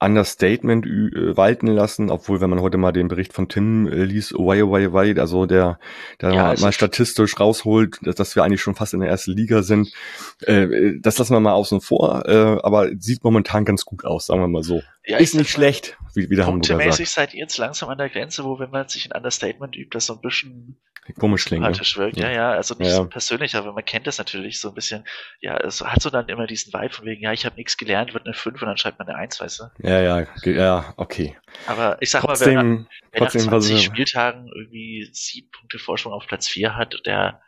Understatement 0.00 0.86
äh, 0.86 1.36
walten 1.36 1.66
lassen, 1.66 2.10
obwohl 2.10 2.40
wenn 2.40 2.50
man 2.50 2.60
heute 2.60 2.78
mal 2.78 2.92
den 2.92 3.08
Bericht 3.08 3.32
von 3.32 3.48
Tim 3.48 3.86
äh, 3.86 4.04
liest, 4.04 4.32
way, 4.32 4.62
way, 4.68 4.92
way, 4.92 5.18
also 5.18 5.46
der, 5.46 5.78
der 6.20 6.32
ja, 6.32 6.42
mal, 6.42 6.58
mal 6.58 6.72
statistisch 6.72 7.38
rausholt, 7.38 7.98
dass, 8.02 8.14
dass 8.16 8.34
wir 8.34 8.42
eigentlich 8.42 8.62
schon 8.62 8.74
fast 8.74 8.94
in 8.94 9.00
der 9.00 9.10
ersten 9.10 9.32
Liga 9.32 9.62
sind, 9.62 9.92
äh, 10.40 10.94
das 11.00 11.18
lassen 11.18 11.34
wir 11.34 11.40
mal 11.40 11.52
außen 11.52 11.80
vor, 11.82 12.26
äh, 12.26 12.58
aber 12.62 12.90
sieht 12.98 13.22
momentan 13.24 13.64
ganz 13.64 13.84
gut 13.84 14.04
aus, 14.04 14.26
sagen 14.26 14.40
wir 14.40 14.48
mal 14.48 14.62
so. 14.62 14.82
Ja, 15.10 15.18
ist 15.18 15.34
nicht 15.34 15.50
schlecht, 15.50 15.96
wie, 16.14 16.30
wie 16.30 16.36
der 16.36 16.46
Hamburger 16.46 16.92
sagt. 16.92 17.08
seid 17.08 17.34
ihr 17.34 17.40
jetzt 17.40 17.58
langsam 17.58 17.88
an 17.88 17.98
der 17.98 18.08
Grenze, 18.08 18.44
wo 18.44 18.58
wenn 18.58 18.70
man 18.70 18.88
sich 18.88 19.06
ein 19.06 19.16
Understatement 19.16 19.76
übt, 19.76 19.90
das 19.92 20.06
so 20.06 20.14
ein 20.14 20.20
bisschen 20.20 20.76
komisch 21.18 21.46
klingt. 21.46 21.64
Wirkt. 21.64 22.16
Ja. 22.16 22.28
ja, 22.28 22.32
ja, 22.32 22.50
also 22.52 22.74
nicht 22.76 22.90
ja. 22.90 22.96
so 22.96 23.06
persönlich, 23.06 23.56
aber 23.56 23.72
man 23.72 23.84
kennt 23.84 24.06
das 24.06 24.18
natürlich 24.18 24.60
so 24.60 24.68
ein 24.68 24.74
bisschen. 24.74 25.04
Ja, 25.40 25.56
es 25.56 25.80
hat 25.80 26.00
so 26.00 26.10
dann 26.10 26.28
immer 26.28 26.46
diesen 26.46 26.72
Vibe 26.72 26.94
von 26.94 27.06
wegen, 27.06 27.22
ja, 27.22 27.32
ich 27.32 27.44
habe 27.44 27.56
nichts 27.56 27.76
gelernt, 27.76 28.14
wird 28.14 28.26
eine 28.26 28.34
5 28.34 28.62
und 28.62 28.68
dann 28.68 28.76
schreibt 28.76 28.98
man 28.98 29.08
eine 29.08 29.18
1, 29.18 29.40
weißt 29.40 29.60
du? 29.60 29.64
Ja, 29.88 30.00
ja, 30.00 30.26
ja, 30.44 30.94
okay. 30.96 31.36
Aber 31.66 31.96
ich 32.00 32.10
sag 32.10 32.22
trotzdem, 32.22 32.54
mal, 32.54 32.62
wenn, 32.62 32.86
wer 33.12 33.20
nach 33.22 33.30
20 33.30 33.82
Spieltagen 33.82 34.48
irgendwie 34.54 35.08
sieben 35.12 35.50
Punkte 35.50 35.78
Vorsprung 35.78 36.12
auf 36.12 36.26
Platz 36.26 36.48
4 36.48 36.76
hat, 36.76 37.00
der 37.06 37.40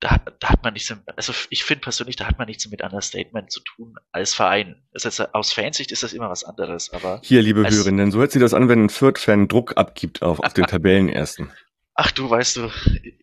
da, 0.00 0.18
da 0.40 0.48
hat 0.48 0.62
man 0.64 0.72
nichts, 0.72 0.92
also 1.16 1.32
ich 1.50 1.64
finde 1.64 1.82
persönlich, 1.82 2.16
da 2.16 2.26
hat 2.26 2.38
man 2.38 2.46
nichts 2.46 2.68
mit 2.70 2.82
Understatement 2.82 3.52
zu 3.52 3.60
tun 3.60 3.94
als 4.12 4.34
Verein. 4.34 4.82
Das 4.92 5.04
heißt, 5.04 5.34
aus 5.34 5.52
Fansicht 5.52 5.92
ist 5.92 6.02
das 6.02 6.14
immer 6.14 6.30
was 6.30 6.42
anderes, 6.42 6.90
aber. 6.90 7.20
Hier, 7.22 7.42
liebe 7.42 7.68
Hörerinnen, 7.68 8.10
so 8.10 8.18
hört 8.18 8.32
sich 8.32 8.40
das 8.40 8.54
an, 8.54 8.68
wenn 8.68 8.84
ein 8.84 8.90
Fürth-Fan 8.90 9.48
Druck 9.48 9.76
abgibt 9.76 10.22
auf, 10.22 10.40
auf 10.40 10.54
den 10.54 10.64
Tabellenersten. 10.66 11.52
Ach 11.94 12.10
du, 12.10 12.30
weißt 12.30 12.56
du, 12.56 12.70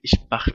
ich 0.04 0.14
mach, 0.30 0.50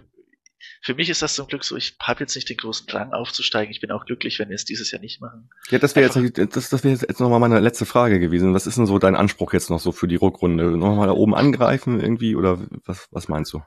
für 0.84 0.94
mich 0.94 1.10
ist 1.10 1.22
das 1.22 1.34
zum 1.34 1.48
Glück 1.48 1.64
so, 1.64 1.76
ich 1.76 1.96
habe 2.00 2.20
jetzt 2.20 2.36
nicht 2.36 2.48
den 2.48 2.56
großen 2.56 2.86
Drang 2.86 3.12
aufzusteigen. 3.12 3.72
Ich 3.72 3.80
bin 3.80 3.90
auch 3.90 4.04
glücklich, 4.04 4.38
wenn 4.38 4.48
wir 4.48 4.54
es 4.54 4.64
dieses 4.64 4.90
Jahr 4.92 5.00
nicht 5.00 5.20
machen. 5.20 5.48
Ja, 5.70 5.78
das 5.78 5.96
wäre 5.96 6.06
jetzt, 6.06 6.56
das, 6.56 6.70
das 6.70 6.84
wäre 6.84 6.94
jetzt 6.94 7.20
nochmal 7.20 7.40
meine 7.40 7.58
letzte 7.58 7.86
Frage 7.86 8.20
gewesen. 8.20 8.54
Was 8.54 8.66
ist 8.66 8.78
denn 8.78 8.86
so 8.86 8.98
dein 8.98 9.16
Anspruch 9.16 9.52
jetzt 9.52 9.70
noch 9.70 9.80
so 9.80 9.90
für 9.90 10.06
die 10.08 10.16
Rückrunde? 10.16 10.76
Nochmal 10.76 11.08
da 11.08 11.14
oben 11.14 11.34
angreifen 11.34 12.00
irgendwie 12.00 12.36
oder 12.36 12.60
was, 12.84 13.08
was 13.10 13.28
meinst 13.28 13.52
du? 13.52 13.62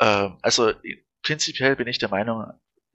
Ähm, 0.00 0.38
also 0.42 0.72
prinzipiell 1.22 1.76
bin 1.76 1.88
ich 1.88 1.98
der 1.98 2.08
Meinung, 2.08 2.52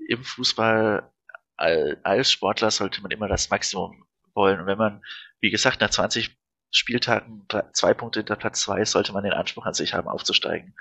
im 0.08 0.24
Fußball 0.24 1.12
als 1.58 2.32
Sportler 2.32 2.70
sollte 2.70 3.02
man 3.02 3.12
immer 3.12 3.28
das 3.28 3.50
Maximum 3.50 4.06
wollen. 4.34 4.60
Und 4.60 4.68
wenn 4.68 4.78
man, 4.78 5.02
wie 5.40 5.52
gesagt, 5.52 5.82
nach 5.82 5.90
20 5.90 6.38
Spieltagen 6.72 7.48
zwei 7.72 7.94
Punkte 7.94 8.20
hinter 8.20 8.36
Platz 8.36 8.62
zwei 8.62 8.84
sollte 8.84 9.14
man 9.14 9.24
den 9.24 9.34
Anspruch 9.34 9.66
an 9.66 9.74
sich 9.74 9.94
haben, 9.94 10.10
aufzusteigen. 10.10 10.76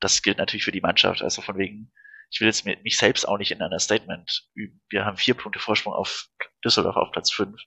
Das 0.00 0.22
gilt 0.22 0.38
natürlich 0.38 0.64
für 0.64 0.72
die 0.72 0.80
Mannschaft. 0.80 1.22
Also 1.22 1.42
von 1.42 1.56
wegen, 1.56 1.92
ich 2.30 2.40
will 2.40 2.48
jetzt 2.48 2.64
mich 2.64 2.98
selbst 2.98 3.26
auch 3.28 3.38
nicht 3.38 3.52
in 3.52 3.62
einer 3.62 3.78
Statement 3.78 4.48
üben. 4.54 4.80
Wir 4.90 5.04
haben 5.04 5.16
vier 5.16 5.34
Punkte 5.34 5.60
Vorsprung 5.60 5.94
auf 5.94 6.26
Düsseldorf 6.64 6.96
auf 6.96 7.12
Platz 7.12 7.30
fünf. 7.30 7.60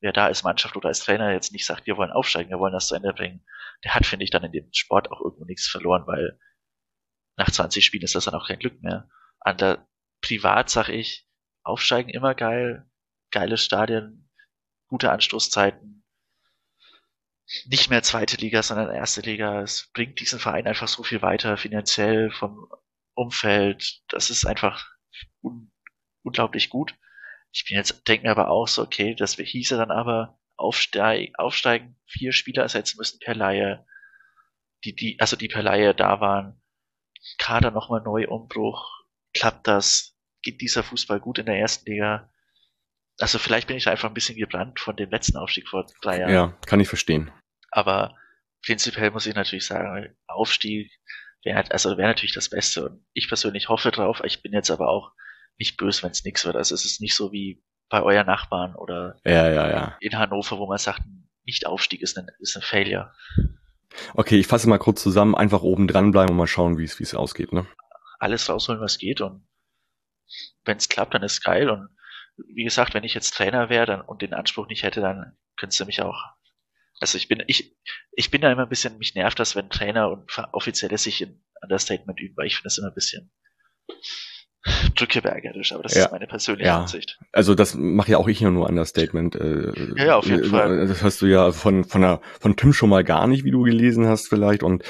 Wer 0.00 0.12
da 0.12 0.26
als 0.26 0.42
Mannschaft 0.42 0.76
oder 0.76 0.88
als 0.88 1.00
Trainer 1.00 1.32
jetzt 1.32 1.52
nicht 1.52 1.64
sagt, 1.64 1.86
wir 1.86 1.96
wollen 1.96 2.10
aufsteigen, 2.10 2.50
wir 2.50 2.58
wollen 2.58 2.74
das 2.74 2.88
zu 2.88 2.94
Ende 2.94 3.14
bringen, 3.14 3.44
der 3.84 3.94
hat, 3.94 4.04
finde 4.04 4.24
ich, 4.24 4.30
dann 4.30 4.44
in 4.44 4.52
dem 4.52 4.68
Sport 4.72 5.10
auch 5.10 5.20
irgendwo 5.22 5.44
nichts 5.46 5.66
verloren, 5.66 6.06
weil 6.06 6.38
nach 7.36 7.50
20 7.50 7.84
Spielen 7.84 8.04
ist 8.04 8.14
das 8.14 8.24
dann 8.24 8.34
auch 8.34 8.48
kein 8.48 8.58
Glück 8.58 8.82
mehr. 8.82 9.08
An 9.40 9.56
der 9.58 9.86
Privat 10.20 10.70
sag 10.70 10.88
ich, 10.88 11.28
aufsteigen 11.62 12.10
immer 12.10 12.34
geil, 12.34 12.88
geile 13.30 13.58
Stadien, 13.58 14.30
gute 14.88 15.10
Anstoßzeiten. 15.10 16.04
Nicht 17.66 17.90
mehr 17.90 18.02
zweite 18.02 18.36
Liga, 18.36 18.62
sondern 18.62 18.94
erste 18.94 19.20
Liga. 19.20 19.60
Es 19.60 19.90
bringt 19.92 20.20
diesen 20.20 20.38
Verein 20.38 20.66
einfach 20.66 20.88
so 20.88 21.02
viel 21.02 21.20
weiter, 21.20 21.56
finanziell, 21.56 22.30
vom 22.30 22.68
Umfeld. 23.14 24.02
Das 24.08 24.30
ist 24.30 24.46
einfach 24.46 24.88
un 25.42 25.70
unglaublich 26.22 26.70
gut. 26.70 26.94
Ich 27.52 27.66
bin 27.68 27.76
jetzt, 27.76 28.08
denke 28.08 28.26
mir 28.26 28.30
aber 28.30 28.48
auch 28.48 28.66
so, 28.66 28.82
okay, 28.82 29.14
das 29.14 29.34
hieße 29.36 29.76
dann 29.76 29.90
aber 29.90 30.38
aufsteig, 30.56 31.32
aufsteigen, 31.38 31.96
vier 32.06 32.32
Spieler 32.32 32.62
ersetzen 32.62 32.96
müssen 32.98 33.18
per 33.20 33.34
Laie, 33.34 33.86
die, 34.84 34.94
die, 34.94 35.20
also 35.20 35.36
die 35.36 35.48
per 35.48 35.62
Laie 35.62 35.94
da 35.94 36.20
waren. 36.20 36.60
Kader 37.38 37.70
nochmal 37.70 38.02
neu 38.02 38.26
Umbruch. 38.28 39.04
Klappt 39.34 39.66
das? 39.66 40.16
Geht 40.42 40.60
dieser 40.60 40.82
Fußball 40.82 41.20
gut 41.20 41.38
in 41.38 41.46
der 41.46 41.58
ersten 41.58 41.90
Liga? 41.90 42.30
Also 43.18 43.38
vielleicht 43.38 43.68
bin 43.68 43.76
ich 43.76 43.88
einfach 43.88 44.08
ein 44.08 44.14
bisschen 44.14 44.36
gebrannt 44.36 44.80
von 44.80 44.96
dem 44.96 45.10
letzten 45.10 45.36
Aufstieg 45.36 45.68
vor 45.68 45.86
drei 46.02 46.20
Jahren. 46.20 46.32
Ja, 46.32 46.58
kann 46.66 46.80
ich 46.80 46.88
verstehen. 46.88 47.30
Aber 47.70 48.16
prinzipiell 48.64 49.10
muss 49.10 49.26
ich 49.26 49.34
natürlich 49.34 49.66
sagen, 49.66 50.14
Aufstieg 50.26 50.90
wäre 51.44 51.70
also 51.70 51.96
wäre 51.96 52.08
natürlich 52.08 52.34
das 52.34 52.50
Beste. 52.50 52.88
Und 52.88 53.06
ich 53.12 53.28
persönlich 53.28 53.68
hoffe 53.68 53.90
drauf. 53.90 54.20
Ich 54.24 54.42
bin 54.42 54.52
jetzt 54.52 54.70
aber 54.70 54.88
auch 54.88 55.12
nicht 55.58 55.76
böse, 55.76 56.02
wenn 56.02 56.10
es 56.10 56.24
nichts 56.24 56.44
wird. 56.44 56.56
Also 56.56 56.74
es 56.74 56.84
ist 56.84 57.00
nicht 57.00 57.14
so 57.14 57.32
wie 57.32 57.62
bei 57.88 58.02
euren 58.02 58.26
Nachbarn 58.26 58.74
oder 58.74 59.20
ja, 59.24 59.48
ja, 59.48 59.70
ja. 59.70 59.96
in 60.00 60.18
Hannover, 60.18 60.58
wo 60.58 60.66
man 60.66 60.78
sagt, 60.78 61.02
nicht 61.44 61.66
Aufstieg 61.66 62.02
ist 62.02 62.18
ein, 62.18 62.28
ist 62.38 62.56
ein 62.56 62.62
Failure. 62.62 63.12
Okay, 64.14 64.38
ich 64.38 64.46
fasse 64.46 64.68
mal 64.68 64.78
kurz 64.78 65.02
zusammen, 65.02 65.34
einfach 65.34 65.62
oben 65.62 65.86
dran 65.86 66.10
bleiben 66.10 66.30
und 66.30 66.36
mal 66.36 66.46
schauen, 66.46 66.78
wie 66.78 66.84
es 66.84 66.98
wie 66.98 67.04
es 67.04 67.14
ausgeht, 67.14 67.52
ne? 67.52 67.66
Alles 68.18 68.48
rausholen, 68.48 68.80
was 68.80 68.98
geht 68.98 69.20
und 69.20 69.46
wenn 70.64 70.78
es 70.78 70.88
klappt, 70.88 71.14
dann 71.14 71.22
ist 71.22 71.42
geil 71.42 71.68
und 71.70 71.88
wie 72.36 72.64
gesagt, 72.64 72.94
wenn 72.94 73.04
ich 73.04 73.14
jetzt 73.14 73.34
Trainer 73.34 73.68
wäre 73.68 73.86
dann 73.86 74.00
und 74.00 74.22
den 74.22 74.34
Anspruch 74.34 74.66
nicht 74.66 74.82
hätte, 74.82 75.00
dann 75.00 75.36
könntest 75.56 75.80
du 75.80 75.84
mich 75.84 76.02
auch 76.02 76.34
also 77.00 77.18
ich 77.18 77.28
bin 77.28 77.42
ich 77.46 77.76
ich 78.12 78.30
bin 78.30 78.40
da 78.40 78.50
immer 78.50 78.62
ein 78.62 78.68
bisschen 78.68 78.98
mich 78.98 79.14
nervt 79.14 79.38
das, 79.38 79.56
wenn 79.56 79.68
Trainer 79.68 80.10
und 80.10 80.30
Offizielle 80.52 80.98
sich 80.98 81.20
in 81.22 81.44
Understatement 81.62 82.20
üben, 82.20 82.36
weil 82.36 82.46
ich 82.46 82.56
finde 82.56 82.66
das 82.66 82.78
immer 82.78 82.88
ein 82.88 82.94
bisschen 82.94 83.30
drückebergerisch, 84.94 85.72
aber 85.72 85.82
das 85.82 85.94
ja. 85.94 86.04
ist 86.04 86.12
meine 86.12 86.26
persönliche 86.26 86.68
ja. 86.68 86.80
Ansicht. 86.80 87.18
Also 87.32 87.54
das 87.54 87.74
mache 87.74 88.12
ja 88.12 88.18
auch 88.18 88.28
ich 88.28 88.40
ja 88.40 88.50
nur 88.50 88.68
Understatement. 88.68 89.36
Äh, 89.36 89.72
ja, 89.96 90.04
ja, 90.04 90.16
auf 90.16 90.26
jeden 90.26 90.44
äh, 90.44 90.48
Fall. 90.48 90.86
Das 90.86 91.02
hast 91.02 91.20
du 91.22 91.26
ja 91.26 91.52
von 91.52 91.84
von 91.84 92.00
der, 92.00 92.20
von 92.40 92.56
Tim 92.56 92.72
schon 92.72 92.88
mal 92.88 93.04
gar 93.04 93.26
nicht, 93.26 93.44
wie 93.44 93.50
du 93.50 93.62
gelesen 93.62 94.06
hast 94.06 94.28
vielleicht 94.28 94.62
und 94.62 94.82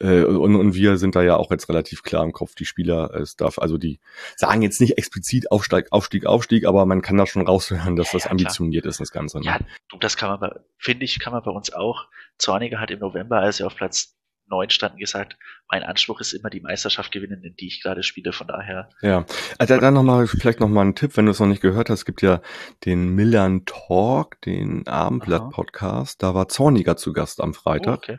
äh, 0.00 0.22
und, 0.22 0.56
und 0.56 0.74
wir 0.74 0.98
sind 0.98 1.16
da 1.16 1.22
ja 1.22 1.36
auch 1.36 1.50
jetzt 1.50 1.68
relativ 1.68 2.02
klar 2.02 2.24
im 2.24 2.32
Kopf. 2.32 2.54
Die 2.54 2.66
Spieler, 2.66 3.14
es 3.14 3.36
darf 3.36 3.58
also 3.58 3.78
die 3.78 4.00
sagen 4.36 4.62
jetzt 4.62 4.80
nicht 4.80 4.98
explizit 4.98 5.50
Aufstieg, 5.50 5.86
Aufstieg, 5.90 6.26
Aufstieg, 6.26 6.66
aber 6.66 6.84
man 6.86 7.02
kann 7.02 7.16
da 7.16 7.26
schon 7.26 7.46
raushören, 7.46 7.96
dass 7.96 8.12
ja, 8.12 8.18
das 8.18 8.26
ambitioniert 8.26 8.86
ist, 8.86 9.00
das 9.00 9.10
Ganze. 9.10 9.38
Ne? 9.38 9.46
Ja, 9.46 9.58
du, 9.88 9.98
das 9.98 10.16
kann 10.16 10.38
man, 10.40 10.50
finde 10.78 11.04
ich, 11.04 11.18
kann 11.18 11.32
man 11.32 11.42
bei 11.42 11.50
uns 11.50 11.72
auch. 11.72 12.06
Zorniger 12.38 12.80
hat 12.80 12.90
im 12.90 12.98
November, 12.98 13.38
als 13.38 13.60
er 13.60 13.68
auf 13.68 13.76
Platz 13.76 14.16
neun 14.52 14.70
standen, 14.70 14.98
gesagt, 14.98 15.36
mein 15.70 15.82
Anspruch 15.82 16.20
ist 16.20 16.34
immer 16.34 16.50
die 16.50 16.60
Meisterschaft 16.60 17.10
gewinnen, 17.10 17.42
in 17.42 17.56
die 17.56 17.66
ich 17.66 17.82
gerade 17.82 18.02
spiele, 18.02 18.32
von 18.32 18.46
daher. 18.46 18.90
Ja, 19.00 19.24
also 19.58 19.78
dann 19.78 19.94
nochmal, 19.94 20.26
vielleicht 20.26 20.60
nochmal 20.60 20.84
ein 20.84 20.94
Tipp, 20.94 21.16
wenn 21.16 21.24
du 21.24 21.32
es 21.32 21.40
noch 21.40 21.46
nicht 21.46 21.62
gehört 21.62 21.88
hast, 21.88 22.00
es 22.00 22.04
gibt 22.04 22.22
ja 22.22 22.42
den 22.84 23.14
Millern 23.14 23.64
Talk, 23.64 24.40
den 24.42 24.86
Abendblatt-Podcast, 24.86 26.22
da 26.22 26.34
war 26.34 26.48
Zorniger 26.48 26.96
zu 26.96 27.12
Gast 27.12 27.40
am 27.40 27.54
Freitag. 27.54 28.00
Oh, 28.08 28.12
okay. 28.12 28.18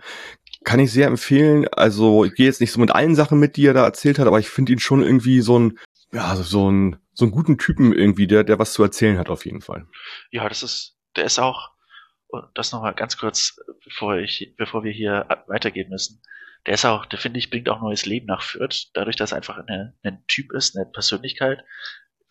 Kann 0.64 0.80
ich 0.80 0.92
sehr 0.92 1.08
empfehlen, 1.08 1.68
also 1.68 2.26
ich 2.26 2.34
gehe 2.34 2.48
jetzt 2.48 2.62
nicht 2.62 2.72
so 2.72 2.80
mit 2.80 2.92
allen 2.92 3.16
Sachen 3.16 3.40
mit, 3.40 3.56
die 3.56 3.68
er 3.68 3.74
da 3.74 3.84
erzählt 3.84 4.18
hat, 4.18 4.28
aber 4.28 4.40
ich 4.40 4.50
finde 4.50 4.74
ihn 4.74 4.80
schon 4.80 5.04
irgendwie 5.04 5.42
so 5.42 5.60
ein, 5.60 5.78
ja, 6.12 6.36
so 6.36 6.72
ein, 6.72 6.98
so 7.14 7.26
einen 7.26 7.32
guten 7.32 7.58
Typen 7.58 7.94
irgendwie, 7.94 8.28
der, 8.28 8.44
der 8.44 8.58
was 8.60 8.74
zu 8.74 8.82
erzählen 8.82 9.20
hat 9.20 9.30
auf 9.30 9.46
jeden 9.46 9.62
Fall. 9.62 9.86
Ja, 10.32 10.50
das 10.50 10.64
ist, 10.64 10.98
der 11.16 11.26
ist 11.26 11.38
auch, 11.38 11.73
das 12.54 12.72
nochmal 12.72 12.94
ganz 12.94 13.18
kurz, 13.18 13.60
bevor 13.84 14.18
ich, 14.18 14.54
bevor 14.58 14.84
wir 14.84 14.92
hier 14.92 15.28
weitergehen 15.48 15.90
müssen. 15.90 16.22
Der 16.66 16.76
ist 16.76 16.86
auch, 16.86 17.06
der 17.06 17.20
finde 17.20 17.40
ich, 17.40 17.50
bringt 17.50 17.70
auch 17.70 17.82
neues 17.82 18.06
Leben 18.06 18.26
nach 18.26 18.42
Fürth, 18.42 18.90
dadurch, 18.94 19.16
dass 19.16 19.32
er 19.32 19.38
einfach 19.38 19.58
eine, 19.58 19.98
ein 20.04 20.26
Typ 20.28 20.54
ist, 20.54 20.78
eine 20.78 20.86
Persönlichkeit. 20.86 21.64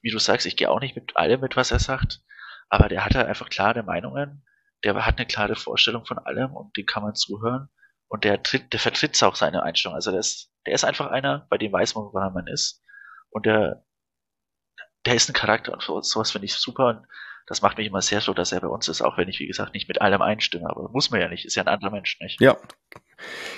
Wie 0.00 0.10
du 0.10 0.18
sagst, 0.18 0.46
ich 0.46 0.56
gehe 0.56 0.70
auch 0.70 0.80
nicht 0.80 0.96
mit 0.96 1.16
allem 1.16 1.40
mit, 1.40 1.56
was 1.56 1.70
er 1.70 1.78
sagt, 1.78 2.20
aber 2.68 2.88
der 2.88 3.04
hat 3.04 3.14
halt 3.14 3.26
einfach 3.26 3.50
klare 3.50 3.82
Meinungen, 3.82 4.44
der 4.84 4.94
hat 5.06 5.18
eine 5.18 5.26
klare 5.26 5.54
Vorstellung 5.54 6.06
von 6.06 6.18
allem 6.18 6.56
und 6.56 6.76
dem 6.76 6.86
kann 6.86 7.02
man 7.02 7.14
zuhören 7.14 7.68
und 8.08 8.24
der 8.24 8.42
tritt, 8.42 8.72
der 8.72 8.80
vertritt 8.80 9.22
auch 9.22 9.36
seine 9.36 9.62
Einstellung. 9.62 9.94
Also 9.94 10.10
der 10.10 10.20
ist, 10.20 10.50
der 10.66 10.74
ist 10.74 10.84
einfach 10.84 11.08
einer, 11.08 11.46
bei 11.50 11.58
dem 11.58 11.72
weiß 11.72 11.94
man, 11.94 12.04
woran 12.04 12.32
man 12.32 12.46
ist 12.46 12.82
und 13.30 13.46
der, 13.46 13.84
der 15.06 15.14
ist 15.14 15.28
ein 15.28 15.34
Charakter 15.34 15.72
und 15.72 16.04
sowas 16.04 16.30
finde 16.32 16.46
ich 16.46 16.54
super 16.54 16.86
und 16.86 17.06
das 17.46 17.62
macht 17.62 17.78
mich 17.78 17.86
immer 17.86 18.02
sehr 18.02 18.20
so, 18.20 18.34
dass 18.34 18.52
er 18.52 18.60
bei 18.60 18.68
uns 18.68 18.88
ist, 18.88 19.02
auch 19.02 19.18
wenn 19.18 19.28
ich, 19.28 19.40
wie 19.40 19.46
gesagt, 19.46 19.74
nicht 19.74 19.88
mit 19.88 20.00
allem 20.00 20.22
einstimme. 20.22 20.68
Aber 20.68 20.88
muss 20.90 21.10
man 21.10 21.20
ja 21.20 21.28
nicht, 21.28 21.44
ist 21.44 21.54
ja 21.54 21.62
ein 21.62 21.68
anderer 21.68 21.90
Mensch, 21.90 22.18
nicht? 22.20 22.40
Ja, 22.40 22.56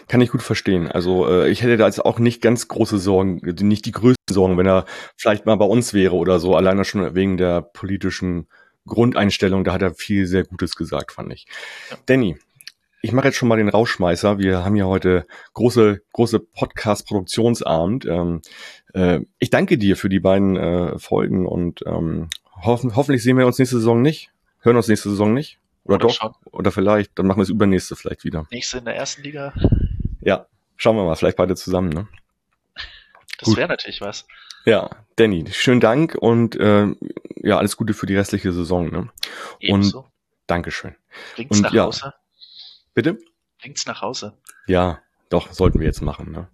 kann 0.09 0.20
ich 0.20 0.30
gut 0.30 0.43
verstehen. 0.43 0.91
Also 0.91 1.28
äh, 1.28 1.49
ich 1.49 1.62
hätte 1.62 1.76
da 1.76 1.87
jetzt 1.87 2.05
auch 2.05 2.18
nicht 2.18 2.43
ganz 2.43 2.68
große 2.68 2.99
Sorgen, 2.99 3.41
nicht 3.61 3.87
die 3.87 3.93
größten 3.93 4.16
Sorgen, 4.35 4.59
wenn 4.59 4.66
er 4.66 4.85
vielleicht 5.16 5.47
mal 5.47 5.57
bei 5.57 5.64
uns 5.64 5.95
wäre 5.95 6.14
oder 6.14 6.39
so, 6.39 6.57
alleine 6.57 6.85
schon 6.85 7.14
wegen 7.14 7.37
der 7.37 7.62
politischen 7.62 8.49
Grundeinstellung. 8.87 9.64
Da 9.64 9.72
hat 9.72 9.82
er 9.82 9.95
viel 9.95 10.26
sehr 10.26 10.45
Gutes 10.45 10.76
gesagt, 10.76 11.12
fand 11.12 11.32
ich. 11.32 11.47
Ja. 11.91 11.97
Danny, 12.07 12.37
ich 13.01 13.12
mache 13.12 13.26
jetzt 13.26 13.37
schon 13.37 13.49
mal 13.49 13.57
den 13.57 13.68
Rauschmeißer. 13.68 14.39
Wir 14.39 14.64
haben 14.64 14.76
ja 14.76 14.87
heute 14.87 15.26
große, 15.53 16.03
große 16.12 16.41
Podcast-Produktionsabend. 16.41 18.07
Ähm, 18.07 18.41
äh, 18.95 19.20
ich 19.39 19.51
danke 19.51 19.78
dir 19.78 19.97
für 19.97 20.09
die 20.09 20.20
beiden 20.20 20.57
äh, 20.57 20.99
Folgen 20.99 21.47
und 21.47 21.82
ähm, 21.87 22.28
hoffen, 22.65 22.97
hoffentlich 22.97 23.23
sehen 23.23 23.39
wir 23.39 23.47
uns 23.47 23.59
nächste 23.59 23.77
Saison 23.77 24.03
nicht. 24.03 24.31
Hören 24.61 24.77
uns 24.77 24.89
nächste 24.89 25.11
Saison 25.11 25.35
nicht. 25.35 25.59
Oder, 25.85 25.97
Oder 25.97 26.07
doch. 26.07 26.15
Schon. 26.15 26.35
Oder 26.51 26.73
vielleicht. 26.73 27.19
Dann 27.19 27.27
machen 27.27 27.39
wir 27.39 27.43
es 27.43 27.51
übernächste 27.51 27.97
vielleicht 27.97 28.25
wieder. 28.25 28.47
Nächste 28.51 28.79
in 28.79 28.85
der 28.85 28.97
ersten 28.97 29.23
Liga. 29.23 29.53
Ja. 30.21 30.47
Schauen 30.77 30.97
wir 30.97 31.05
mal. 31.05 31.17
Vielleicht 31.17 31.37
beide 31.37 31.55
zusammen, 31.55 31.91
ne? 31.91 32.09
Das 33.39 33.57
wäre 33.57 33.69
natürlich 33.69 34.01
was. 34.01 34.27
Ja, 34.65 34.91
Danny, 35.17 35.45
schönen 35.53 35.81
Dank 35.81 36.15
und 36.15 36.57
äh, 36.57 36.87
ja, 37.43 37.59
alles 37.59 37.77
Gute 37.77 37.93
für 37.93 38.07
die 38.07 38.17
restliche 38.17 38.53
Saison. 38.53 38.91
Ne? 38.91 39.11
Ebenso. 39.61 40.01
Und 40.01 40.07
Dankeschön. 40.47 40.95
Bringt's 41.35 41.59
und, 41.59 41.65
nach 41.65 41.73
ja, 41.75 41.85
Hause. 41.85 42.15
Bitte? 42.95 43.19
Bringt's 43.61 43.85
nach 43.87 44.01
Hause. 44.01 44.39
Ja, 44.67 45.01
doch, 45.35 45.53
sollten 45.53 45.80
wir 45.80 45.87
jetzt 45.87 46.01
machen. 46.01 46.30
Ne? 46.30 46.47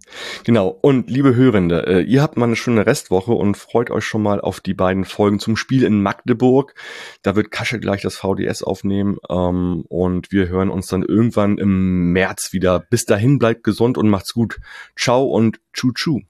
Genau. 0.43 0.67
Und 0.67 1.07
liebe 1.07 1.35
Hörende, 1.35 1.85
äh, 1.85 2.01
ihr 2.01 2.23
habt 2.23 2.35
mal 2.35 2.45
eine 2.47 2.55
schöne 2.55 2.87
Restwoche 2.87 3.31
und 3.31 3.55
freut 3.55 3.91
euch 3.91 4.03
schon 4.03 4.23
mal 4.23 4.41
auf 4.41 4.59
die 4.59 4.73
beiden 4.73 5.05
Folgen 5.05 5.37
zum 5.37 5.55
Spiel 5.55 5.83
in 5.83 6.01
Magdeburg. 6.01 6.73
Da 7.21 7.35
wird 7.35 7.51
Kasche 7.51 7.79
gleich 7.79 8.01
das 8.01 8.15
VDS 8.15 8.63
aufnehmen 8.63 9.17
ähm, 9.29 9.85
und 9.87 10.31
wir 10.31 10.47
hören 10.47 10.71
uns 10.71 10.87
dann 10.87 11.03
irgendwann 11.03 11.59
im 11.59 12.11
März 12.11 12.53
wieder. 12.53 12.79
Bis 12.79 13.05
dahin 13.05 13.37
bleibt 13.37 13.63
gesund 13.63 13.99
und 13.99 14.09
macht's 14.09 14.33
gut. 14.33 14.59
Ciao 14.97 15.25
und 15.25 15.59
tschu 15.73 15.91
tschu. 15.91 16.21